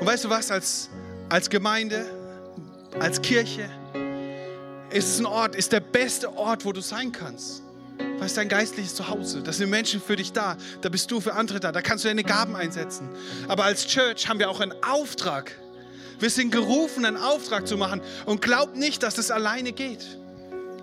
Und 0.00 0.06
weißt 0.06 0.24
du 0.24 0.30
was, 0.30 0.50
als, 0.50 0.88
als 1.28 1.50
Gemeinde, 1.50 2.06
als 3.00 3.20
Kirche, 3.20 3.68
ist 4.90 5.08
es 5.08 5.18
ein 5.18 5.26
Ort, 5.26 5.54
ist 5.54 5.72
der 5.72 5.80
beste 5.80 6.34
Ort, 6.36 6.64
wo 6.64 6.72
du 6.72 6.80
sein 6.80 7.12
kannst. 7.12 7.62
Was 8.18 8.28
ist 8.28 8.36
dein 8.36 8.48
geistliches 8.48 8.94
Zuhause? 8.94 9.42
Da 9.42 9.52
sind 9.52 9.70
Menschen 9.70 10.00
für 10.00 10.16
dich 10.16 10.32
da. 10.32 10.56
Da 10.80 10.88
bist 10.88 11.10
du 11.10 11.20
für 11.20 11.34
andere 11.34 11.60
da. 11.60 11.72
Da 11.72 11.82
kannst 11.82 12.04
du 12.04 12.08
deine 12.08 12.24
Gaben 12.24 12.56
einsetzen. 12.56 13.08
Aber 13.48 13.64
als 13.64 13.86
Church 13.86 14.28
haben 14.28 14.38
wir 14.38 14.48
auch 14.48 14.60
einen 14.60 14.74
Auftrag. 14.82 15.52
Wir 16.20 16.30
sind 16.30 16.50
gerufen, 16.50 17.04
einen 17.04 17.16
Auftrag 17.16 17.66
zu 17.66 17.76
machen. 17.76 18.00
Und 18.26 18.40
glaubt 18.40 18.76
nicht, 18.76 19.02
dass 19.02 19.18
es 19.18 19.30
alleine 19.30 19.72
geht. 19.72 20.18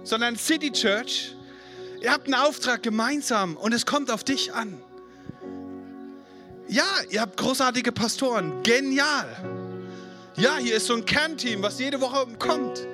Sondern 0.05 0.37
City 0.37 0.71
Church, 0.71 1.35
ihr 2.01 2.11
habt 2.11 2.27
einen 2.27 2.35
Auftrag 2.35 2.83
gemeinsam 2.83 3.57
und 3.57 3.73
es 3.73 3.87
kommt 3.87 4.11
auf 4.11 4.23
dich 4.23 4.53
an. 4.53 4.81
Ja, 6.67 6.85
ihr 7.09 7.21
habt 7.21 7.37
großartige 7.37 7.91
Pastoren. 7.91 8.61
Genial. 8.61 9.27
Ja, 10.35 10.57
hier 10.57 10.75
ist 10.75 10.85
so 10.85 10.95
ein 10.95 11.05
Kernteam, 11.05 11.63
was 11.63 11.79
jede 11.79 11.99
Woche 12.01 12.27
kommt. 12.37 12.87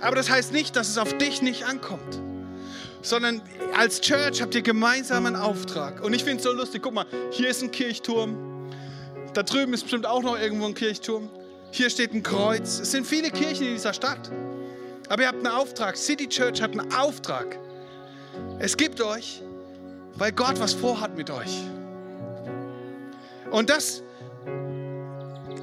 Aber 0.00 0.16
das 0.16 0.30
heißt 0.30 0.52
nicht, 0.52 0.74
dass 0.74 0.88
es 0.88 0.98
auf 0.98 1.16
dich 1.16 1.42
nicht 1.42 1.64
ankommt. 1.64 2.20
Sondern 3.02 3.40
als 3.76 4.00
Church 4.00 4.42
habt 4.42 4.54
ihr 4.56 4.62
gemeinsam 4.62 5.26
einen 5.26 5.36
Auftrag. 5.36 6.02
Und 6.02 6.12
ich 6.12 6.24
finde 6.24 6.38
es 6.38 6.42
so 6.42 6.52
lustig. 6.52 6.82
Guck 6.82 6.94
mal, 6.94 7.06
hier 7.30 7.48
ist 7.48 7.62
ein 7.62 7.70
Kirchturm. 7.70 8.36
Da 9.32 9.44
drüben 9.44 9.74
ist 9.74 9.82
bestimmt 9.82 10.06
auch 10.06 10.22
noch 10.22 10.36
irgendwo 10.36 10.66
ein 10.66 10.74
Kirchturm. 10.74 11.30
Hier 11.70 11.88
steht 11.88 12.14
ein 12.14 12.24
Kreuz. 12.24 12.80
Es 12.80 12.90
sind 12.90 13.06
viele 13.06 13.30
Kirchen 13.30 13.66
in 13.66 13.74
dieser 13.74 13.92
Stadt. 13.92 14.30
Aber 15.08 15.22
ihr 15.22 15.28
habt 15.28 15.38
einen 15.38 15.54
Auftrag. 15.54 15.96
City 15.96 16.28
Church 16.28 16.60
hat 16.60 16.72
einen 16.72 16.92
Auftrag. 16.92 17.58
Es 18.58 18.76
gibt 18.76 19.00
euch, 19.00 19.42
weil 20.14 20.32
Gott 20.32 20.60
was 20.60 20.74
vorhat 20.74 21.16
mit 21.16 21.30
euch. 21.30 21.62
Und 23.50 23.70
das 23.70 24.02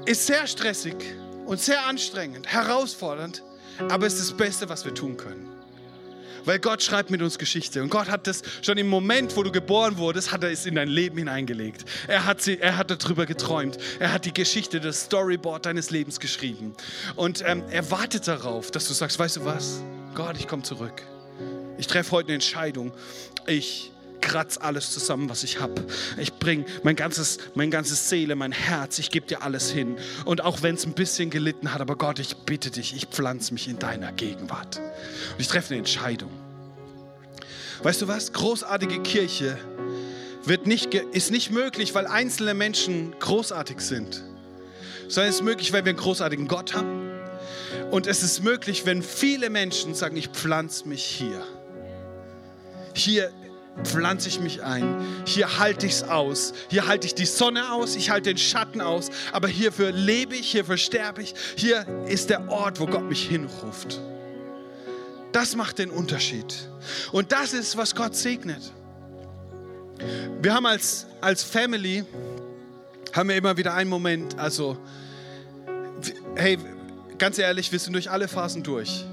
ist 0.05 0.25
sehr 0.25 0.47
stressig 0.47 0.95
und 1.45 1.59
sehr 1.59 1.85
anstrengend, 1.85 2.47
herausfordernd, 2.47 3.43
aber 3.89 4.07
es 4.07 4.15
ist 4.15 4.31
das 4.31 4.37
Beste, 4.37 4.69
was 4.69 4.85
wir 4.85 4.93
tun 4.93 5.17
können. 5.17 5.54
Weil 6.45 6.59
Gott 6.59 6.83
schreibt 6.83 7.09
mit 7.09 7.21
uns 7.21 7.37
Geschichte. 7.37 7.81
Und 7.81 7.89
Gott 7.89 8.09
hat 8.09 8.27
das 8.27 8.41
schon 8.61 8.77
im 8.77 8.87
Moment, 8.87 9.35
wo 9.35 9.43
du 9.43 9.51
geboren 9.51 9.97
wurdest, 9.97 10.31
hat 10.31 10.43
er 10.43 10.51
es 10.51 10.65
in 10.65 10.75
dein 10.75 10.87
Leben 10.87 11.17
hineingelegt. 11.17 11.85
Er 12.07 12.25
hat, 12.25 12.41
sie, 12.41 12.59
er 12.59 12.77
hat 12.77 12.89
darüber 12.91 13.25
geträumt. 13.25 13.77
Er 13.99 14.13
hat 14.13 14.25
die 14.25 14.33
Geschichte, 14.33 14.79
das 14.79 15.05
Storyboard 15.05 15.65
deines 15.65 15.89
Lebens 15.89 16.19
geschrieben. 16.19 16.75
Und 17.15 17.43
ähm, 17.45 17.63
er 17.69 17.89
wartet 17.91 18.27
darauf, 18.27 18.71
dass 18.71 18.87
du 18.87 18.93
sagst, 18.93 19.19
weißt 19.19 19.37
du 19.37 19.45
was? 19.45 19.81
Gott, 20.13 20.37
ich 20.37 20.47
komme 20.47 20.63
zurück. 20.63 21.01
Ich 21.77 21.87
treffe 21.87 22.11
heute 22.11 22.27
eine 22.27 22.35
Entscheidung. 22.35 22.93
Ich 23.47 23.91
kratz 24.25 24.57
alles 24.57 24.91
zusammen, 24.91 25.29
was 25.29 25.43
ich 25.43 25.59
habe. 25.61 25.85
Ich 26.17 26.33
bringe 26.33 26.65
mein 26.83 26.95
ganzes, 26.95 27.37
mein 27.53 27.71
ganzes 27.71 28.09
Seele, 28.09 28.35
mein 28.35 28.51
Herz, 28.51 28.99
ich 28.99 29.11
gebe 29.11 29.27
dir 29.27 29.43
alles 29.43 29.71
hin. 29.71 29.95
Und 30.25 30.41
auch 30.41 30.63
wenn 30.63 30.75
es 30.75 30.85
ein 30.85 30.93
bisschen 30.93 31.29
gelitten 31.29 31.73
hat, 31.73 31.79
aber 31.79 31.95
Gott, 31.95 32.19
ich 32.19 32.35
bitte 32.37 32.71
dich, 32.71 32.95
ich 32.95 33.05
pflanze 33.05 33.53
mich 33.53 33.67
in 33.67 33.79
deiner 33.79 34.11
Gegenwart. 34.11 34.77
Und 34.77 35.39
ich 35.39 35.47
treffe 35.47 35.69
eine 35.69 35.77
Entscheidung. 35.77 36.31
Weißt 37.83 38.01
du 38.01 38.07
was? 38.07 38.33
Großartige 38.33 39.01
Kirche 39.03 39.57
wird 40.43 40.65
nicht, 40.65 40.93
ist 40.93 41.31
nicht 41.31 41.51
möglich, 41.51 41.93
weil 41.93 42.07
einzelne 42.07 42.55
Menschen 42.55 43.15
großartig 43.19 43.79
sind, 43.79 44.23
sondern 45.07 45.29
es 45.29 45.35
ist 45.35 45.43
möglich, 45.43 45.71
weil 45.71 45.85
wir 45.85 45.91
einen 45.91 45.99
großartigen 45.99 46.47
Gott 46.47 46.73
haben. 46.73 47.11
Und 47.91 48.07
es 48.07 48.23
ist 48.23 48.43
möglich, 48.43 48.85
wenn 48.85 49.03
viele 49.03 49.49
Menschen 49.51 49.93
sagen, 49.93 50.17
ich 50.17 50.29
pflanze 50.29 50.87
mich 50.87 51.03
hier. 51.03 51.43
Hier 52.93 53.31
pflanze 53.83 54.29
ich 54.29 54.39
mich 54.39 54.63
ein. 54.63 54.95
Hier 55.25 55.59
halte 55.59 55.85
ich 55.85 55.93
es 55.93 56.03
aus. 56.03 56.53
Hier 56.69 56.87
halte 56.87 57.07
ich 57.07 57.15
die 57.15 57.25
Sonne 57.25 57.71
aus. 57.71 57.95
Ich 57.95 58.09
halte 58.09 58.29
den 58.29 58.37
Schatten 58.37 58.81
aus. 58.81 59.09
Aber 59.31 59.47
hierfür 59.47 59.91
lebe 59.91 60.35
ich, 60.35 60.51
hierfür 60.51 60.77
sterbe 60.77 61.21
ich. 61.21 61.33
Hier 61.55 61.85
ist 62.07 62.29
der 62.29 62.49
Ort, 62.49 62.79
wo 62.79 62.85
Gott 62.85 63.03
mich 63.03 63.27
hinruft. 63.27 63.99
Das 65.31 65.55
macht 65.55 65.79
den 65.79 65.89
Unterschied. 65.89 66.69
Und 67.11 67.31
das 67.31 67.53
ist, 67.53 67.75
was 67.75 67.95
Gott 67.95 68.15
segnet. 68.15 68.61
Wir 70.41 70.53
haben 70.53 70.65
als, 70.65 71.07
als 71.21 71.43
Family, 71.43 72.05
haben 73.13 73.29
wir 73.29 73.35
immer 73.35 73.57
wieder 73.57 73.73
einen 73.73 73.89
Moment, 73.89 74.37
also, 74.37 74.77
hey, 76.35 76.57
ganz 77.17 77.37
ehrlich, 77.37 77.71
wir 77.71 77.79
sind 77.79 77.93
durch 77.93 78.11
alle 78.11 78.27
Phasen 78.27 78.61
durch 78.61 79.05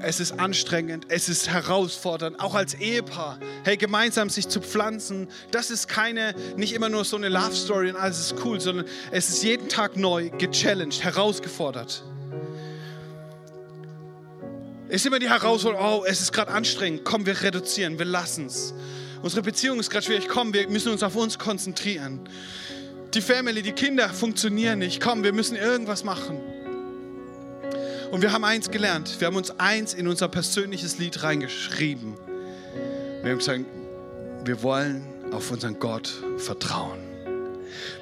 es 0.00 0.20
ist 0.20 0.38
anstrengend, 0.38 1.06
es 1.08 1.28
ist 1.28 1.48
herausfordernd, 1.48 2.38
auch 2.40 2.54
als 2.54 2.74
Ehepaar. 2.74 3.38
Hey, 3.64 3.76
gemeinsam 3.76 4.28
sich 4.28 4.48
zu 4.48 4.60
pflanzen, 4.60 5.28
das 5.50 5.70
ist 5.70 5.88
keine, 5.88 6.34
nicht 6.56 6.74
immer 6.74 6.88
nur 6.88 7.04
so 7.04 7.16
eine 7.16 7.28
Love 7.28 7.54
Story 7.54 7.90
und 7.90 7.96
alles 7.96 8.18
ist 8.20 8.34
cool, 8.44 8.60
sondern 8.60 8.86
es 9.10 9.28
ist 9.28 9.42
jeden 9.42 9.68
Tag 9.68 9.96
neu, 9.96 10.30
gechallenged, 10.30 11.02
herausgefordert. 11.02 12.04
Es 14.88 14.96
ist 14.96 15.06
immer 15.06 15.18
die 15.18 15.28
Herausforderung, 15.28 16.00
oh, 16.00 16.04
es 16.06 16.20
ist 16.20 16.32
gerade 16.32 16.52
anstrengend, 16.52 17.04
komm, 17.04 17.26
wir 17.26 17.42
reduzieren, 17.42 17.98
wir 17.98 18.06
lassen 18.06 18.46
es. 18.46 18.74
Unsere 19.22 19.42
Beziehung 19.42 19.80
ist 19.80 19.90
gerade 19.90 20.04
schwierig, 20.04 20.28
komm, 20.28 20.52
wir 20.52 20.68
müssen 20.68 20.92
uns 20.92 21.02
auf 21.02 21.16
uns 21.16 21.38
konzentrieren. 21.38 22.20
Die 23.14 23.20
Family, 23.20 23.62
die 23.62 23.72
Kinder 23.72 24.10
funktionieren 24.10 24.78
nicht, 24.78 25.00
komm, 25.00 25.24
wir 25.24 25.32
müssen 25.32 25.56
irgendwas 25.56 26.04
machen. 26.04 26.38
Und 28.10 28.22
wir 28.22 28.32
haben 28.32 28.44
eins 28.44 28.70
gelernt. 28.70 29.20
Wir 29.20 29.26
haben 29.26 29.36
uns 29.36 29.50
eins 29.58 29.94
in 29.94 30.06
unser 30.06 30.28
persönliches 30.28 30.98
Lied 30.98 31.22
reingeschrieben. 31.22 32.14
Wir 33.22 33.32
haben 33.32 33.38
gesagt, 33.38 33.64
wir 34.44 34.62
wollen 34.62 35.04
auf 35.32 35.50
unseren 35.50 35.78
Gott 35.78 36.12
vertrauen. 36.38 36.98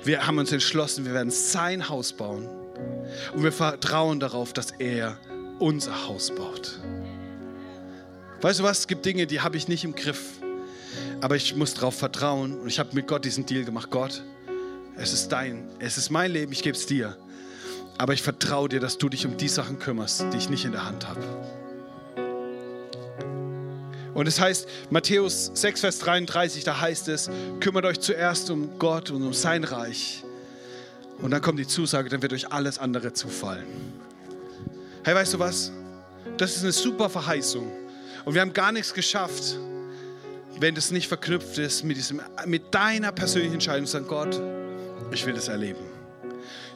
Wir 0.05 0.27
haben 0.27 0.39
uns 0.39 0.53
entschlossen, 0.53 1.07
wir 1.07 1.15
werden 1.15 1.31
sein 1.31 1.89
Haus 1.89 2.13
bauen. 2.13 2.49
Und 3.33 3.43
wir 3.43 3.53
vertrauen 3.53 4.21
darauf, 4.21 4.53
dass 4.53 4.73
er 4.79 5.17
unser 5.59 6.07
Haus 6.07 6.35
baut. 6.35 6.79
Weißt 8.43 8.61
du 8.61 8.65
was? 8.65 8.81
Es 8.81 8.87
gibt 8.87 9.07
Dinge, 9.07 9.27
die 9.27 9.41
habe 9.41 9.57
ich 9.57 9.69
nicht 9.69 9.85
im 9.85 9.95
Griff. 9.95 10.33
Aber 11.23 11.37
ich 11.37 11.57
muss 11.57 11.73
darauf 11.73 11.97
vertrauen. 11.97 12.61
Und 12.61 12.69
ich 12.69 12.79
habe 12.79 12.91
mit 12.93 13.07
Gott 13.07 13.25
diesen 13.25 13.47
Deal 13.47 13.65
gemacht. 13.65 13.91
Gott, 13.91 14.23
es 14.97 15.15
ist 15.15 15.29
dein, 15.29 15.71
es 15.79 15.97
ist 15.97 16.11
mein 16.11 16.31
Leben, 16.31 16.53
ich 16.53 16.63
gebe 16.63 16.77
es 16.77 16.85
dir. 16.85 17.17
Aber 17.99 18.13
ich 18.13 18.23
vertraue 18.23 18.69
dir, 18.69 18.81
dass 18.81 18.99
du 18.99 19.09
dich 19.09 19.27
um 19.27 19.37
die 19.37 19.49
Sachen 19.49 19.79
kümmerst, 19.79 20.27
die 20.33 20.37
ich 20.37 20.51
nicht 20.51 20.65
in 20.65 20.73
der 20.73 20.85
Hand 20.85 21.09
habe. 21.09 21.21
Und 24.15 24.29
es 24.29 24.41
heißt, 24.41 24.69
Matthäus 24.91 25.51
6, 25.55 25.81
Vers 25.81 25.99
33, 25.99 26.65
da 26.65 26.81
heißt 26.81 27.09
es, 27.09 27.29
kümmert 27.61 27.85
euch 27.85 28.01
zuerst 28.01 28.49
um 28.51 28.79
Gott 28.79 29.11
und 29.11 29.23
um 29.23 29.35
sein 29.35 29.65
Reich. 29.65 30.23
Und 31.21 31.33
dann 31.33 31.43
kommt 31.43 31.59
die 31.59 31.67
Zusage, 31.67 32.09
dann 32.09 32.23
wird 32.23 32.33
euch 32.33 32.53
alles 32.53 32.79
andere 32.79 33.13
zufallen. 33.13 33.67
Hey, 35.03 35.15
weißt 35.15 35.35
du 35.35 35.39
was? 35.39 35.73
Das 36.37 36.57
ist 36.57 36.63
eine 36.63 36.73
super 36.73 37.11
Verheißung. 37.11 37.71
Und 38.25 38.35
wir 38.35 38.41
haben 38.41 38.53
gar 38.53 38.73
nichts 38.73 38.95
geschafft, 38.95 39.59
wenn 40.59 40.75
das 40.75 40.91
nicht 40.91 41.09
verknüpft 41.09 41.59
ist 41.59 41.85
mit, 41.85 41.97
diesem, 41.97 42.21
mit 42.47 42.75
deiner 42.75 43.13
persönlichen 43.13 43.55
Entscheidung. 43.55 43.87
Sagen, 43.87 44.07
Gott, 44.07 44.41
ich 45.11 45.27
will 45.27 45.35
das 45.35 45.49
erleben. 45.49 45.94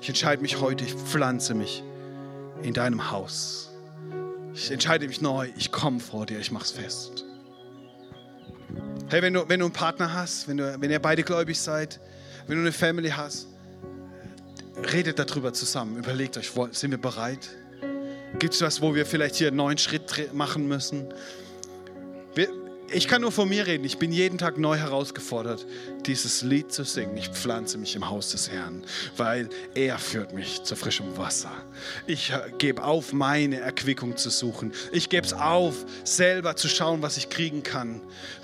Ich 0.01 0.09
entscheide 0.09 0.43
mich 0.43 0.61
heute, 0.61 0.85
ich 0.85 0.95
pflanze 0.95 1.55
mich 1.55 1.83
in 2.63 2.75
deinem 2.75 3.11
Haus. 3.11 3.71
Ich 4.55 4.71
entscheide 4.71 5.07
mich 5.07 5.21
neu, 5.21 5.49
ich 5.57 5.71
komme 5.71 6.01
vor 6.01 6.27
dir, 6.27 6.39
ich 6.39 6.51
mache 6.51 6.65
es 6.65 6.71
fest. 6.71 7.25
Hey, 9.09 9.23
wenn 9.23 9.35
du, 9.35 9.49
wenn 9.49 9.61
du 9.61 9.67
einen 9.67 9.73
Partner 9.73 10.13
hast, 10.13 10.49
wenn, 10.49 10.59
du, 10.59 10.81
wenn 10.81 10.91
ihr 10.91 10.99
beide 10.99 11.23
gläubig 11.23 11.59
seid, 11.59 12.01
wenn 12.47 12.57
du 12.57 12.63
eine 12.63 12.73
Family 12.73 13.11
hast, 13.11 13.49
redet 14.93 15.19
darüber 15.19 15.53
zusammen. 15.53 15.97
Überlegt 15.97 16.37
euch, 16.37 16.53
sind 16.73 16.91
wir 16.91 16.99
bereit? 16.99 17.49
Gibt 18.39 18.55
es 18.55 18.61
was, 18.61 18.83
wo 18.83 18.95
wir 18.95 19.07
vielleicht 19.07 19.37
hier 19.37 19.49
einen 19.49 19.57
neuen 19.57 19.79
Schritt 19.79 20.35
machen 20.35 20.69
müssen? 20.69 21.07
Ich 22.91 23.07
kann 23.07 23.21
nur 23.21 23.33
von 23.33 23.49
mir 23.49 23.67
reden. 23.67 23.85
Ich 23.85 23.99
bin 23.99 24.13
jeden 24.13 24.39
Tag 24.39 24.57
neu 24.57 24.77
herausgefordert, 24.77 25.67
dieses 26.07 26.43
Lied 26.43 26.73
zu 26.73 26.85
singen. 26.85 27.17
Ich 27.19 27.29
pflanze 27.29 27.77
mich 27.77 27.95
im 27.95 28.09
Haus 28.09 28.31
des 28.31 28.51
Herrn, 28.51 28.83
weil 29.17 29.51
er 29.75 29.99
führt 29.99 30.33
mich 30.33 30.63
zu 30.63 30.75
frischem 30.75 31.17
Wasser. 31.19 31.53
Ich 32.07 32.33
gebe 32.57 32.83
auf, 32.83 33.13
meine 33.13 33.61
Erquickung 33.61 34.17
zu 34.17 34.31
suchen. 34.31 34.73
Ich 34.91 35.11
gebe 35.11 35.27
es 35.27 35.35
auf, 35.35 35.85
selber 36.05 36.57
zu 36.57 36.69
schauen, 36.69 37.03
was 37.03 37.19
ich 37.19 37.29
kriegen 37.29 37.63
kann. 37.63 38.01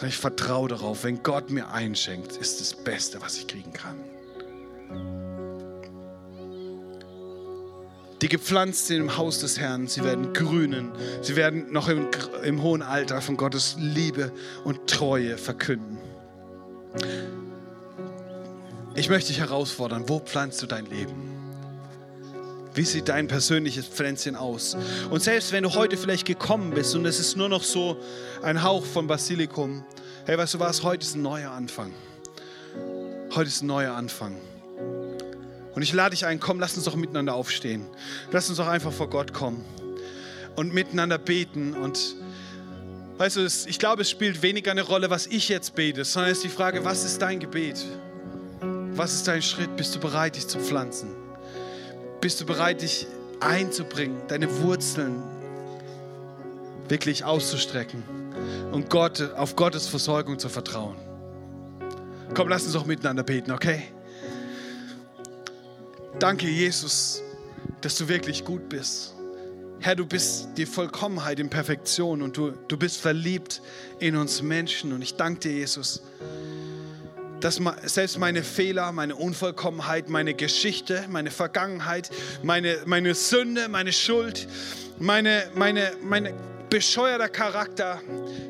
Ich 0.07 0.17
vertraue 0.17 0.69
darauf, 0.69 1.05
wenn 1.05 1.23
Gott 1.23 1.51
mir 1.51 1.71
einschenkt, 1.71 2.37
ist 2.37 2.61
das 2.61 2.75
Beste, 2.75 3.23
was 3.23 3.39
ich 3.39 3.47
kriegen 3.47 3.73
kann. 3.73 5.24
Die 8.25 8.31
gepflanzt 8.31 8.87
sind 8.87 9.03
im 9.03 9.19
Haus 9.19 9.41
des 9.41 9.61
Herrn. 9.61 9.87
Sie 9.87 10.03
werden 10.03 10.33
grünen. 10.33 10.93
Sie 11.21 11.37
werden 11.37 11.71
noch 11.71 11.89
im, 11.89 12.09
im 12.43 12.63
hohen 12.63 12.81
Alter 12.81 13.21
von 13.21 13.37
Gottes 13.37 13.77
Liebe 13.79 14.33
und 14.65 14.87
Treue 14.87 15.37
verkünden. 15.37 15.99
Ich 18.95 19.11
möchte 19.11 19.29
dich 19.29 19.41
herausfordern, 19.41 20.09
wo 20.09 20.21
pflanzt 20.21 20.63
du 20.63 20.67
dein 20.67 20.87
Leben? 20.87 21.13
Wie 22.73 22.85
sieht 22.85 23.11
dein 23.11 23.29
persönliches 23.29 23.89
Pflänzchen 23.89 24.37
aus? 24.37 24.75
Und 25.11 25.23
selbst 25.23 25.53
wenn 25.53 25.65
du 25.65 25.75
heute 25.75 25.99
vielleicht 25.99 26.27
gekommen 26.27 26.71
bist 26.71 26.95
und 26.95 27.05
es 27.05 27.21
ist 27.21 27.37
nur 27.37 27.51
noch 27.51 27.63
so 27.63 27.99
ein 28.41 28.63
Hauch 28.63 28.87
von 28.87 29.07
Basilikum, 29.07 29.85
hey, 30.25 30.39
weißt 30.39 30.55
du 30.55 30.61
was, 30.61 30.83
heute 30.83 31.05
ist 31.05 31.15
ein 31.15 31.21
neuer 31.21 31.51
Anfang. 31.51 31.93
Heute 33.35 33.49
ist 33.49 33.61
ein 33.61 33.67
neuer 33.67 33.93
Anfang. 33.93 34.35
Und 35.75 35.83
ich 35.83 35.93
lade 35.93 36.11
dich 36.11 36.25
ein, 36.25 36.39
komm, 36.41 36.61
lass 36.61 36.77
uns 36.77 36.85
doch 36.85 36.97
miteinander 36.97 37.35
aufstehen. 37.35 37.87
Lass 38.31 38.49
uns 38.49 38.59
doch 38.59 38.69
einfach 38.69 38.93
vor 38.93 39.11
Gott 39.11 39.33
kommen 39.33 39.65
und 40.57 40.73
miteinander 40.73 41.19
beten. 41.19 41.75
Und 41.75 42.17
weißt 43.19 43.37
du, 43.37 43.47
ich 43.47 43.79
glaube, 43.79 44.03
es 44.03 44.11
spielt 44.11 44.43
weniger 44.43 44.71
eine 44.71 44.83
Rolle, 44.83 45.11
was 45.11 45.27
ich 45.27 45.49
jetzt 45.49 45.75
bete, 45.75 46.05
sondern 46.05 46.31
es 46.31 46.39
ist 46.39 46.45
die 46.45 46.49
Frage, 46.49 46.85
was 46.85 47.05
ist 47.05 47.21
dein 47.21 47.41
Gebet? 47.41 47.85
Was 48.93 49.15
ist 49.15 49.27
dein 49.27 49.43
Schritt? 49.43 49.77
Bist 49.77 49.95
du 49.97 50.01
bereit, 50.01 50.37
dich 50.37 50.47
zu 50.47 50.61
pflanzen? 50.61 51.11
Bist 52.21 52.41
du 52.41 52.47
bereit, 52.47 52.83
dich 52.83 53.07
einzubringen, 53.41 54.23
deine 54.29 54.61
Wurzeln 54.63 55.23
wirklich 56.89 57.25
auszustrecken 57.25 58.03
und 58.73 58.91
Gott, 58.91 59.21
auf 59.37 59.57
Gottes 59.57 59.89
Versorgung 59.89 60.39
zu 60.39 60.49
vertrauen? 60.49 60.97
Komm, 62.35 62.49
lass 62.49 62.65
uns 62.65 62.73
doch 62.73 62.87
miteinander 62.87 63.25
beten, 63.25 63.51
okay? 63.51 63.94
Danke, 66.19 66.47
Jesus, 66.47 67.23
dass 67.81 67.97
du 67.97 68.09
wirklich 68.09 68.45
gut 68.45 68.69
bist. 68.69 69.15
Herr, 69.81 69.97
du 69.97 70.07
bist 70.07 70.49
die 70.57 70.65
Vollkommenheit 70.65 71.41
in 71.41 71.51
Perfektion 71.51 72.23
und 72.23 72.37
du, 72.37 72.53
du 72.53 72.77
bist 72.77 73.01
verliebt 73.01 73.61
in 73.99 74.17
uns 74.17 74.41
Menschen. 74.41 74.93
Und 74.93 75.03
ich 75.03 75.17
danke 75.17 75.41
dir, 75.41 75.53
Jesus, 75.53 76.03
dass 77.41 77.61
selbst 77.83 78.19
meine 78.19 78.43
Fehler, 78.43 78.93
meine 78.93 79.17
Unvollkommenheit, 79.17 80.09
meine 80.09 80.35
Geschichte, 80.35 81.05
meine 81.11 81.31
Vergangenheit, 81.31 82.11
meine, 82.43 82.79
meine 82.87 83.15
Sünde, 83.15 83.69
meine 83.69 83.93
Schuld, 83.93 84.47
meine, 84.99 85.45
meine, 85.55 85.93
meine 86.03 86.33
bescheuerter 86.71 87.29
Charakter, 87.29 88.01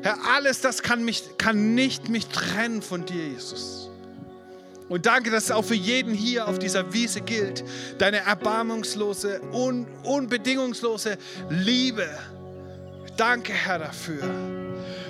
Herr, 0.03 0.17
alles 0.35 0.61
das 0.61 0.83
kann, 0.83 1.03
mich, 1.03 1.37
kann 1.37 1.75
nicht 1.75 2.09
mich 2.09 2.27
trennen 2.27 2.81
von 2.81 3.05
dir, 3.05 3.27
Jesus. 3.27 3.89
Und 4.87 5.05
danke, 5.05 5.31
dass 5.31 5.45
es 5.45 5.51
auch 5.51 5.65
für 5.65 5.75
jeden 5.75 6.13
hier 6.13 6.47
auf 6.47 6.59
dieser 6.59 6.93
Wiese 6.93 7.21
gilt. 7.21 7.63
Deine 7.97 8.17
erbarmungslose, 8.17 9.41
un, 9.51 9.87
unbedingungslose 10.03 11.17
Liebe. 11.49 12.07
Danke, 13.17 13.53
Herr, 13.53 13.79
dafür. 13.79 14.23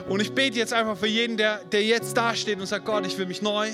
Und 0.08 0.22
ich 0.22 0.34
bete 0.34 0.58
jetzt 0.58 0.72
einfach 0.72 0.98
für 0.98 1.08
jeden, 1.08 1.36
der, 1.36 1.60
der 1.72 1.84
jetzt 1.84 2.16
dasteht 2.16 2.60
und 2.60 2.68
sagt, 2.68 2.86
Gott, 2.86 3.06
ich 3.06 3.18
will 3.18 3.26
mich 3.26 3.42
neu 3.42 3.70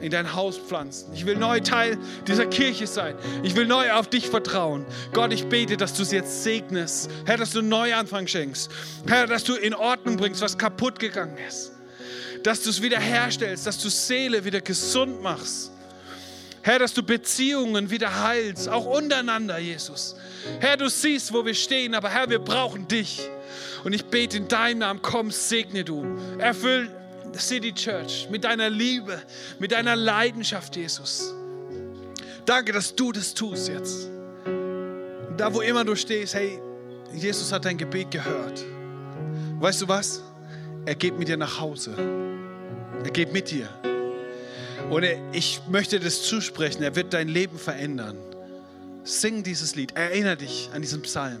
in 0.00 0.10
dein 0.10 0.34
Haus 0.34 0.58
pflanzen. 0.58 1.12
Ich 1.14 1.24
will 1.24 1.36
neu 1.36 1.60
Teil 1.60 1.96
dieser 2.26 2.46
Kirche 2.46 2.88
sein. 2.88 3.14
Ich 3.44 3.54
will 3.54 3.66
neu 3.66 3.92
auf 3.92 4.08
dich 4.08 4.28
vertrauen. 4.28 4.84
Gott, 5.12 5.32
ich 5.32 5.46
bete, 5.46 5.76
dass 5.76 5.94
du 5.94 6.02
es 6.02 6.10
jetzt 6.10 6.42
segnest. 6.42 7.08
Herr, 7.24 7.36
dass 7.36 7.52
du 7.52 7.60
einen 7.60 7.68
Neuanfang 7.68 8.26
schenkst. 8.26 8.70
Herr, 9.06 9.28
dass 9.28 9.44
du 9.44 9.54
in 9.54 9.74
Ordnung 9.74 10.16
bringst, 10.16 10.42
was 10.42 10.58
kaputt 10.58 10.98
gegangen 10.98 11.38
ist 11.48 11.72
dass 12.42 12.62
du 12.62 12.70
es 12.70 12.82
wieder 12.82 12.98
herstellst, 12.98 13.66
dass 13.66 13.78
du 13.78 13.88
Seele 13.88 14.44
wieder 14.44 14.60
gesund 14.60 15.22
machst. 15.22 15.70
Herr, 16.62 16.78
dass 16.78 16.94
du 16.94 17.02
Beziehungen 17.02 17.90
wieder 17.90 18.22
heilst, 18.22 18.68
auch 18.68 18.84
untereinander, 18.84 19.58
Jesus. 19.58 20.14
Herr, 20.60 20.76
du 20.76 20.88
siehst, 20.88 21.32
wo 21.32 21.44
wir 21.44 21.54
stehen, 21.54 21.94
aber 21.94 22.08
Herr, 22.08 22.28
wir 22.30 22.38
brauchen 22.38 22.86
dich. 22.86 23.20
Und 23.84 23.92
ich 23.92 24.04
bete 24.04 24.36
in 24.36 24.48
deinem 24.48 24.78
Namen, 24.78 25.02
komm, 25.02 25.30
segne 25.30 25.84
du. 25.84 26.04
Erfüll 26.38 26.88
City 27.38 27.72
Church 27.72 28.28
mit 28.30 28.44
deiner 28.44 28.70
Liebe, 28.70 29.20
mit 29.58 29.72
deiner 29.72 29.96
Leidenschaft, 29.96 30.76
Jesus. 30.76 31.34
Danke, 32.44 32.72
dass 32.72 32.94
du 32.94 33.12
das 33.12 33.34
tust 33.34 33.68
jetzt. 33.68 34.08
Und 34.44 35.36
da, 35.36 35.52
wo 35.52 35.60
immer 35.60 35.84
du 35.84 35.96
stehst, 35.96 36.34
hey, 36.34 36.60
Jesus 37.14 37.52
hat 37.52 37.64
dein 37.64 37.78
Gebet 37.78 38.10
gehört. 38.10 38.64
Weißt 39.58 39.82
du 39.82 39.88
was? 39.88 40.22
Er 40.84 40.94
geht 40.94 41.18
mit 41.18 41.28
dir 41.28 41.36
nach 41.36 41.60
Hause. 41.60 41.94
Er 43.04 43.10
geht 43.10 43.32
mit 43.32 43.50
dir. 43.50 43.68
Und 44.90 45.04
ich 45.32 45.60
möchte 45.68 45.98
das 46.00 46.22
zusprechen. 46.22 46.82
Er 46.82 46.94
wird 46.96 47.12
dein 47.14 47.28
Leben 47.28 47.58
verändern. 47.58 48.16
Sing 49.04 49.42
dieses 49.42 49.74
Lied. 49.74 49.96
Erinnere 49.96 50.36
dich 50.36 50.70
an 50.72 50.82
diesen 50.82 51.02
Psalm. 51.02 51.40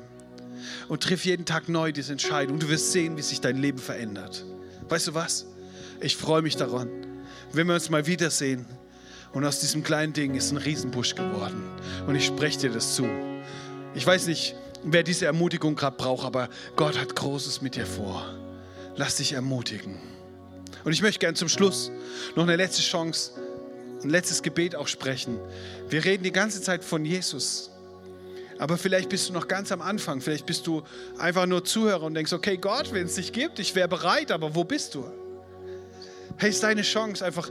Und 0.88 1.02
triff 1.02 1.24
jeden 1.24 1.44
Tag 1.44 1.68
neu 1.68 1.92
diese 1.92 2.12
Entscheidung. 2.12 2.58
Du 2.58 2.68
wirst 2.68 2.92
sehen, 2.92 3.16
wie 3.16 3.22
sich 3.22 3.40
dein 3.40 3.56
Leben 3.56 3.78
verändert. 3.78 4.44
Weißt 4.88 5.08
du 5.08 5.14
was? 5.14 5.46
Ich 6.00 6.16
freue 6.16 6.42
mich 6.42 6.56
daran, 6.56 6.88
wenn 7.52 7.66
wir 7.66 7.74
uns 7.74 7.90
mal 7.90 8.06
wiedersehen. 8.06 8.66
Und 9.32 9.44
aus 9.44 9.60
diesem 9.60 9.82
kleinen 9.82 10.12
Ding 10.12 10.34
ist 10.34 10.50
ein 10.50 10.58
Riesenbusch 10.58 11.14
geworden. 11.14 11.62
Und 12.06 12.16
ich 12.16 12.26
spreche 12.26 12.60
dir 12.60 12.70
das 12.70 12.94
zu. 12.94 13.08
Ich 13.94 14.06
weiß 14.06 14.26
nicht, 14.26 14.54
wer 14.84 15.02
diese 15.02 15.26
Ermutigung 15.26 15.74
gerade 15.74 15.96
braucht, 15.96 16.26
aber 16.26 16.48
Gott 16.76 16.98
hat 16.98 17.14
Großes 17.14 17.62
mit 17.62 17.76
dir 17.76 17.86
vor. 17.86 18.24
Lass 18.96 19.16
dich 19.16 19.32
ermutigen. 19.32 20.11
Und 20.84 20.92
ich 20.92 21.02
möchte 21.02 21.18
gerne 21.18 21.34
zum 21.34 21.48
Schluss 21.48 21.90
noch 22.34 22.44
eine 22.44 22.56
letzte 22.56 22.82
Chance, 22.82 23.32
ein 24.02 24.10
letztes 24.10 24.42
Gebet 24.42 24.74
auch 24.74 24.88
sprechen. 24.88 25.38
Wir 25.88 26.04
reden 26.04 26.24
die 26.24 26.32
ganze 26.32 26.60
Zeit 26.60 26.84
von 26.84 27.04
Jesus. 27.04 27.70
Aber 28.58 28.78
vielleicht 28.78 29.08
bist 29.08 29.28
du 29.28 29.32
noch 29.32 29.48
ganz 29.48 29.72
am 29.72 29.80
Anfang. 29.80 30.20
Vielleicht 30.20 30.46
bist 30.46 30.66
du 30.66 30.82
einfach 31.18 31.46
nur 31.46 31.64
Zuhörer 31.64 32.04
und 32.04 32.14
denkst, 32.14 32.32
okay, 32.32 32.56
Gott, 32.56 32.92
wenn 32.92 33.06
es 33.06 33.14
dich 33.14 33.32
gibt, 33.32 33.58
ich 33.58 33.74
wäre 33.74 33.88
bereit, 33.88 34.30
aber 34.30 34.54
wo 34.54 34.64
bist 34.64 34.94
du? 34.94 35.04
Hey, 36.36 36.50
ist 36.50 36.62
deine 36.62 36.82
Chance, 36.82 37.24
einfach 37.24 37.50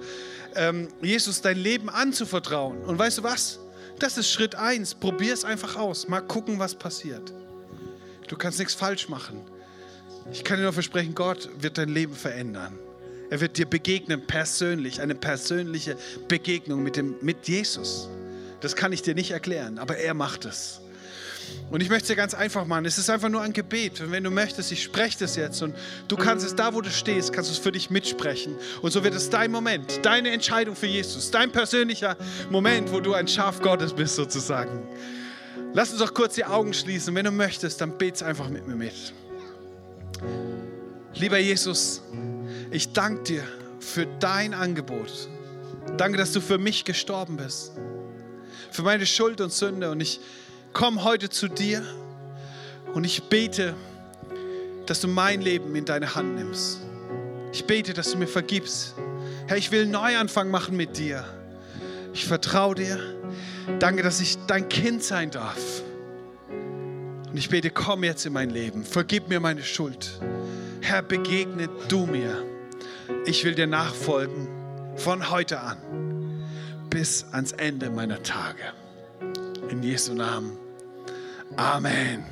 ähm, 0.55 0.87
Jesus 1.01 1.41
dein 1.41 1.57
Leben 1.57 1.89
anzuvertrauen. 1.89 2.81
Und 2.83 2.97
weißt 2.97 3.19
du 3.19 3.23
was? 3.23 3.59
Das 3.99 4.17
ist 4.17 4.31
Schritt 4.31 4.55
eins. 4.55 4.95
Probier 4.95 5.33
es 5.33 5.45
einfach 5.45 5.75
aus. 5.75 6.07
Mal 6.07 6.21
gucken, 6.21 6.59
was 6.59 6.75
passiert. 6.75 7.33
Du 8.27 8.37
kannst 8.37 8.59
nichts 8.59 8.73
falsch 8.73 9.09
machen. 9.09 9.41
Ich 10.31 10.43
kann 10.43 10.57
dir 10.57 10.63
nur 10.63 10.73
versprechen, 10.73 11.13
Gott 11.13 11.49
wird 11.59 11.77
dein 11.77 11.89
Leben 11.89 12.15
verändern. 12.15 12.77
Er 13.31 13.39
wird 13.39 13.57
dir 13.57 13.65
begegnen 13.65 14.27
persönlich, 14.27 14.99
eine 14.99 15.15
persönliche 15.15 15.95
Begegnung 16.27 16.83
mit, 16.83 16.97
dem, 16.97 17.15
mit 17.21 17.47
Jesus. 17.47 18.09
Das 18.59 18.75
kann 18.75 18.91
ich 18.91 19.03
dir 19.03 19.15
nicht 19.15 19.31
erklären, 19.31 19.79
aber 19.79 19.95
er 19.95 20.13
macht 20.13 20.43
es. 20.43 20.81
Und 21.69 21.79
ich 21.81 21.87
möchte 21.87 22.03
es 22.03 22.07
dir 22.09 22.17
ganz 22.17 22.33
einfach 22.33 22.65
machen. 22.65 22.83
Es 22.83 22.97
ist 22.97 23.09
einfach 23.09 23.29
nur 23.29 23.41
ein 23.41 23.53
Gebet. 23.53 24.01
Und 24.01 24.11
wenn 24.11 24.25
du 24.25 24.31
möchtest, 24.31 24.73
ich 24.73 24.83
spreche 24.83 25.19
das 25.19 25.37
jetzt 25.37 25.61
und 25.61 25.73
du 26.09 26.17
kannst 26.17 26.45
es 26.45 26.55
da, 26.55 26.73
wo 26.73 26.81
du 26.81 26.89
stehst, 26.89 27.31
kannst 27.31 27.49
du 27.49 27.53
es 27.53 27.59
für 27.59 27.71
dich 27.71 27.89
mitsprechen. 27.89 28.53
Und 28.81 28.91
so 28.91 29.01
wird 29.01 29.15
es 29.15 29.29
dein 29.29 29.49
Moment, 29.49 30.05
deine 30.05 30.31
Entscheidung 30.31 30.75
für 30.75 30.87
Jesus, 30.87 31.31
dein 31.31 31.53
persönlicher 31.53 32.17
Moment, 32.49 32.91
wo 32.91 32.99
du 32.99 33.13
ein 33.13 33.29
Schaf 33.29 33.61
Gottes 33.61 33.93
bist 33.93 34.17
sozusagen. 34.17 34.81
Lass 35.73 35.91
uns 35.91 35.99
doch 35.99 36.13
kurz 36.13 36.35
die 36.35 36.43
Augen 36.43 36.73
schließen. 36.73 37.15
Wenn 37.15 37.23
du 37.23 37.31
möchtest, 37.31 37.79
dann 37.79 37.97
bet's 37.97 38.21
einfach 38.21 38.49
mit 38.49 38.67
mir 38.67 38.75
mit. 38.75 39.13
Lieber 41.13 41.37
Jesus, 41.37 42.01
ich 42.71 42.93
danke 42.93 43.23
dir 43.23 43.43
für 43.79 44.07
dein 44.19 44.53
Angebot. 44.53 45.29
Danke, 45.97 46.17
dass 46.17 46.31
du 46.31 46.41
für 46.41 46.57
mich 46.57 46.85
gestorben 46.85 47.37
bist. 47.37 47.73
Für 48.71 48.83
meine 48.83 49.05
Schuld 49.05 49.41
und 49.41 49.51
Sünde. 49.51 49.91
Und 49.91 49.99
ich 49.99 50.19
komme 50.73 51.03
heute 51.03 51.29
zu 51.29 51.47
dir 51.47 51.83
und 52.93 53.03
ich 53.03 53.23
bete, 53.23 53.75
dass 54.85 55.01
du 55.01 55.07
mein 55.07 55.41
Leben 55.41 55.75
in 55.75 55.85
deine 55.85 56.15
Hand 56.15 56.35
nimmst. 56.35 56.79
Ich 57.51 57.65
bete, 57.65 57.93
dass 57.93 58.11
du 58.11 58.17
mir 58.17 58.27
vergibst. 58.27 58.95
Herr, 59.47 59.57
ich 59.57 59.71
will 59.71 59.81
einen 59.81 59.91
Neuanfang 59.91 60.49
machen 60.49 60.77
mit 60.77 60.97
dir. 60.97 61.25
Ich 62.13 62.25
vertraue 62.25 62.75
dir. 62.75 62.99
Danke, 63.79 64.03
dass 64.03 64.21
ich 64.21 64.37
dein 64.47 64.69
Kind 64.69 65.03
sein 65.03 65.31
darf. 65.31 65.83
Und 67.29 67.37
ich 67.37 67.49
bete, 67.49 67.69
komm 67.69 68.03
jetzt 68.03 68.25
in 68.25 68.33
mein 68.33 68.49
Leben. 68.49 68.83
Vergib 68.83 69.27
mir 69.29 69.39
meine 69.39 69.63
Schuld. 69.63 70.19
Herr, 70.81 71.01
begegne 71.01 71.69
du 71.87 72.05
mir. 72.05 72.50
Ich 73.25 73.43
will 73.45 73.55
dir 73.55 73.67
nachfolgen 73.67 74.47
von 74.95 75.29
heute 75.29 75.59
an 75.59 75.77
bis 76.89 77.25
ans 77.31 77.53
Ende 77.53 77.89
meiner 77.89 78.21
Tage. 78.21 78.61
In 79.69 79.81
Jesu 79.81 80.13
Namen. 80.13 80.57
Amen. 81.55 82.25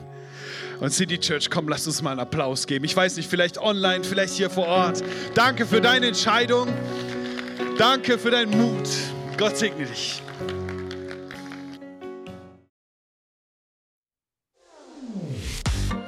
Und 0.80 0.91
City 0.91 1.17
Church, 1.17 1.49
komm, 1.49 1.67
lass 1.67 1.88
uns 1.88 2.01
mal 2.01 2.11
einen 2.11 2.21
Applaus 2.21 2.67
geben. 2.67 2.86
Ich 2.86 2.95
weiß 2.95 3.17
nicht, 3.17 3.30
vielleicht 3.30 3.57
online, 3.57 4.03
vielleicht 4.03 4.34
hier 4.34 4.49
vor 4.49 4.67
Ort. 4.67 5.03
Danke 5.34 5.65
für 5.65 5.82
deine 5.82 6.07
Entscheidung. 6.07 6.67
Danke 7.77 8.17
für 8.17 8.32
deinen 8.32 8.51
Mut. 8.51 8.89
Gott 9.38 9.57
segne 9.57 9.86
dich. 9.86 10.21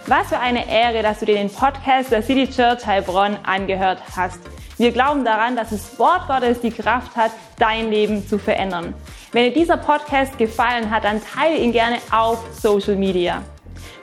Was 0.07 0.27
für 0.27 0.39
eine 0.39 0.69
Ehre, 0.69 1.03
dass 1.03 1.19
du 1.19 1.25
dir 1.25 1.35
den 1.35 1.49
Podcast 1.49 2.11
der 2.11 2.21
City 2.21 2.49
Church 2.49 2.85
Heilbronn 2.85 3.37
angehört 3.43 4.01
hast. 4.13 4.39
Wir 4.81 4.91
glauben 4.91 5.23
daran, 5.23 5.55
dass 5.55 5.69
das 5.69 5.99
Wort 5.99 6.25
Gottes 6.25 6.59
die 6.59 6.71
Kraft 6.71 7.15
hat, 7.15 7.29
dein 7.59 7.91
Leben 7.91 8.27
zu 8.27 8.39
verändern. 8.39 8.95
Wenn 9.31 9.43
dir 9.43 9.53
dieser 9.53 9.77
Podcast 9.77 10.39
gefallen 10.39 10.89
hat, 10.89 11.03
dann 11.03 11.21
teile 11.21 11.55
ihn 11.55 11.71
gerne 11.71 11.97
auf 12.09 12.39
Social 12.59 12.95
Media. 12.95 13.43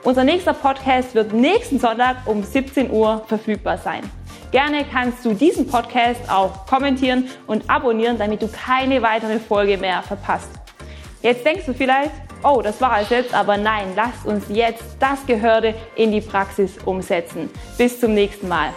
Unser 0.04 0.22
nächster 0.22 0.54
Podcast 0.54 1.16
wird 1.16 1.32
nächsten 1.32 1.80
Sonntag 1.80 2.18
um 2.26 2.44
17 2.44 2.92
Uhr 2.92 3.24
verfügbar 3.26 3.76
sein. 3.76 4.08
Gerne 4.52 4.84
kannst 4.84 5.24
du 5.24 5.34
diesen 5.34 5.66
Podcast 5.66 6.20
auch 6.30 6.64
kommentieren 6.66 7.28
und 7.48 7.68
abonnieren, 7.68 8.16
damit 8.16 8.40
du 8.40 8.46
keine 8.46 9.02
weitere 9.02 9.40
Folge 9.40 9.78
mehr 9.78 10.00
verpasst. 10.04 10.50
Jetzt 11.22 11.44
denkst 11.44 11.66
du 11.66 11.74
vielleicht, 11.74 12.12
oh, 12.44 12.62
das 12.62 12.80
war 12.80 13.00
es 13.00 13.10
jetzt, 13.10 13.34
aber 13.34 13.56
nein, 13.56 13.94
lasst 13.96 14.24
uns 14.24 14.44
jetzt 14.48 14.84
das 15.00 15.26
Gehörte 15.26 15.74
in 15.96 16.12
die 16.12 16.20
Praxis 16.20 16.78
umsetzen. 16.84 17.50
Bis 17.76 17.98
zum 17.98 18.14
nächsten 18.14 18.46
Mal. 18.46 18.72